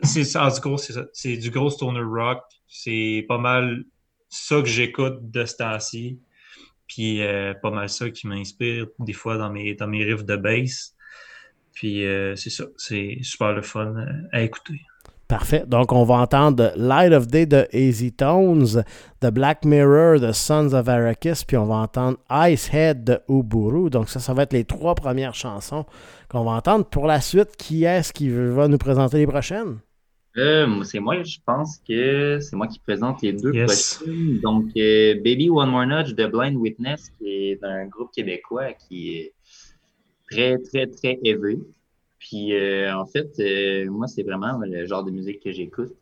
c'est 0.02 1.36
du 1.36 1.50
gros 1.50 1.70
stoner 1.70 2.00
rock. 2.00 2.42
C'est 2.70 3.26
pas 3.28 3.38
mal 3.38 3.84
ça 4.32 4.62
que 4.62 4.68
j'écoute 4.68 5.30
de 5.30 5.46
ce 5.46 5.58
temps-ci. 5.58 6.20
Puis 6.88 7.22
euh, 7.22 7.54
pas 7.54 7.72
mal 7.72 7.90
ça 7.90 8.10
qui 8.10 8.28
m'inspire 8.28 8.88
des 9.00 9.14
fois 9.14 9.38
dans 9.38 9.50
mes, 9.50 9.76
dans 9.76 9.88
mes 9.88 10.04
riffs 10.04 10.26
de 10.26 10.36
bass. 10.36 10.96
Puis 11.74 12.06
euh, 12.06 12.36
c'est 12.36 12.50
ça, 12.50 12.66
c'est 12.76 13.20
super 13.22 13.54
le 13.54 13.62
fun 13.62 13.96
euh, 13.96 14.06
à 14.34 14.42
écouter. 14.42 14.82
Parfait. 15.32 15.64
Donc, 15.66 15.94
on 15.94 16.04
va 16.04 16.16
entendre 16.16 16.74
Light 16.76 17.14
of 17.14 17.26
Day 17.26 17.46
de 17.46 17.66
Easy 17.72 18.12
Tones, 18.12 18.84
The 19.22 19.28
Black 19.28 19.64
Mirror 19.64 20.20
de 20.20 20.34
Sons 20.34 20.74
of 20.74 20.90
Arrakis, 20.90 21.46
puis 21.48 21.56
on 21.56 21.68
va 21.68 21.76
entendre 21.76 22.18
Icehead 22.30 23.06
de 23.06 23.20
Uburu. 23.30 23.90
Donc, 23.90 24.10
ça, 24.10 24.20
ça 24.20 24.34
va 24.34 24.44
être 24.44 24.52
les 24.52 24.66
trois 24.66 24.94
premières 24.94 25.34
chansons 25.34 25.86
qu'on 26.28 26.44
va 26.44 26.52
entendre. 26.52 26.84
Pour 26.84 27.08
la 27.08 27.22
suite, 27.22 27.56
qui 27.58 27.86
est-ce 27.86 28.12
qui 28.12 28.30
va 28.30 28.68
nous 28.68 28.78
présenter 28.78 29.20
les 29.20 29.26
prochaines? 29.26 29.78
Euh, 30.36 30.84
c'est 30.84 31.00
moi, 31.00 31.24
je 31.24 31.38
pense 31.46 31.80
que 31.88 32.40
c'est 32.42 32.58
moi 32.58 32.68
qui 32.68 32.80
présente 32.80 33.22
les 33.22 33.32
deux 33.32 33.54
prochaines. 33.54 34.42
Donc, 34.44 34.66
euh, 34.76 35.16
Baby 35.16 35.50
One 35.50 35.70
More 35.70 35.86
Nudge 35.86 36.14
de 36.14 36.28
Blind 36.28 36.58
Witness, 36.58 37.10
qui 37.18 37.30
est 37.30 37.64
un 37.64 37.86
groupe 37.86 38.12
québécois 38.12 38.74
qui 38.74 39.16
est 39.16 39.34
très, 40.30 40.58
très, 40.58 40.88
très 40.88 41.20
élevé. 41.24 41.58
Puis, 42.22 42.54
euh, 42.54 42.96
en 42.96 43.06
fait, 43.06 43.30
moi, 43.90 44.08
c'est 44.08 44.24
vraiment 44.24 44.58
le 44.64 44.86
genre 44.86 45.04
de 45.04 45.12
musique 45.12 45.44
que 45.44 45.52
j'écoute. 45.52 45.94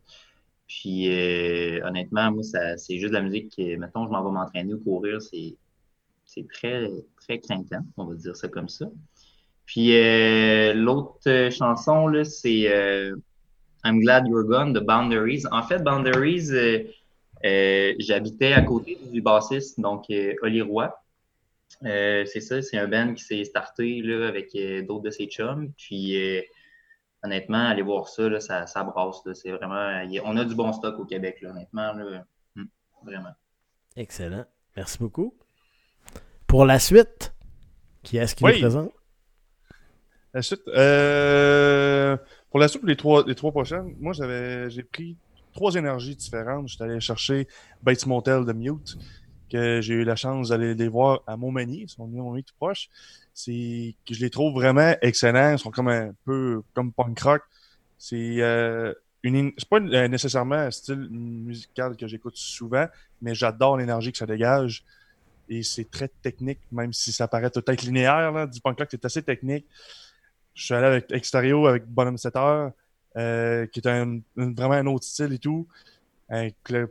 Puis, 0.67 1.07
honnêtement, 1.83 2.31
moi, 2.31 2.43
c'est 2.43 2.99
juste 2.99 3.13
la 3.13 3.21
musique 3.21 3.55
que, 3.55 3.75
mettons, 3.77 4.05
je 4.05 4.11
m'en 4.11 4.23
vais 4.23 4.31
m'entraîner 4.31 4.75
ou 4.75 4.79
courir, 4.79 5.19
c'est, 5.21 5.55
c'est 6.25 6.47
très, 6.47 6.87
très 7.21 7.39
craquant, 7.39 7.83
on 7.97 8.05
va 8.05 8.13
dire 8.13 8.35
ça 8.35 8.47
comme 8.47 8.69
ça. 8.69 8.85
Puis, 9.65 9.93
l'autre 10.75 11.49
chanson, 11.49 12.07
là, 12.07 12.23
c'est 12.23 12.67
I'm 13.85 14.01
Glad 14.01 14.27
You're 14.27 14.43
Gone 14.43 14.73
de 14.73 14.79
Boundaries. 14.79 15.43
En 15.51 15.63
fait, 15.63 15.79
Boundaries, 15.79 16.51
euh, 16.51 16.83
euh, 17.45 17.93
j'habitais 17.99 18.53
à 18.53 18.61
côté 18.61 18.97
du 19.11 19.21
bassiste, 19.21 19.79
donc 19.79 20.05
euh, 20.09 20.33
Oli 20.41 20.61
Roy. 20.61 20.93
C'est 21.81 22.41
ça, 22.41 22.61
c'est 22.61 22.77
un 22.77 22.87
band 22.87 23.13
qui 23.13 23.23
s'est 23.23 23.43
starté 23.43 24.01
là, 24.01 24.27
avec 24.27 24.55
d'autres 24.85 25.03
de 25.03 25.11
ses 25.11 25.27
chums. 25.27 25.71
Puis 25.77 26.43
honnêtement, 27.23 27.67
allez 27.67 27.81
voir 27.81 28.07
ça, 28.07 28.29
là, 28.29 28.39
ça, 28.39 28.65
ça 28.67 28.83
brasse. 28.83 29.21
C'est 29.33 29.51
vraiment. 29.51 30.03
on 30.25 30.37
a 30.37 30.45
du 30.45 30.55
bon 30.55 30.73
stock 30.73 30.99
au 30.99 31.05
Québec, 31.05 31.39
là, 31.41 31.51
honnêtement. 31.51 31.93
Là, 31.93 32.25
hmm, 32.55 32.65
vraiment. 33.03 33.33
Excellent. 33.95 34.45
Merci 34.75 34.97
beaucoup. 34.99 35.35
Pour 36.47 36.65
la 36.65 36.79
suite, 36.79 37.33
qui 38.03 38.17
est-ce 38.17 38.35
qui 38.35 38.43
nous 38.43 38.51
présente? 38.51 38.91
La 40.33 40.41
suite, 40.41 40.61
euh, 40.67 42.15
pour 42.49 42.59
la 42.59 42.67
suite, 42.67 42.83
les 42.83 42.95
trois, 42.95 43.23
les 43.25 43.35
trois 43.35 43.51
prochaines, 43.51 43.95
moi, 43.99 44.13
j'avais, 44.13 44.69
j'ai 44.69 44.83
pris 44.83 45.17
trois 45.53 45.73
énergies 45.73 46.15
différentes. 46.15 46.67
J'étais 46.67 46.83
allé 46.83 46.99
chercher 46.99 47.47
Bates 47.81 48.05
Motel 48.05 48.45
de 48.45 48.53
Mute, 48.53 48.97
que 49.49 49.81
j'ai 49.81 49.95
eu 49.95 50.03
la 50.03 50.15
chance 50.15 50.49
d'aller 50.49 50.75
les 50.75 50.87
voir 50.87 51.21
à 51.27 51.37
Montmagny, 51.37 51.81
ils 51.83 51.89
sont 51.89 52.05
venus 52.07 52.45
tout 52.45 52.53
proche. 52.57 52.89
C'est 53.33 53.95
que 54.07 54.13
je 54.13 54.21
les 54.21 54.29
trouve 54.29 54.53
vraiment 54.53 54.95
excellents. 55.01 55.53
Ils 55.53 55.59
sont 55.59 55.71
comme 55.71 55.87
un 55.87 56.11
peu 56.25 56.61
comme 56.73 56.91
punk 56.91 57.19
rock. 57.19 57.41
C'est 57.97 58.41
euh, 58.41 58.93
une, 59.23 59.51
c'est 59.57 59.67
pas 59.67 59.79
euh, 59.79 60.07
nécessairement 60.07 60.55
un 60.55 60.71
style 60.71 61.07
musical 61.09 61.95
que 61.97 62.07
j'écoute 62.07 62.37
souvent, 62.37 62.85
mais 63.21 63.35
j'adore 63.35 63.77
l'énergie 63.77 64.11
que 64.11 64.17
ça 64.17 64.25
dégage. 64.25 64.83
Et 65.49 65.63
c'est 65.63 65.89
très 65.89 66.09
technique, 66.21 66.59
même 66.71 66.93
si 66.93 67.11
ça 67.11 67.27
paraît 67.27 67.49
tout 67.49 67.63
être 67.67 67.81
linéaire. 67.81 68.31
Là, 68.31 68.45
du 68.45 68.61
punk 68.61 68.77
rock, 68.79 68.87
c'est 68.91 69.03
assez 69.03 69.23
technique. 69.23 69.65
Je 70.53 70.65
suis 70.65 70.73
allé 70.73 70.87
avec 70.87 71.11
Exterio, 71.11 71.67
avec 71.67 71.85
Bonhomme 71.85 72.17
7 72.17 72.35
heures, 72.35 72.71
euh, 73.17 73.65
qui 73.67 73.79
est 73.79 73.87
un, 73.87 74.19
vraiment 74.35 74.73
un 74.73 74.85
autre 74.85 75.05
style 75.05 75.33
et 75.33 75.39
tout. 75.39 75.67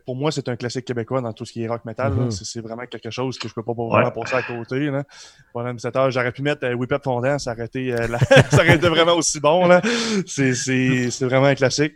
Pour 0.05 0.17
moi, 0.17 0.33
c'est 0.33 0.49
un 0.49 0.57
classique 0.57 0.85
québécois 0.85 1.21
dans 1.21 1.33
tout 1.33 1.45
ce 1.45 1.53
qui 1.53 1.63
est 1.63 1.69
rock 1.69 1.85
metal. 1.85 2.13
Mm-hmm. 2.13 2.45
C'est 2.45 2.61
vraiment 2.61 2.87
quelque 2.87 3.11
chose 3.11 3.39
que 3.39 3.49
je 3.49 3.55
peux 3.55 3.63
pas 3.63 3.73
vraiment 3.73 4.11
passer 4.11 4.35
à 4.35 4.43
côté. 4.43 4.91
Là. 4.91 5.05
J'aurais 6.11 6.33
pu 6.33 6.43
mettre 6.43 6.67
euh, 6.67 6.75
Whip 6.75 6.93
Up 6.93 7.03
Fondant, 7.05 7.39
ça 7.39 7.53
aurait, 7.53 7.67
été, 7.67 7.93
euh, 7.93 8.09
ça 8.51 8.57
aurait 8.57 8.77
été 8.77 8.89
vraiment 8.89 9.15
aussi 9.15 9.39
bon. 9.39 9.69
C'est 10.27 11.23
vraiment 11.23 11.47
un 11.47 11.55
classique. 11.55 11.95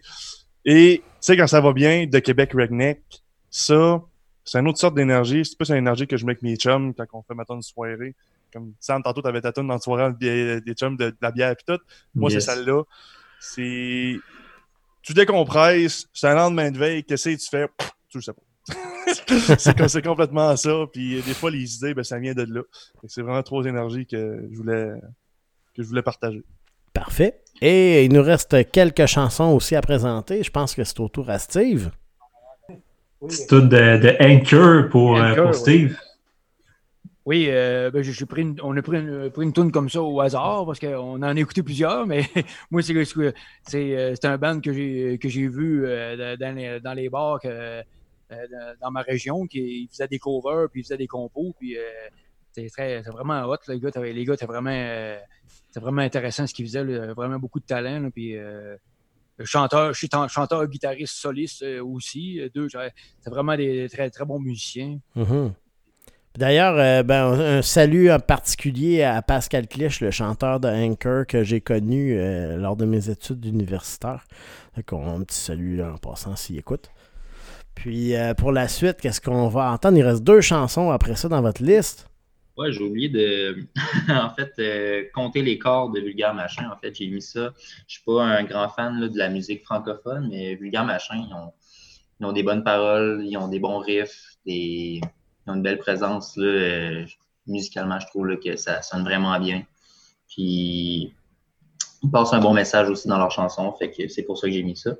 Et 0.64 1.02
tu 1.04 1.04
sais, 1.20 1.36
quand 1.36 1.48
ça 1.48 1.60
va 1.60 1.72
bien, 1.72 2.06
de 2.06 2.18
Québec 2.20 2.52
Redneck, 2.54 3.02
ça, 3.50 4.00
c'est 4.44 4.58
une 4.58 4.68
autre 4.68 4.78
sorte 4.78 4.94
d'énergie. 4.94 5.44
C'est 5.44 5.56
plus 5.56 5.70
une 5.70 5.76
énergie 5.76 6.06
que 6.06 6.16
je 6.16 6.24
mets 6.24 6.32
avec 6.32 6.42
mes 6.42 6.56
chums 6.56 6.94
quand 6.94 7.06
on 7.12 7.22
fait 7.22 7.34
maintenant 7.34 7.56
une 7.56 7.62
soirée. 7.62 8.14
Comme 8.52 8.74
Sam, 8.78 9.02
tantôt, 9.02 9.22
t'avais 9.22 9.40
ta 9.40 9.50
tune 9.52 9.66
dans 9.66 9.74
la 9.74 9.80
soirée 9.80 10.12
des 10.18 10.74
chums 10.74 10.96
de, 10.96 11.14
la 11.20 11.32
bière 11.32 11.50
et 11.50 11.56
tout. 11.66 11.80
Moi, 12.14 12.30
c'est 12.30 12.40
celle-là. 12.40 12.82
C'est 13.40 14.16
tu 15.02 15.14
décompresses, 15.14 16.06
c'est 16.12 16.28
un 16.28 16.34
lendemain 16.34 16.70
de 16.70 16.78
veille, 16.78 17.04
qu'est-ce 17.04 17.28
que 17.28 17.34
tu 17.34 17.48
fais? 17.48 17.66
tu 18.08 18.18
le 18.18 18.22
sais 18.22 18.32
pas. 18.32 18.42
c'est 19.88 20.04
complètement 20.04 20.56
ça. 20.56 20.84
Puis 20.92 21.20
des 21.22 21.34
fois, 21.34 21.50
les 21.50 21.76
idées, 21.76 21.94
ben, 21.94 22.04
ça 22.04 22.18
vient 22.18 22.34
de 22.34 22.42
là. 22.42 22.62
C'est 23.08 23.22
vraiment 23.22 23.42
trop 23.42 23.62
d'énergie 23.62 24.06
que 24.06 24.48
je 24.50 24.56
voulais 24.56 24.92
que 25.74 25.82
je 25.82 25.88
voulais 25.88 26.02
partager. 26.02 26.44
Parfait. 26.92 27.42
Et 27.60 28.04
il 28.04 28.12
nous 28.12 28.22
reste 28.22 28.70
quelques 28.70 29.06
chansons 29.06 29.54
aussi 29.54 29.74
à 29.74 29.80
présenter. 29.80 30.42
Je 30.42 30.50
pense 30.50 30.74
que 30.74 30.84
c'est 30.84 31.00
au 31.00 31.08
tour 31.08 31.30
à 31.30 31.38
Steve. 31.38 31.90
C'est 33.28 33.46
tout 33.46 33.60
de, 33.60 34.16
Anchor 34.20 34.88
pour, 34.90 35.16
euh, 35.16 35.34
pour 35.34 35.54
Steve. 35.54 35.96
Oui, 37.24 37.46
euh, 37.48 37.90
ben, 37.92 38.02
pris 38.28 38.56
on 38.62 38.76
a 38.76 38.82
pris 38.82 38.98
une, 38.98 39.30
pris 39.30 39.52
toune 39.52 39.70
comme 39.70 39.88
ça 39.88 40.02
au 40.02 40.20
hasard 40.20 40.66
parce 40.66 40.80
qu'on 40.80 41.14
en 41.14 41.22
a 41.22 41.34
écouté 41.34 41.62
plusieurs, 41.62 42.04
mais 42.04 42.24
moi, 42.70 42.82
c'est, 42.82 42.94
c'est, 43.04 43.96
euh, 43.96 44.14
un 44.24 44.38
band 44.38 44.60
que 44.60 44.72
j'ai, 44.72 45.18
que 45.18 45.28
j'ai 45.28 45.46
vu 45.46 45.86
euh, 45.86 46.36
dans, 46.36 46.54
les, 46.54 46.80
dans 46.80 46.94
les 46.94 47.08
bars 47.08 47.38
dans 48.80 48.90
ma 48.90 49.02
région 49.02 49.46
qui 49.46 49.88
faisait 49.92 50.08
des 50.08 50.18
covers 50.18 50.68
puis 50.70 50.82
faisait 50.82 50.96
des 50.96 51.06
compos. 51.06 51.54
Puis 51.60 51.76
c'est, 52.50 52.68
très, 52.70 53.02
c'est 53.04 53.10
vraiment 53.10 53.44
hot. 53.44 53.58
Les 53.68 53.78
gars, 53.78 53.90
les 54.00 54.24
gars, 54.24 54.34
vraiment, 54.46 55.16
vraiment 55.76 56.02
intéressant 56.02 56.46
ce 56.46 56.54
qu'ils 56.54 56.66
faisaient. 56.66 56.82
vraiment 57.12 57.38
beaucoup 57.38 57.60
de 57.60 57.66
talent. 57.66 58.10
puis, 58.10 58.36
chanteur, 59.44 59.92
je 59.92 59.98
suis 59.98 60.08
chanteur, 60.28 60.66
guitariste, 60.66 61.14
soliste 61.14 61.62
aussi. 61.82 62.40
Deux, 62.52 62.68
c'est 62.68 63.30
vraiment 63.30 63.54
des 63.54 63.88
très, 63.88 64.10
très 64.10 64.24
bons 64.24 64.40
musiciens. 64.40 64.98
Mm-hmm. 65.14 65.52
D'ailleurs, 66.38 66.78
euh, 66.78 67.02
ben, 67.02 67.26
un 67.26 67.62
salut 67.62 68.10
en 68.10 68.18
particulier 68.18 69.02
à 69.02 69.20
Pascal 69.20 69.68
Clich, 69.68 70.00
le 70.00 70.10
chanteur 70.10 70.60
de 70.60 70.68
Anchor 70.68 71.26
que 71.26 71.44
j'ai 71.44 71.60
connu 71.60 72.16
euh, 72.16 72.56
lors 72.56 72.74
de 72.74 72.86
mes 72.86 73.10
études 73.10 73.44
universitaires. 73.44 74.24
un 74.76 75.22
petit 75.24 75.36
salut 75.36 75.82
en 75.82 75.98
passant 75.98 76.34
s'il 76.34 76.58
écoute. 76.58 76.88
Puis 77.74 78.16
euh, 78.16 78.32
pour 78.32 78.50
la 78.50 78.66
suite, 78.68 78.96
qu'est-ce 79.02 79.20
qu'on 79.20 79.48
va 79.48 79.70
entendre? 79.72 79.98
Il 79.98 80.04
reste 80.04 80.22
deux 80.22 80.40
chansons 80.40 80.90
après 80.90 81.16
ça 81.16 81.28
dans 81.28 81.42
votre 81.42 81.62
liste. 81.62 82.08
Ouais, 82.56 82.72
j'ai 82.72 82.82
oublié 82.82 83.10
de 83.10 83.66
en 84.08 84.30
fait 84.30 85.10
compter 85.12 85.42
les 85.42 85.58
corps 85.58 85.90
de 85.90 86.00
Vulgaire 86.00 86.32
Machin. 86.32 86.70
En 86.72 86.78
fait, 86.78 86.94
j'ai 86.94 87.08
mis 87.08 87.20
ça. 87.20 87.52
Je 87.86 87.94
suis 87.94 88.04
pas 88.06 88.22
un 88.22 88.44
grand 88.44 88.70
fan 88.70 89.06
de 89.06 89.18
la 89.18 89.28
musique 89.28 89.64
francophone, 89.64 90.28
mais 90.30 90.54
Vulgaire 90.54 90.86
Machin, 90.86 91.26
ils 91.28 92.24
ont 92.24 92.32
des 92.32 92.42
bonnes 92.42 92.64
paroles, 92.64 93.22
ils 93.22 93.36
ont 93.36 93.48
des 93.48 93.58
bons 93.58 93.80
riffs, 93.80 94.38
des 94.46 95.02
ils 95.46 95.50
ont 95.50 95.54
une 95.54 95.62
belle 95.62 95.78
présence. 95.78 96.36
Là, 96.36 96.46
euh, 96.46 97.04
musicalement, 97.46 97.98
je 97.98 98.06
trouve 98.06 98.36
que 98.38 98.56
ça 98.56 98.82
sonne 98.82 99.04
vraiment 99.04 99.38
bien. 99.38 99.64
Puis, 100.28 101.14
ils 102.02 102.10
passent 102.10 102.32
un 102.32 102.40
bon 102.40 102.54
message 102.54 102.88
aussi 102.88 103.08
dans 103.08 103.18
leur 103.18 103.30
chanson. 103.30 103.72
Fait 103.78 103.90
que 103.90 104.08
c'est 104.08 104.22
pour 104.22 104.38
ça 104.38 104.46
que 104.46 104.52
j'ai 104.52 104.62
mis 104.62 104.76
ça. 104.76 104.92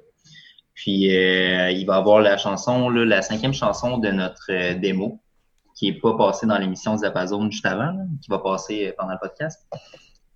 Puis, 0.74 1.14
euh, 1.16 1.70
il 1.70 1.84
va 1.86 1.96
avoir 1.96 2.20
la 2.20 2.36
chanson, 2.36 2.88
là, 2.88 3.04
la 3.04 3.22
cinquième 3.22 3.54
chanson 3.54 3.98
de 3.98 4.08
notre 4.08 4.50
euh, 4.50 4.74
démo, 4.74 5.20
qui 5.76 5.90
n'est 5.90 5.98
pas 5.98 6.16
passée 6.16 6.46
dans 6.46 6.58
l'émission 6.58 6.96
Zapazone 6.96 7.50
juste 7.50 7.66
avant, 7.66 7.94
qui 8.20 8.30
va 8.30 8.38
passer 8.38 8.92
pendant 8.98 9.12
le 9.12 9.18
podcast. 9.20 9.66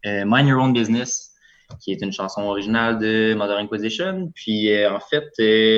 Mind 0.05 0.49
Your 0.49 0.63
Own 0.63 0.73
Business, 0.73 1.35
qui 1.81 1.91
est 1.91 2.01
une 2.01 2.13
chanson 2.13 2.43
originale 2.43 2.99
de 3.01 3.35
Mother 3.35 3.59
Inquisition. 3.59 4.31
Puis, 4.35 4.71
en 4.87 5.01
fait, 5.01 5.25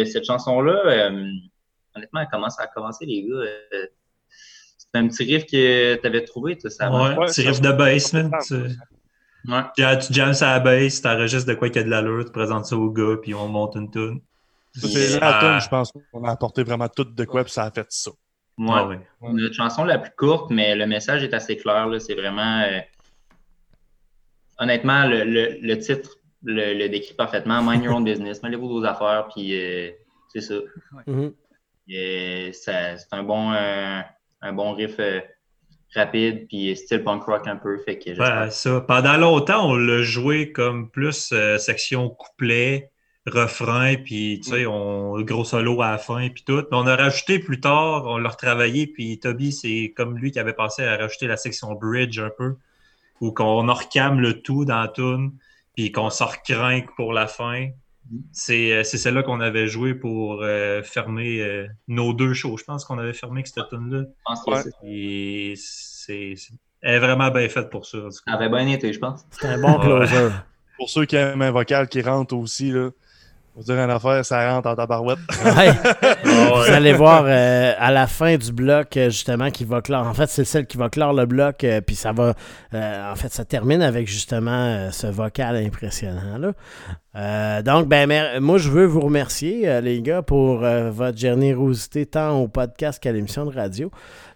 cette 0.04 0.24
chanson-là, 0.24 1.10
honnêtement, 1.96 2.20
elle 2.20 2.28
commence 2.30 2.60
à 2.60 2.66
commencer, 2.66 3.06
les 3.06 3.22
gars 3.22 3.88
c'est 4.92 5.00
un 5.00 5.08
petit 5.08 5.24
riff 5.24 5.44
que 5.46 5.94
tu 5.96 6.06
avais 6.06 6.24
trouvé, 6.24 6.56
tout 6.56 6.70
ça. 6.70 6.90
Ouais, 6.90 7.10
un 7.10 7.26
petit 7.26 7.42
riff 7.46 7.60
de 7.60 7.72
basement. 7.72 8.30
Tu... 8.46 8.54
Ouais. 9.46 9.98
tu 9.98 10.12
jammes 10.12 10.34
ça 10.34 10.50
à 10.50 10.58
la 10.58 10.60
bass, 10.60 11.00
tu 11.00 11.08
enregistres 11.08 11.48
de 11.48 11.54
quoi 11.54 11.68
qu'il 11.68 11.78
y 11.78 11.80
a 11.80 11.84
de 11.84 11.90
l'allure, 11.90 12.24
tu 12.24 12.32
présentes 12.32 12.66
ça 12.66 12.76
au 12.76 12.90
gars, 12.90 13.16
puis 13.22 13.34
on 13.34 13.48
monte 13.48 13.76
une 13.76 13.90
tune. 13.90 14.20
C'est 14.74 15.20
la 15.20 15.40
tune, 15.40 15.60
je 15.60 15.68
pense 15.68 15.92
qu'on 16.12 16.24
a 16.24 16.32
apporté 16.32 16.62
vraiment 16.62 16.88
tout 16.88 17.04
de 17.04 17.24
quoi, 17.24 17.44
puis 17.44 17.52
ça 17.52 17.64
a 17.64 17.70
fait 17.70 17.86
ça. 17.88 18.10
Ouais. 18.58 18.82
ouais. 18.82 19.32
Notre 19.32 19.54
chanson 19.54 19.84
la 19.84 19.98
plus 19.98 20.10
courte, 20.16 20.50
mais 20.50 20.74
le 20.74 20.86
message 20.86 21.22
est 21.22 21.32
assez 21.32 21.56
clair. 21.56 21.88
C'est 22.00 22.14
vraiment. 22.14 22.62
Euh... 22.62 22.80
Honnêtement, 24.58 25.06
le, 25.06 25.22
le, 25.22 25.58
le 25.62 25.78
titre 25.78 26.18
le, 26.42 26.74
le, 26.74 26.88
décrit 26.88 27.14
parfaitement. 27.14 27.62
Mind 27.62 27.84
your 27.84 27.94
own 27.94 28.04
business, 28.10 28.42
mêlez-vous 28.42 28.68
vos 28.68 28.84
affaires, 28.84 29.28
puis 29.32 29.56
euh, 29.58 29.90
c'est 30.28 30.40
ça. 30.40 30.54
Mm 31.06 31.32
-hmm. 31.88 32.52
C'est 32.52 33.12
un 33.12 33.22
bon. 33.22 33.52
Euh, 33.52 34.00
un 34.40 34.52
bon 34.52 34.74
riff 34.74 34.98
euh, 34.98 35.20
rapide, 35.94 36.46
puis 36.48 36.76
style 36.76 37.02
punk 37.02 37.24
rock 37.24 37.46
un 37.46 37.56
peu. 37.56 37.78
Fait 37.78 37.98
que 37.98 38.14
ça. 38.50 38.80
Pendant 38.82 39.16
longtemps, 39.16 39.70
on 39.70 39.76
l'a 39.76 40.02
joué 40.02 40.52
comme 40.52 40.90
plus 40.90 41.30
euh, 41.32 41.58
section 41.58 42.10
couplet, 42.10 42.90
refrain, 43.26 43.96
puis 43.96 44.40
tu 44.42 44.50
sais, 44.50 44.64
mm. 44.64 44.68
on 44.68 45.20
gros 45.22 45.44
solo 45.44 45.80
à 45.82 45.92
la 45.92 45.98
fin, 45.98 46.28
puis 46.28 46.44
tout. 46.44 46.64
on 46.70 46.86
a 46.86 46.96
rajouté 46.96 47.38
plus 47.38 47.60
tard, 47.60 48.04
on 48.06 48.18
l'a 48.18 48.28
retravaillé, 48.28 48.86
puis 48.86 49.18
Toby, 49.18 49.52
c'est 49.52 49.92
comme 49.96 50.18
lui 50.18 50.30
qui 50.30 50.38
avait 50.38 50.52
pensé 50.52 50.84
à 50.84 50.96
rajouter 50.96 51.26
la 51.26 51.36
section 51.36 51.74
bridge 51.74 52.18
un 52.18 52.30
peu, 52.36 52.56
où 53.20 53.32
qu'on 53.32 53.66
recame 53.72 54.20
le 54.20 54.40
tout 54.40 54.64
dans 54.64 54.80
la 54.80 54.88
tune, 54.88 55.32
puis 55.74 55.92
qu'on 55.92 56.10
se 56.10 56.22
recrinque 56.22 56.94
pour 56.96 57.12
la 57.12 57.26
fin. 57.26 57.68
Euh, 58.10 58.82
c'est 58.82 58.98
celle-là 58.98 59.22
qu'on 59.22 59.40
avait 59.40 59.66
joué 59.66 59.94
pour 59.94 60.42
euh, 60.42 60.82
fermer 60.82 61.40
euh, 61.40 61.66
nos 61.88 62.12
deux 62.12 62.34
shows. 62.34 62.56
Je 62.56 62.64
pense 62.64 62.84
qu'on 62.84 62.98
avait 62.98 63.12
fermé 63.12 63.42
cette 63.44 63.68
tune-là. 63.68 64.04
Et 64.84 65.54
c'est 65.56 66.34
elle 66.80 66.94
est 66.94 66.98
vraiment 67.00 67.30
bien 67.30 67.48
faite 67.48 67.70
pour 67.70 67.86
ça. 67.86 67.98
Elle 68.26 68.34
avait 68.34 68.48
bien 68.48 68.66
été, 68.68 68.92
je 68.92 69.00
pense. 69.00 69.24
C'est 69.30 69.48
un 69.48 69.60
bon 69.60 69.78
closer. 69.80 70.28
pour 70.76 70.88
ceux 70.88 71.04
qui 71.06 71.16
aiment 71.16 71.42
un 71.42 71.50
vocal 71.50 71.88
qui 71.88 72.00
rentre 72.02 72.36
aussi, 72.36 72.70
là, 72.70 72.90
vous 73.58 73.64
dire 73.64 73.82
une 73.82 73.90
affaire, 73.90 74.24
ça 74.24 74.52
rentre 74.52 74.68
en 74.68 74.76
tabarouette. 74.76 75.18
Vous 76.24 76.72
allez 76.72 76.92
voir 76.92 77.24
euh, 77.26 77.72
à 77.76 77.90
la 77.90 78.06
fin 78.06 78.36
du 78.36 78.52
bloc, 78.52 78.96
euh, 78.96 79.10
justement, 79.10 79.50
qui 79.50 79.64
va 79.64 79.82
clore. 79.82 80.06
En 80.06 80.14
fait, 80.14 80.28
c'est 80.28 80.44
celle 80.44 80.66
qui 80.66 80.76
va 80.76 80.88
clore 80.88 81.12
le 81.12 81.26
bloc, 81.26 81.64
euh, 81.64 81.80
puis 81.80 81.96
ça 81.96 82.12
va. 82.12 82.34
en 82.72 83.16
fait, 83.16 83.32
ça 83.32 83.44
termine 83.44 83.82
avec 83.82 84.06
justement 84.06 84.92
ce 84.92 85.08
vocal 85.08 85.56
impressionnant. 85.56 86.38
Là. 86.38 87.62
donc, 87.62 87.88
ben, 87.88 88.38
moi, 88.38 88.58
je 88.58 88.70
veux 88.70 88.86
vous 88.86 89.00
remercier, 89.00 89.80
les 89.80 90.02
gars, 90.02 90.22
pour 90.22 90.58
votre 90.58 91.18
générosité 91.18 92.06
tant 92.06 92.38
au 92.38 92.46
podcast 92.46 93.02
qu'à 93.02 93.10
l'émission 93.10 93.44
de 93.44 93.52
radio. 93.52 93.90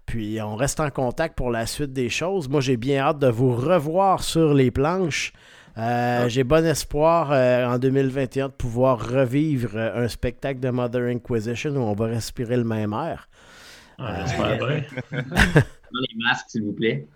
Puis, 0.05 0.41
on 0.43 0.57
reste 0.57 0.81
en 0.81 0.91
contact 0.91 1.37
pour 1.37 1.53
la 1.53 1.67
suite 1.67 1.93
des 1.93 2.09
choses. 2.09 2.49
Moi, 2.49 2.61
j'ai 2.61 2.77
bien 2.77 2.99
hâte 2.99 3.21
de 3.21 3.29
vous 3.29 3.55
revoir 3.55 4.25
sur 4.25 4.53
les 4.53 4.73
planches. 4.73 5.33
Euh, 5.79 6.29
j'ai 6.29 6.45
bon 6.45 6.67
espoir 6.67 7.33
euh, 7.33 7.65
en 7.67 7.79
2021 7.79 8.49
de 8.49 8.53
pouvoir 8.53 9.09
revivre 9.09 9.71
euh, 9.75 10.05
un 10.05 10.09
spectacle 10.09 10.61
de 10.61 10.69
Mother 10.69 11.05
Inquisition 11.05 11.71
où 11.71 11.81
on 11.81 11.95
va 11.95 12.07
respirer 12.07 12.57
le 12.57 12.65
même 12.65 12.93
air. 12.93 13.29
Ah, 13.99 14.25
les 15.11 16.15
masques, 16.17 16.47
s'il 16.49 16.65
vous 16.65 16.73
plaît. 16.73 17.07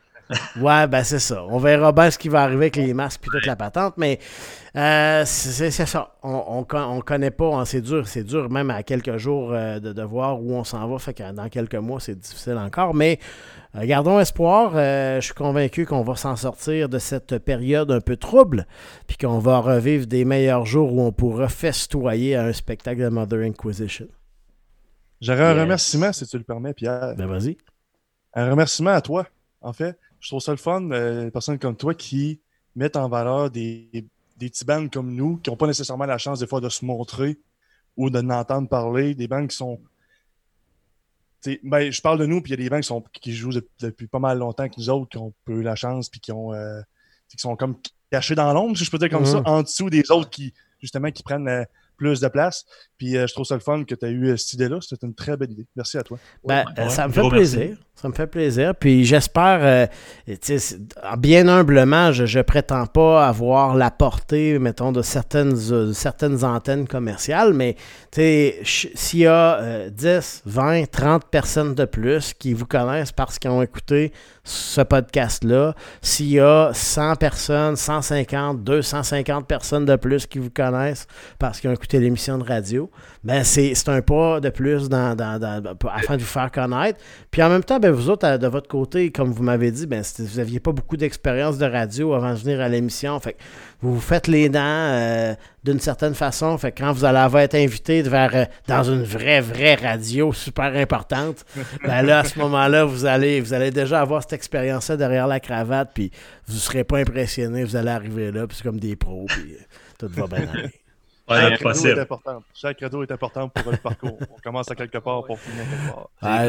Ouais, 0.61 0.87
ben 0.87 1.05
c'est 1.05 1.19
ça. 1.19 1.45
On 1.49 1.59
verra 1.59 1.93
bien 1.93 2.11
ce 2.11 2.19
qui 2.19 2.29
va 2.29 2.43
arriver 2.43 2.65
avec 2.65 2.77
les 2.77 2.95
masques 2.95 3.23
et 3.27 3.31
toute 3.31 3.47
la 3.47 3.57
patente, 3.57 3.95
mais 3.97 4.19
c'est 4.75 5.71
ça. 5.71 6.17
On, 6.23 6.65
on, 6.71 7.01
connaît 7.01 7.31
pas, 7.31 7.55
hein, 7.55 7.65
c'est 7.65 7.81
dur, 7.81 8.09
c'est 8.09 8.25
dur 8.25 8.51
même 8.51 8.71
à 8.71 8.83
quelques 8.83 9.17
jours 9.17 9.53
de, 9.53 9.93
de, 9.93 10.03
voir 10.03 10.41
où 10.43 10.55
on 10.55 10.65
s'en 10.65 10.87
va. 10.89 10.99
Fait 10.99 11.15
que 11.15 11.33
dans 11.33 11.49
quelques 11.49 11.77
mois, 11.77 12.01
c'est 12.01 12.19
difficile 12.19 12.59
encore, 12.59 12.95
mais 12.95 13.19
euh, 13.77 13.85
gardons 13.85 14.19
espoir. 14.21 14.73
Euh, 14.75 15.21
je 15.21 15.27
suis 15.27 15.35
convaincu 15.35 15.87
qu'on 15.87 16.03
va 16.03 16.17
s'en 16.17 16.37
sortir 16.37 16.89
de 16.89 16.99
cette 16.99 17.39
période 17.39 17.91
un 17.91 18.01
peu 18.01 18.17
trouble, 18.17 18.67
puis 19.07 19.17
qu'on 19.17 19.39
va 19.39 19.59
revivre 19.61 20.07
des 20.07 20.25
meilleurs 20.25 20.67
jours 20.67 20.93
où 20.93 21.03
on 21.03 21.13
pourra 21.13 21.49
festoyer 21.49 22.37
à 22.37 22.45
un 22.45 22.53
spectacle 22.53 23.03
de 23.03 23.09
Mother 23.09 23.41
Inquisition. 23.41 24.09
J'aurais 25.21 25.45
un 25.45 25.61
remerciement, 25.61 26.13
si 26.13 26.27
tu 26.27 26.39
le 26.39 26.45
permets, 26.45 26.75
Pierre. 26.75 27.15
Ben 27.17 27.27
vas-y. 27.27 27.57
Un 28.35 28.51
remerciement 28.51 28.91
à 28.91 29.01
toi, 29.01 29.27
en 29.61 29.73
fait. 29.73 29.99
Je 30.21 30.29
trouve 30.29 30.41
ça 30.41 30.53
le 30.53 30.59
fun, 30.59 30.91
euh, 30.91 31.25
des 31.25 31.31
personnes 31.31 31.59
comme 31.59 31.77
toi 31.77 31.95
qui 31.95 32.41
mettent 32.75 32.97
en 32.97 33.09
valeur 33.09 33.51
des, 33.51 33.89
des 34.37 34.51
petits 34.51 34.65
bands 34.65 34.89
comme 34.89 35.15
nous, 35.15 35.39
qui 35.39 35.51
n'ont 35.51 35.57
pas 35.57 35.67
nécessairement 35.67 36.07
la 36.07 36.19
chance 36.19 36.41
des 36.41 36.47
fois 36.47 36.61
de 36.61 36.69
se 36.69 36.85
montrer 36.85 37.39
ou 37.97 38.11
de 38.11 38.21
n'entendre 38.21 38.69
parler, 38.69 39.15
des 39.15 39.29
bands 39.29 39.47
qui 39.47 39.57
sont 39.57 39.81
ben, 41.63 41.93
je 41.93 42.03
parle 42.03 42.19
de 42.19 42.27
nous, 42.27 42.41
puis 42.41 42.53
il 42.53 42.61
y 42.61 42.67
a 42.67 42.69
des 42.69 42.75
gens 42.75 42.81
qui, 42.81 42.87
sont, 42.87 43.05
qui 43.13 43.33
jouent 43.33 43.53
depuis 43.81 44.09
pas 44.09 44.19
mal 44.19 44.39
longtemps 44.39 44.69
que 44.69 44.75
nous 44.79 44.91
autres, 44.91 45.09
qui 45.11 45.19
ont 45.19 45.33
peu 45.45 45.53
eu 45.55 45.63
la 45.63 45.77
chance, 45.77 46.09
puis 46.09 46.19
qui 46.19 46.33
ont 46.33 46.53
euh, 46.53 46.81
qui 47.29 47.39
sont 47.39 47.55
comme 47.57 47.77
cachés 48.11 48.35
dans 48.35 48.53
l'ombre, 48.53 48.77
si 48.77 48.85
je 48.85 48.91
peux 48.91 48.99
dire 48.99 49.11
comme 49.11 49.27
ça, 49.27 49.41
mm-hmm. 49.41 49.49
en 49.49 49.63
dessous 49.63 49.91
des 49.91 50.11
autres 50.11 50.31
qui, 50.31 50.55
justement, 50.81 51.11
qui 51.11 51.23
prennent 51.23 51.67
plus 51.97 52.21
de 52.21 52.29
place. 52.29 52.67
Puis 52.99 53.17
euh, 53.17 53.27
je 53.27 53.33
trouve 53.35 53.45
ça 53.47 53.55
le 53.55 53.61
fun 53.61 53.85
que 53.85 53.95
tu 53.95 54.05
as 54.05 54.11
eu 54.11 54.37
cette 54.39 54.55
idée-là. 54.55 54.79
C'était 54.81 55.07
une 55.07 55.15
très 55.15 55.37
belle 55.37 55.53
idée. 55.53 55.67
Merci 55.77 55.99
à 55.99 56.03
toi. 56.03 56.19
Ben, 56.45 56.65
ça 56.89 57.09
me 57.09 57.13
fait 57.13 57.29
plaisir. 57.29 57.77
Ça 57.95 58.09
me 58.09 58.13
fait 58.13 58.27
plaisir. 58.27 58.75
Puis 58.75 59.07
j'espère, 59.07 59.89
bien 61.19 61.49
humblement, 61.49 62.13
je 62.13 62.39
ne 62.39 62.43
prétends 62.43 62.85
pas 62.85 63.27
avoir 63.27 63.75
la 63.75 63.91
portée, 63.91 64.59
mettons, 64.59 64.93
de 64.93 65.01
certaines, 65.01 65.57
certaines 65.95 66.45
antennes 66.45 66.87
commerciales, 66.87 67.55
mais 67.55 67.77
s'il 68.13 69.21
y 69.21 69.27
a 69.27 69.89
10, 69.89 70.43
20, 70.45 70.91
30 70.91 71.25
personnes 71.31 71.75
de 71.75 71.87
plus 71.87 72.35
qui 72.35 72.53
vous 72.53 72.67
connaissent 72.67 73.13
parce 73.13 73.39
qu'ils 73.39 73.51
ont 73.51 73.63
écouté 73.63 74.13
ce 74.45 74.81
podcast-là, 74.83 75.75
s'il 76.03 76.31
y 76.31 76.41
a 76.41 76.71
100 76.73 77.17
personnes, 77.17 77.77
150, 77.77 78.63
250 78.63 79.47
personnes 79.47 79.85
de 79.85 79.97
plus 79.97 80.27
qui 80.27 80.39
vous 80.39 80.51
connaissent 80.51 81.07
parce 81.39 81.61
qu'ils 81.61 81.71
ont 81.71 81.73
écouté 81.73 81.99
l'émission 81.99 82.39
de 82.39 82.45
radio, 82.45 82.86
ben 83.25 83.45
c'est 83.45 83.89
un 83.89 84.03
pas 84.03 84.41
de 84.41 84.51
plus 84.51 84.89
dans, 84.89 85.17
afin 85.93 86.17
de 86.17 86.23
vous 86.23 86.27
faire 86.27 86.51
connaître. 86.51 86.99
Puis 87.31 87.43
en 87.43 87.49
même 87.49 87.65
temps, 87.65 87.79
ben 87.79 87.91
vous 87.91 88.11
autres, 88.11 88.37
de 88.37 88.47
votre 88.47 88.69
côté, 88.69 89.11
comme 89.11 89.33
vous 89.33 89.43
m'avez 89.43 89.71
dit, 89.71 89.87
ben 89.87 90.03
vous 90.19 90.37
n'aviez 90.39 90.61
pas 90.61 90.73
beaucoup 90.73 90.97
d'expérience 90.97 91.59
de 91.59 91.67
radio 91.67 92.15
avant 92.15 92.33
de 92.33 92.39
venir 92.39 92.61
à 92.61 92.69
l'émission. 92.69 93.19
Fait 93.21 93.37
vous 93.83 93.95
vous 93.95 94.01
faites 94.01 94.27
les 94.27 94.49
dents 94.49 94.61
euh, 94.63 95.35
d'une 95.65 95.81
certaine 95.81 96.15
façon. 96.15 96.57
Fait 96.57 96.73
quand 96.73 96.93
vous 96.93 97.05
allez 97.05 97.43
être 97.43 97.55
invité 97.55 98.03
vers, 98.03 98.35
euh, 98.35 98.45
dans 98.67 98.85
une 98.85 99.03
vraie, 99.03 99.41
vraie 99.41 99.75
radio 99.75 100.33
super 100.33 100.75
importante, 100.77 101.45
ben 101.85 102.03
là, 102.03 102.21
à 102.21 102.25
ce 102.25 102.39
moment-là, 102.39 102.85
vous 102.85 103.05
allez, 103.05 103.41
vous 103.41 103.53
allez 103.53 103.71
déjà 103.71 104.01
avoir 104.01 104.23
cette 104.23 104.33
expérience-là 104.33 104.97
derrière 104.97 105.27
la 105.27 105.41
cravate, 105.41 105.91
puis 105.95 106.11
vous 106.47 106.55
ne 106.55 106.59
serez 106.59 106.85
pas 106.85 106.99
impressionné. 106.99 107.65
Vous 107.65 107.77
allez 107.77 107.91
arriver 107.91 108.33
là, 108.33 108.47
puis 108.47 108.57
c'est 108.57 108.65
comme 108.65 108.81
des 108.81 108.97
pros, 108.97 109.27
puis 109.29 109.55
euh, 109.55 109.65
tout 109.99 110.09
va 110.09 110.27
bien 110.27 110.49
aller. 110.49 110.86
Chaque, 111.29 111.59
cadeau 111.59 111.87
est 111.87 111.99
important. 111.99 112.43
Chaque 112.55 112.77
cadeau 112.77 113.03
est 113.03 113.11
important 113.11 113.49
pour 113.49 113.73
le 113.73 113.79
parcours. 113.79 114.19
On 114.31 114.41
commence 114.43 114.71
à 114.71 114.75
quelque 114.75 114.99
part 114.99 115.25
pour 115.25 115.39
finir 115.41 115.65
quelque 115.65 115.93
part. 115.93 116.11
Ah, 116.23 116.49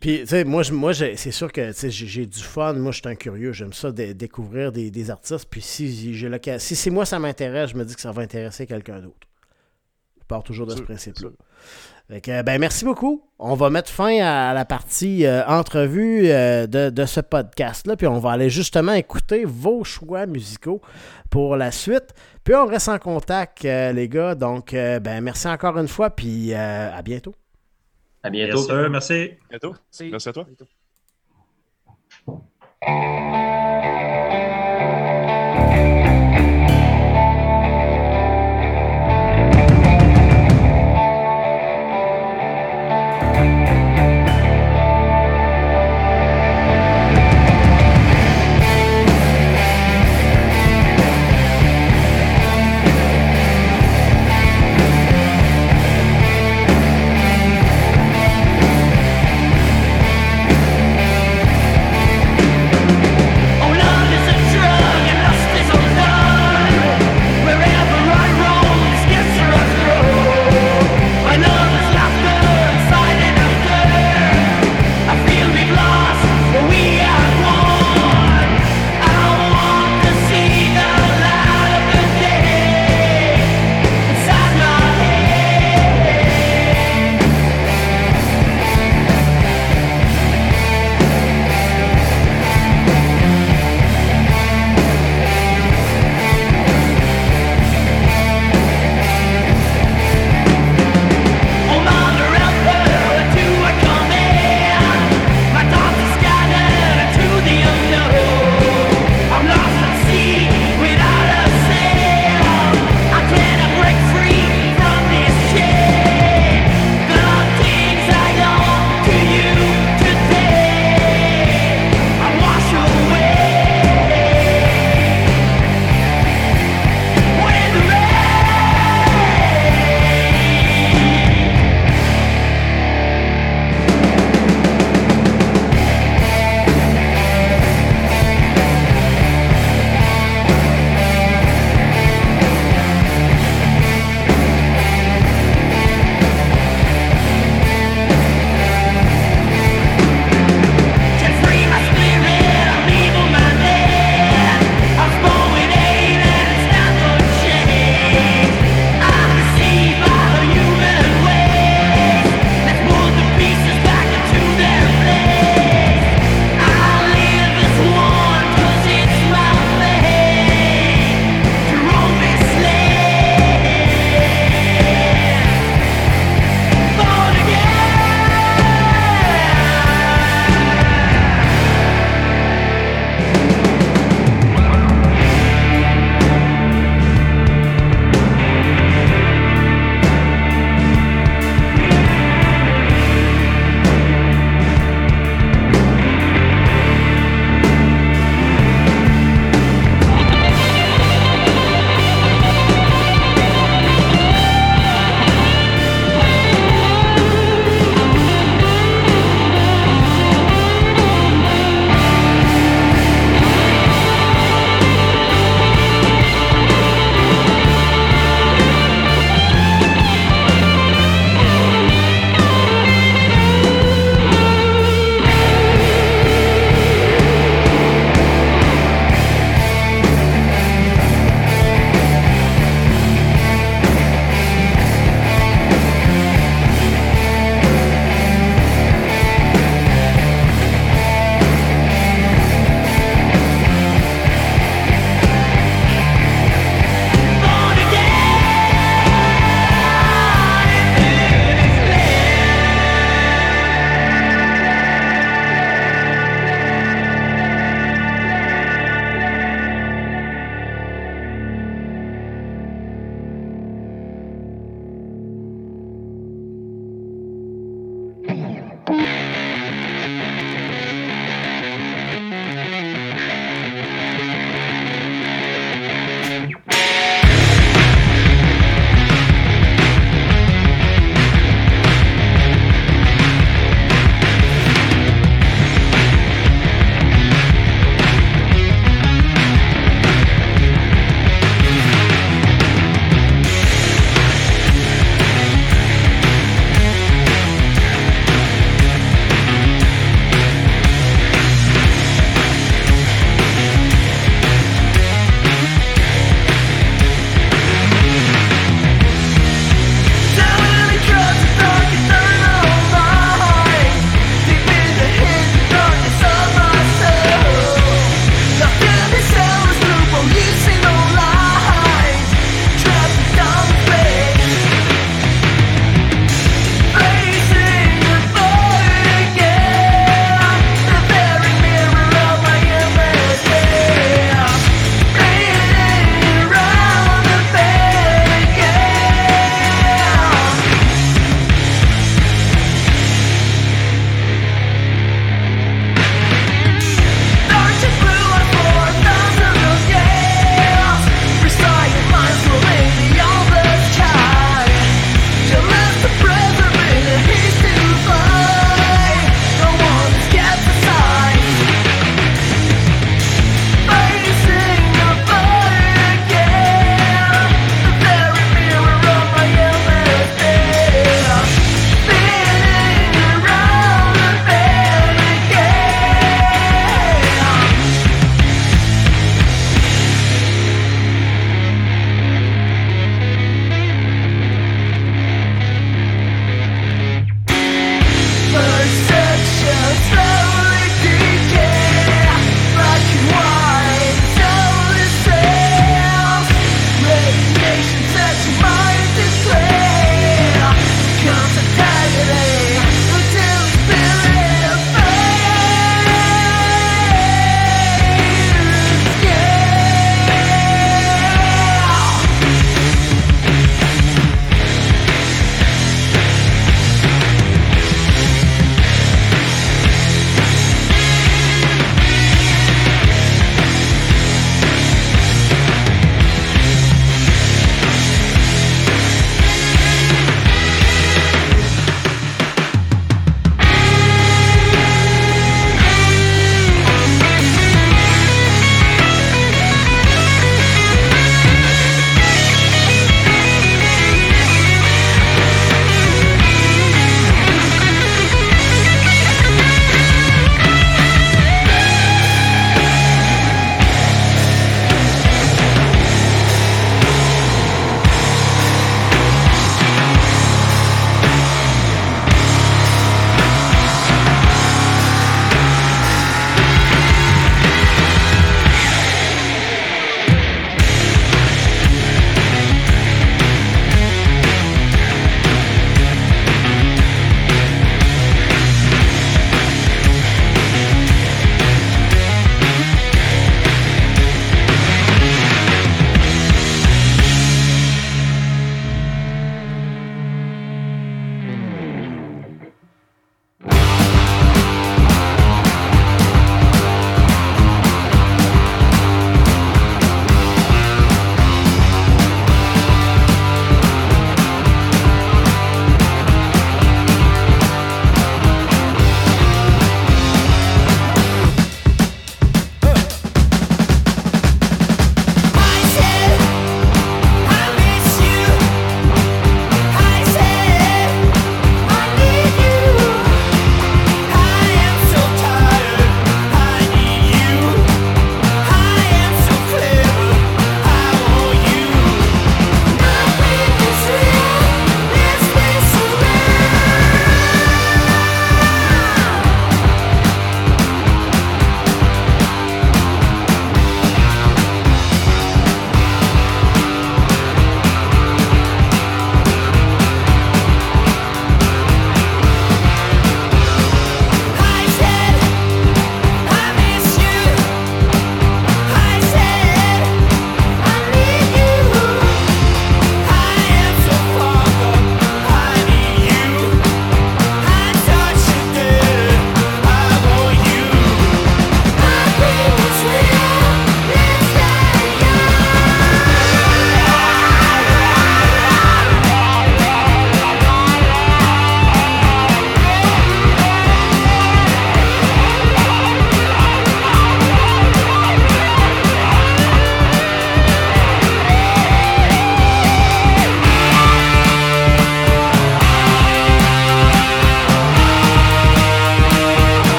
Puis, 0.00 0.20
tu 0.20 0.26
sais, 0.26 0.44
moi, 0.44 0.62
moi 0.72 0.94
c'est 0.94 1.30
sûr 1.30 1.52
que 1.52 1.70
j'ai 1.72 2.26
du 2.26 2.40
fun. 2.40 2.72
Moi, 2.74 2.92
je 2.92 3.00
suis 3.00 3.08
un 3.08 3.14
curieux. 3.14 3.52
J'aime 3.52 3.72
ça 3.72 3.92
de, 3.92 4.12
découvrir 4.12 4.72
des, 4.72 5.10
artistes. 5.10 5.46
Puis, 5.50 5.60
si, 5.60 6.16
si 6.58 6.76
c'est 6.76 6.90
moi, 6.90 7.04
ça 7.04 7.18
m'intéresse, 7.18 7.70
je 7.70 7.76
me 7.76 7.84
dis 7.84 7.94
que 7.94 8.00
ça 8.00 8.12
va 8.12 8.22
intéresser 8.22 8.66
quelqu'un 8.66 9.00
d'autre. 9.00 9.26
Je 10.20 10.26
pars 10.26 10.42
toujours 10.42 10.66
de 10.66 10.74
ce 10.74 10.82
principe-là. 10.82 11.28
Ben, 12.10 12.58
merci 12.58 12.84
beaucoup. 12.84 13.22
On 13.38 13.54
va 13.54 13.70
mettre 13.70 13.90
fin 13.90 14.20
à 14.22 14.52
la 14.52 14.66
partie 14.66 15.24
euh, 15.24 15.44
entrevue 15.46 16.28
euh, 16.28 16.66
de, 16.66 17.04
ce 17.06 17.20
podcast-là, 17.20 17.96
puis 17.96 18.06
on 18.06 18.18
va 18.18 18.32
aller 18.32 18.50
justement 18.50 18.92
écouter 18.92 19.44
vos 19.46 19.84
choix 19.84 20.26
musicaux 20.26 20.82
pour 21.30 21.56
la 21.56 21.72
suite. 21.72 22.14
Puis 22.44 22.54
on 22.54 22.66
reste 22.66 22.88
en 22.88 22.98
contact, 22.98 23.64
euh, 23.64 23.92
les 23.92 24.08
gars. 24.08 24.34
Donc, 24.34 24.72
ben, 24.72 25.20
merci 25.22 25.48
encore 25.48 25.78
une 25.78 25.88
fois, 25.88 26.10
puis 26.10 26.52
à 26.52 27.00
bientôt. 27.02 27.34
À 28.22 28.30
bientôt. 28.30 28.66
merci. 28.90 29.30
bientôt. 29.48 29.74
Merci 30.00 30.28
à 30.28 30.32
toi. 30.32 30.44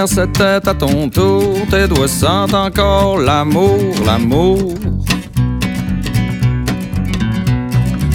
Hier 0.00 0.08
c'était 0.08 0.66
à 0.66 0.72
ton 0.72 1.10
tour, 1.10 1.58
tes 1.70 1.86
doigts 1.86 2.08
sentent 2.08 2.54
encore 2.54 3.18
l'amour, 3.18 3.92
l'amour. 4.06 4.72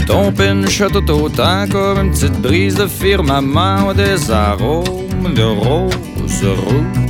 Ton 0.07 0.31
pinch 0.31 0.81
tout 0.91 1.11
autant 1.11 1.67
comme 1.71 2.05
une 2.05 2.11
petite 2.11 2.41
brise 2.41 2.73
de 2.73 2.87
firmament 2.87 3.93
des 3.93 4.31
arômes 4.31 5.35
de 5.35 5.43
rose 5.43 6.43
rouge. 6.43 7.05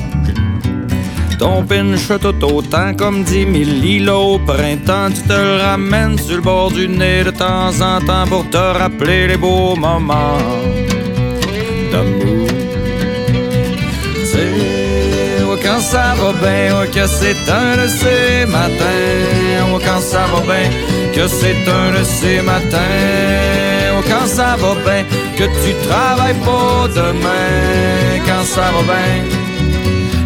Ton 1.40 1.64
pinch 1.64 2.10
tout 2.20 2.44
autant 2.44 2.94
comme 2.96 3.24
dix 3.24 3.46
mille 3.46 3.82
îlots 3.86 4.34
au 4.34 4.40
printemps, 4.40 5.10
tu 5.16 5.22
te 5.22 5.62
ramènes 5.62 6.18
sur 6.18 6.36
le 6.36 6.42
bord 6.42 6.70
du 6.70 6.90
nez 6.90 7.24
de 7.24 7.32
temps 7.32 7.72
en 7.80 8.02
temps 8.06 8.28
pour 8.28 8.50
te 8.50 8.58
rappeler 8.58 9.28
les 9.28 9.38
beaux 9.38 9.78
moments 9.78 10.38
d'amour. 11.94 12.45
Ça 15.86 16.16
va 16.20 16.34
bien, 16.34 16.88
que 16.88 17.08
c'est 17.08 17.38
un 17.50 17.78
de 17.82 17.88
ces 17.88 18.46
matins. 18.46 19.72
Oh, 19.72 19.80
quand 19.86 20.02
ça 20.02 20.26
va 20.32 20.42
bien, 20.42 20.70
que 21.14 21.28
c'est 21.28 21.62
un 21.80 21.92
de 21.98 22.04
ces 22.04 22.42
matins. 22.42 22.78
Oh, 23.96 24.04
quand 24.10 24.28
ça 24.28 24.56
va 24.62 24.74
bien, 24.86 25.04
que 25.38 25.46
tu 25.62 25.72
travailles 25.88 26.40
pas 26.50 26.88
demain. 26.88 28.24
Quand 28.26 28.46
ça 28.54 28.68
va 28.74 28.82
bien. 28.92 29.55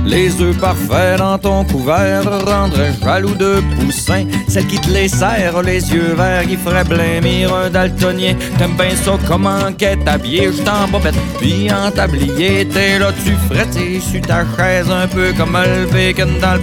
Les 0.09 0.41
œufs 0.41 0.57
parfaits 0.57 1.19
dans 1.19 1.37
ton 1.37 1.63
couvert 1.63 2.23
rendraient 2.23 2.93
jaloux 3.03 3.35
de 3.35 3.61
poussin. 3.75 4.25
Celle 4.47 4.65
qui 4.65 4.79
te 4.79 4.89
les 4.89 5.07
serre, 5.07 5.61
les 5.61 5.93
yeux 5.93 6.15
verts, 6.17 6.47
qui 6.47 6.57
ferait 6.57 6.83
blêmir 6.83 7.53
un 7.53 7.69
daltonien. 7.69 8.33
T'aimes 8.57 8.75
bien 8.75 8.95
ça 8.95 9.11
comment 9.27 9.71
qu'est 9.77 9.99
habillé, 10.07 10.49
je 10.51 10.63
t'en 10.63 10.87
bobette, 10.87 11.13
puis 11.39 11.71
en 11.71 11.91
tablier. 11.91 12.67
T'es 12.67 12.97
là, 12.97 13.11
tu 13.23 13.33
frettes 13.53 13.77
sur 14.01 14.21
ta 14.21 14.43
chaise, 14.57 14.89
un 14.89 15.07
peu 15.07 15.31
comme 15.37 15.55
le 15.55 15.85
bacon 15.85 16.39
dans 16.41 16.55
le. 16.55 16.59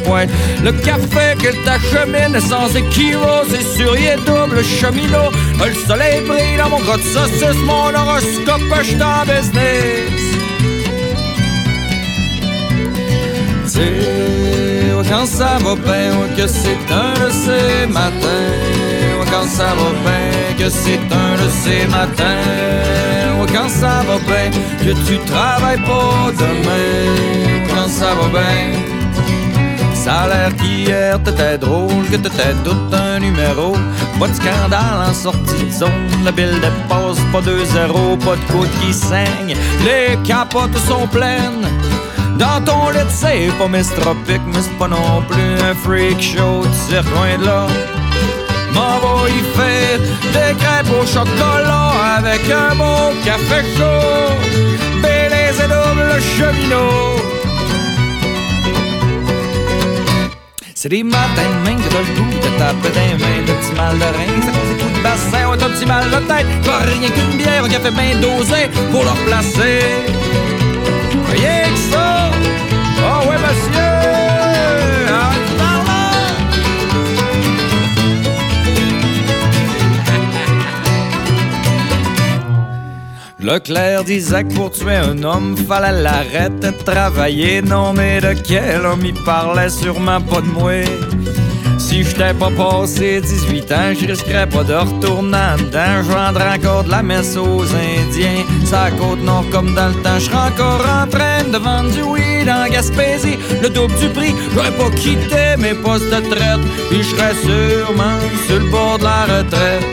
Le 0.65 0.73
café 0.83 1.37
que 1.39 1.53
t'achemine 1.65 2.41
sans 2.41 2.75
équivoque, 2.75 3.47
c'est 3.49 3.77
sur 3.77 3.97
y 3.97 4.17
double 4.27 4.65
cheminot. 4.65 5.31
Le 5.65 5.73
soleil 5.87 6.21
brille 6.27 6.57
dans 6.59 6.69
mon 6.69 6.81
grotte 6.81 7.03
saucisse, 7.03 7.63
mon 7.65 7.95
horoscope, 7.95 8.61
je 8.81 8.87
suis 8.87 9.03
en 9.03 9.23
business. 9.23 10.36
Quand 15.09 15.27
ça 15.27 15.59
va 15.65 15.75
bien, 15.75 16.13
que 16.37 16.47
c'est 16.47 16.87
un 16.93 17.27
de 17.27 17.31
ces 17.31 17.87
matins. 17.87 19.27
Quand 19.31 19.47
ça 19.47 19.75
va 19.79 19.91
bien, 20.05 20.57
que 20.59 20.71
c'est 20.71 21.01
un 21.13 21.33
de 21.43 21.49
ces 21.63 21.87
matins. 21.87 23.47
Quand 23.53 23.69
ça 23.69 24.03
va 24.09 24.19
bien, 24.27 24.51
que 24.81 24.93
tu 25.07 25.19
travailles 25.31 25.83
pas 25.83 26.33
demain. 26.39 27.65
Quand 27.69 27.89
ça 27.89 28.15
va 28.15 28.29
bien. 28.29 28.97
Ça 29.95 30.13
a 30.21 30.29
l'air 30.29 30.57
qu'hier 30.57 31.21
t'étais 31.25 31.59
drôle, 31.59 32.05
que 32.11 32.17
t'étais 32.17 32.55
tout 32.65 32.77
un 32.93 33.19
numéro. 33.19 33.77
Pas 34.21 34.29
de 34.29 34.35
scandale 34.35 35.11
en 35.11 35.13
sortie 35.13 35.65
de 35.65 35.71
zone, 35.71 35.91
la 36.25 36.31
bille 36.31 36.61
dépasse 36.61 37.19
pas 37.33 37.41
2-0, 37.41 38.17
pas 38.25 38.37
de 38.37 38.53
côte 38.53 38.71
qui 38.81 38.93
saigne. 38.95 39.57
Les 39.85 40.17
capotes 40.23 40.79
sont 40.89 41.09
pleines, 41.09 41.67
Dans 42.39 42.63
ton 42.65 42.91
lit, 42.91 42.99
c'est 43.09 43.51
pas 43.59 43.69
mistropique, 43.69 44.43
mais 44.47 44.61
c'est 44.61 44.79
pas 44.79 44.89
non 44.89 45.23
plus 45.29 45.55
un 45.69 45.75
freak 45.75 46.21
show, 46.21 46.63
tu 46.89 46.95
loin 46.95 47.39
de 47.39 47.45
là. 47.47 47.67
M'en 48.75 48.99
va 48.99 49.29
y 49.29 49.41
faire 49.57 49.99
des 50.35 50.55
crêpes 50.61 50.93
au 51.01 51.07
chocolat 51.07 51.93
avec 52.19 52.43
un 52.51 52.75
bon 52.75 53.15
café 53.25 53.63
chaud. 53.77 54.35
Bélez 55.03 55.57
et 55.65 55.69
double 55.69 56.21
cheminot. 56.37 57.17
C'est 60.75 60.91
des 60.91 61.03
matins 61.03 61.27
de 61.37 61.71
main 61.71 61.77
que 61.77 61.89
t'as 61.89 61.99
le 61.99 62.21
goût 62.21 62.39
de 62.45 62.59
taper 62.59 62.91
des 62.91 63.25
mains, 63.25 63.41
le 63.47 63.53
petit 63.55 63.75
mal 63.75 63.99
de 63.99 64.05
rein, 64.05 64.43
ça 64.43 64.53
cause 64.53 64.69
des 64.69 64.83
coups 64.83 64.99
de 64.99 65.03
bassin, 65.03 65.51
ouais, 65.51 65.57
t'as 65.59 65.69
petit 65.71 65.87
mal 65.87 66.05
de 66.05 66.17
tête, 66.29 66.47
pas 66.65 66.79
rien 66.85 67.09
qu'une 67.09 67.39
bière, 67.39 67.65
un 67.65 67.69
café 67.69 67.91
bien 67.91 68.21
dosé 68.21 68.69
pour 68.93 69.03
le 69.05 69.11
replacer. 69.11 69.81
Rien 71.31 71.65
que! 71.91 72.07
Oh 72.99 73.29
ouais, 73.29 73.39
monsieur! 73.45 73.93
Ah, 75.09 75.33
par 75.59 75.79
là! 75.87 76.05
Leclerc 83.39 84.05
disait 84.05 84.45
que 84.45 84.55
pour 84.55 84.71
tuer 84.71 84.97
un 84.97 85.23
homme, 85.23 85.57
fallait 85.57 86.03
l'arrêter 86.03 86.73
de 86.73 86.83
travailler. 86.85 87.63
Non, 87.63 87.93
mais 87.93 88.21
de 88.21 88.33
quel 88.33 88.85
homme 88.87 89.05
il 89.05 89.15
parlait 89.25 89.69
sûrement 89.69 90.21
pas 90.21 90.41
de 90.41 90.47
moi. 90.47 90.85
Si 91.79 92.03
j'étais 92.03 92.35
pas 92.35 92.51
passé 92.51 93.21
18 93.21 93.73
ans, 93.73 93.93
je 93.99 94.07
risquerais 94.07 94.47
pas 94.47 94.65
de 94.65 94.75
retourner 94.75 95.57
dedans. 95.59 96.03
Je 96.03 96.11
vendrais 96.11 96.57
encore 96.57 96.85
de 96.85 96.91
la 96.91 97.03
messe 97.03 97.37
aux 97.37 97.63
Indiens. 97.63 98.45
Ça 98.65 98.91
côte 98.91 99.23
nord 99.23 99.45
comme 99.51 99.75
dans 99.75 99.89
le 99.89 99.95
temps. 100.03 100.19
Je 100.19 100.31
encore 100.31 100.81
en 100.81 101.07
train 101.07 101.45
de 101.45 101.59
vendre 101.59 101.91
du 101.91 102.03
weed 102.03 102.49
en 102.49 102.67
Gaspésie. 102.69 103.39
Le 103.63 103.69
double 103.69 103.95
du 103.99 104.09
prix, 104.09 104.35
j'aurais 104.55 104.73
pas 104.73 104.91
quitté 104.91 105.57
mes 105.59 105.75
postes 105.75 106.07
de 106.07 106.21
traite. 106.31 106.61
Puis 106.91 107.03
je 107.03 107.09
serais 107.15 107.35
sûrement 107.35 108.19
sur 108.47 108.59
le 108.59 108.71
bord 108.71 108.99
de 108.99 109.05
la 109.05 109.23
retraite. 109.25 109.85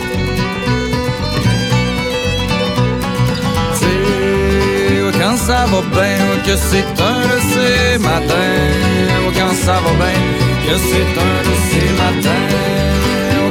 quand 5.24 5.38
ça 5.38 5.66
va 5.72 5.82
bien, 5.82 6.18
que 6.46 6.56
c'est 6.56 6.86
un 7.02 7.22
de 7.22 7.40
ces 7.54 7.98
matins, 8.00 8.34
quand 9.38 9.54
ça 9.66 9.74
va 9.74 9.92
bien, 10.02 10.43
que 10.66 10.76
c'est 10.90 11.14
un 11.28 11.40
de 11.50 11.56
ces 11.70 11.90
matins, 12.00 12.54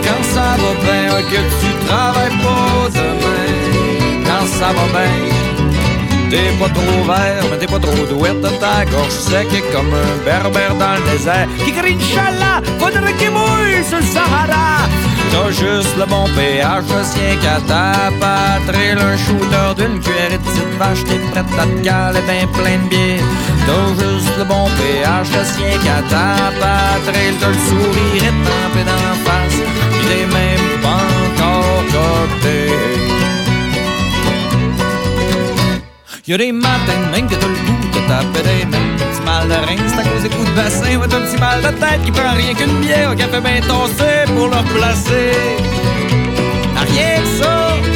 quand 0.05 0.24
ça 0.34 0.48
va 0.62 0.72
bien, 0.84 1.22
que 1.30 1.40
tu 1.60 1.86
travailles 1.86 2.39
pas 2.44 2.89
demain, 2.98 4.24
quand 4.26 4.47
ça 4.47 4.68
va 4.76 4.86
bien. 4.98 5.43
T'es 6.32 6.51
pas 6.59 6.70
trop 6.70 7.05
vert, 7.05 7.44
mais 7.51 7.59
t'es 7.59 7.66
pas 7.66 7.78
trop 7.78 8.06
douette. 8.06 8.40
Ta 8.59 8.86
gorge 8.86 9.10
sec 9.10 9.48
comme 9.70 9.93
un 9.93 10.24
berbère 10.24 10.74
dans 10.76 10.94
le 10.94 11.12
désert. 11.12 11.47
Qui 11.62 11.72
crie 11.72 11.94
Inch'Allah, 11.94 12.62
faudrait 12.78 13.12
qu'il 13.18 13.30
mouille 13.32 13.84
sur 13.86 13.98
le 13.98 14.05
Sahara. 14.05 14.89
T'as 15.30 15.51
juste 15.51 15.94
le 15.98 16.06
bon 16.06 16.24
pH, 16.34 16.84
le 16.89 17.05
sien 17.05 17.36
qu'à 17.43 17.60
ta 17.68 18.10
patrie 18.18 18.93
Un 18.93 19.16
shooter 19.18 19.74
d'une 19.76 20.01
cuillerée 20.01 20.39
de 20.39 20.41
petite 20.53 20.79
vache 20.79 21.05
T'es 21.05 21.19
prête 21.31 21.59
à 21.59 21.66
te 21.66 21.85
caler 21.85 22.20
ben 22.27 22.47
plein 22.49 22.79
de 22.85 22.89
bière 22.89 23.24
T'as 23.66 23.89
juste 24.03 24.39
le 24.39 24.45
bon 24.45 24.66
pH, 24.77 25.29
le 25.37 25.45
sien 25.45 25.79
qu'à 25.85 26.03
ta 26.09 26.53
patrie 26.61 27.35
T'as 27.41 27.49
le 27.49 27.61
sourire 27.69 28.24
étampé 28.31 28.83
la 28.87 29.01
face 29.24 29.61
Pis 29.93 30.07
t'es 30.09 30.27
même 30.27 30.81
pas 30.83 31.05
encore 31.27 31.85
coté 31.93 32.73
Y'a 36.27 36.39
des 36.39 36.53
matins 36.53 37.03
même 37.12 37.27
que 37.27 37.35
t'as 37.35 37.49
le 37.49 37.55
goût 37.66 37.89
de 37.93 38.09
taper 38.09 38.43
des 38.49 38.65
mains. 38.66 38.79
Un 38.79 39.12
petit 39.12 39.23
mal 39.23 39.49
de 39.49 39.55
rein, 39.55 39.89
c'est 39.89 39.99
à 39.99 40.05
cause 40.05 40.23
des 40.23 40.29
coups 40.29 40.49
de 40.49 40.55
bassin. 40.55 40.97
Ouais, 40.97 41.09
t'as 41.11 41.16
un 41.16 41.20
petit 41.23 41.37
mal 41.41 41.61
de 41.61 41.69
tête 41.81 42.05
qui 42.05 42.12
prend 42.12 42.33
rien 42.37 42.55
qu'une 42.55 42.79
bière, 42.81 43.11
un 43.11 43.16
café 43.16 43.41
bien 43.41 43.61
tossé 43.61 44.33
pour 44.35 44.47
le 44.47 44.57
replacer. 44.57 45.33
Rien 46.77 47.20
que 47.23 47.43
ça. 47.43 47.91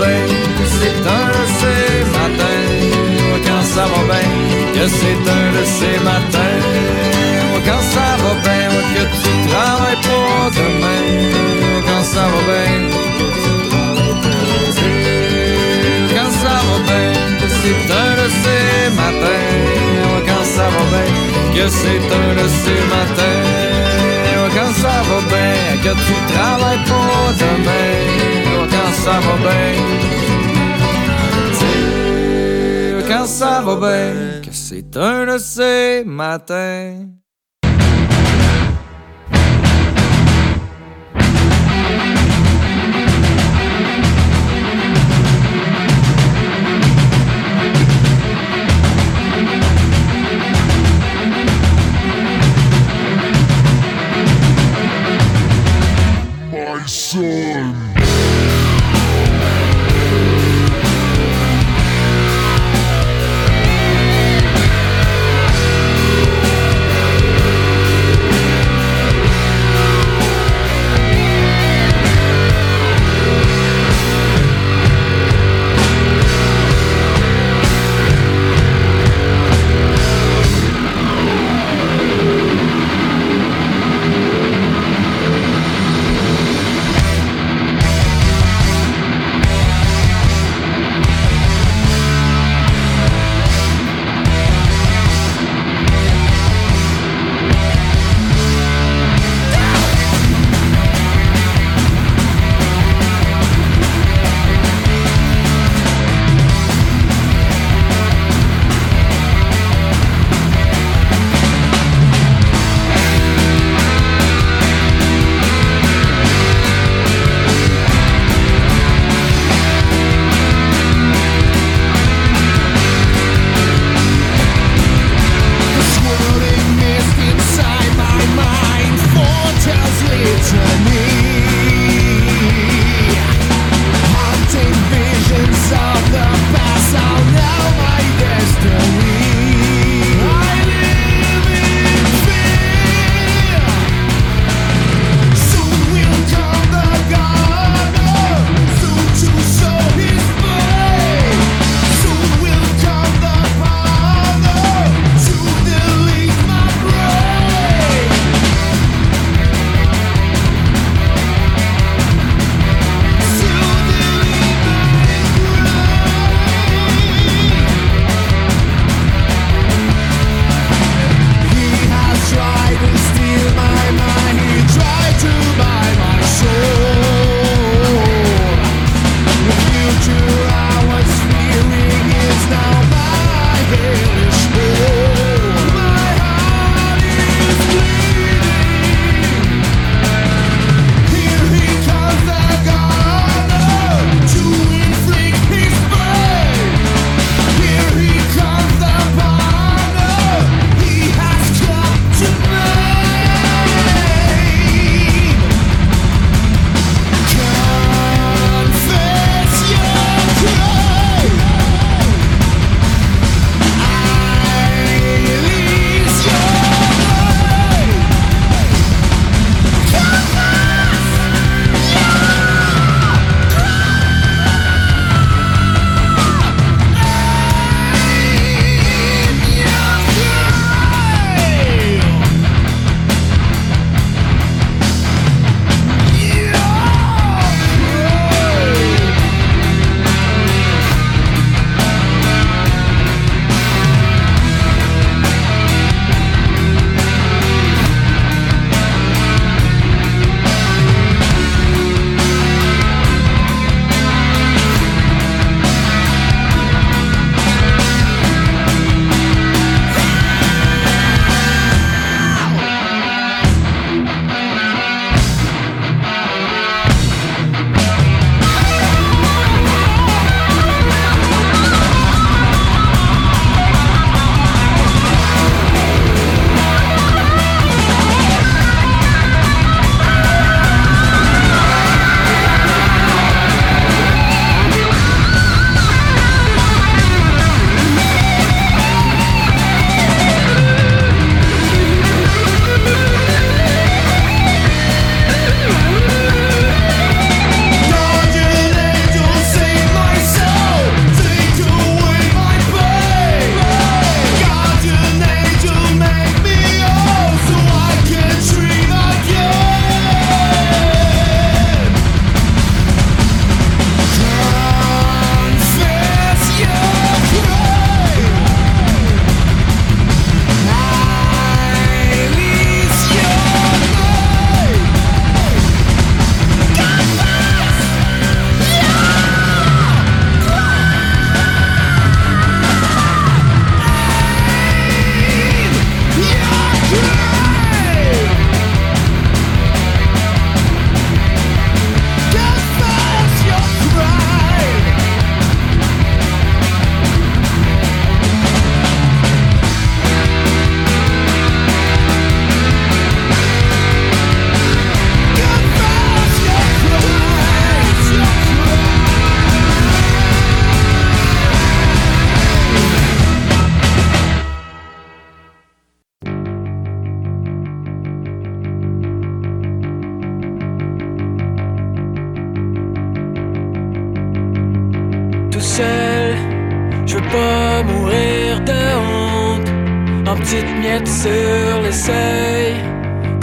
Bien, 0.00 0.22
c'est 0.78 0.98
un 1.16 1.26
de 1.36 1.44
ces 1.58 2.04
matins. 2.16 2.66
Quand 3.46 3.64
ça 3.74 3.84
va 3.92 4.02
bien, 4.10 4.28
que 4.74 4.84
c'est 4.98 5.24
un 5.38 5.46
de 5.56 5.64
ces 5.76 5.96
matins. 6.04 6.62
Quand 7.66 7.82
ça 7.94 8.08
va 8.22 8.32
bien, 8.44 8.68
que 8.94 9.04
tu 9.22 9.32
travailles 9.48 10.02
pas 10.08 10.50
demain. 10.58 11.04
Quand 11.86 12.04
ça 12.12 12.24
va 12.32 12.40
bien, 12.48 12.72
quand 16.14 16.32
ça 16.42 16.54
va 16.66 16.76
bien, 16.88 17.10
c'est 17.60 17.80
un 18.02 18.10
de 18.20 18.26
ces 18.42 18.90
matins. 19.00 19.54
Quand 20.28 20.44
ça 20.54 20.66
va 20.74 20.82
bien, 20.92 21.08
que 21.54 21.64
c'est 21.68 22.04
un 22.20 22.30
de 22.40 22.46
ces 22.60 22.80
matins. 22.92 24.05
Ça 24.86 25.02
va 25.08 25.20
bien, 25.32 25.58
que 25.82 25.92
tu 26.06 26.14
travailles 26.32 26.84
pas 26.90 27.32
demain. 27.42 27.98
Quand 28.70 28.92
ça 28.92 29.16
va 29.26 29.34
bien. 29.44 29.72
quand 33.08 33.26
ça 33.26 33.62
va 33.62 33.74
bien, 33.76 34.40
que 34.42 34.52
c'est 34.52 34.96
un 34.96 35.26
de 35.26 35.38
ces 35.38 36.04
matins. 36.06 37.08
soul. 57.06 57.55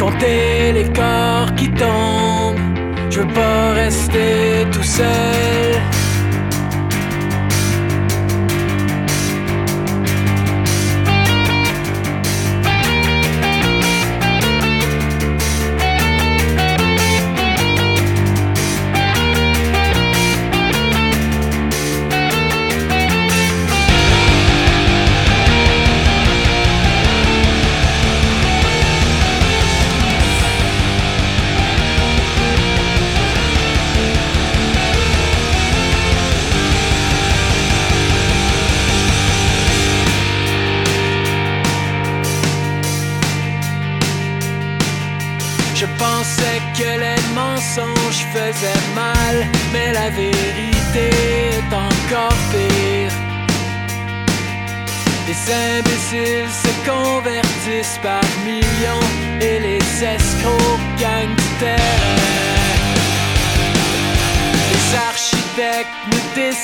compter 0.03 0.73
les 0.73 0.89
corps 0.99 1.53
qui 1.55 1.69
tombent. 1.71 2.59
Je 3.09 3.19
veux 3.21 3.33
pas 3.33 3.73
rester 3.73 4.65
tout 4.71 4.83
seul. 4.83 5.72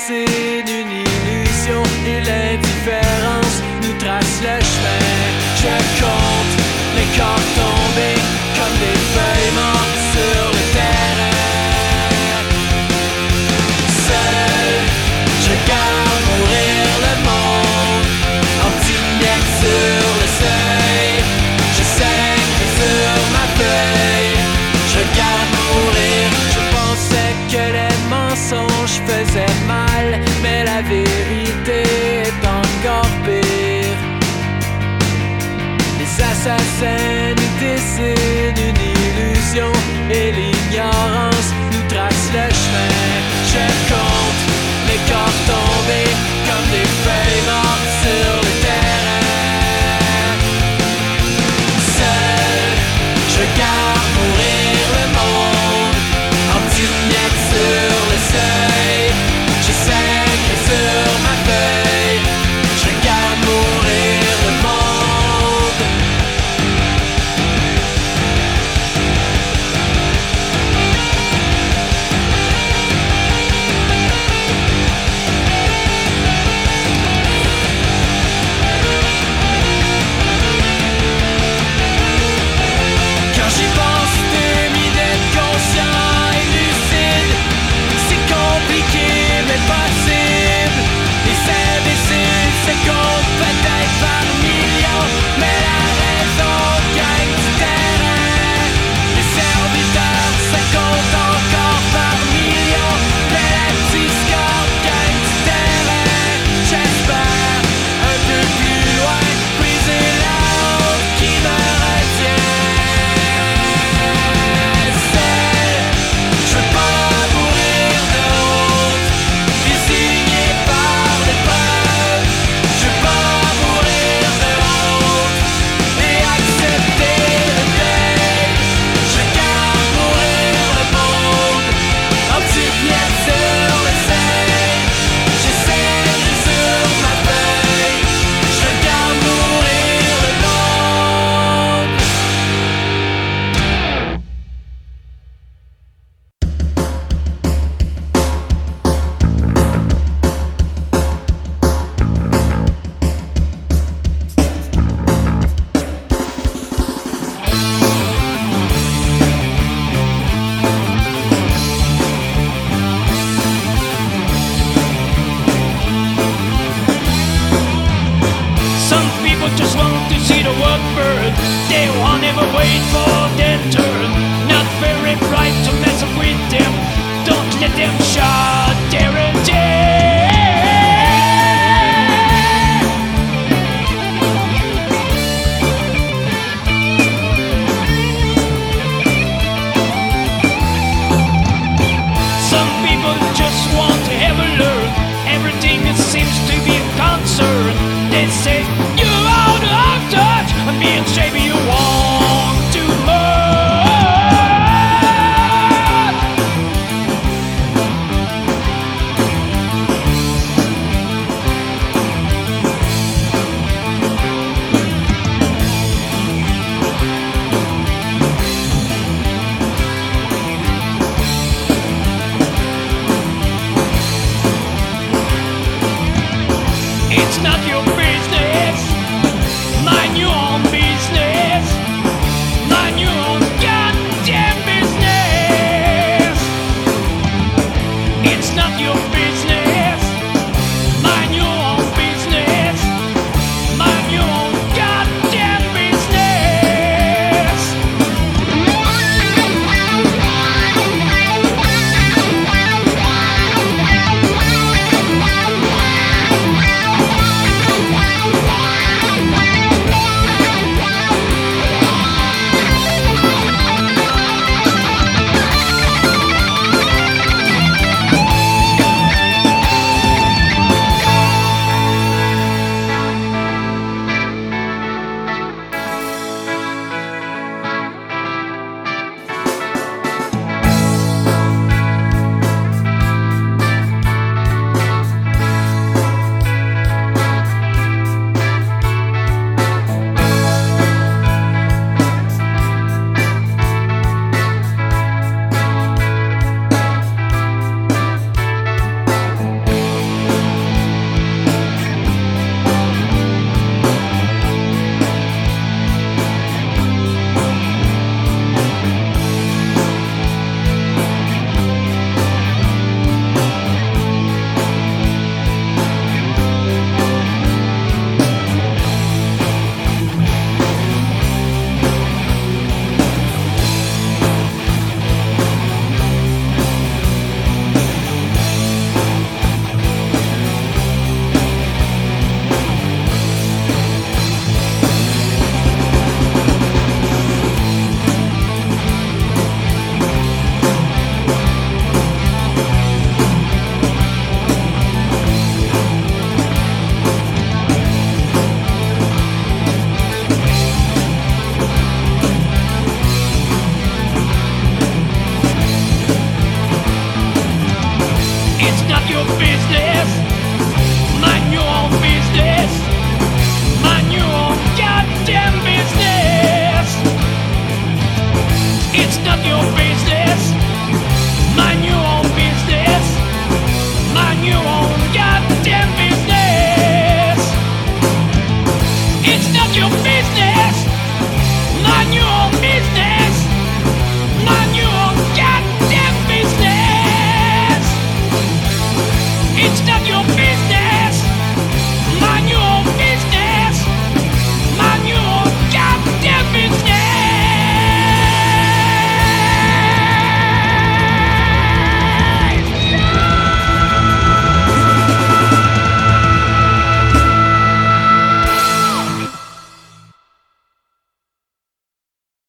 fascine 0.10 0.68
une 0.68 0.92
illusion 0.92 1.84
et 2.08 2.22
l'indifférence 2.22 3.62
nous 3.84 3.94
trace 4.00 4.42
le 4.42 4.60
chemin. 4.60 5.20
sanity. 36.80 38.49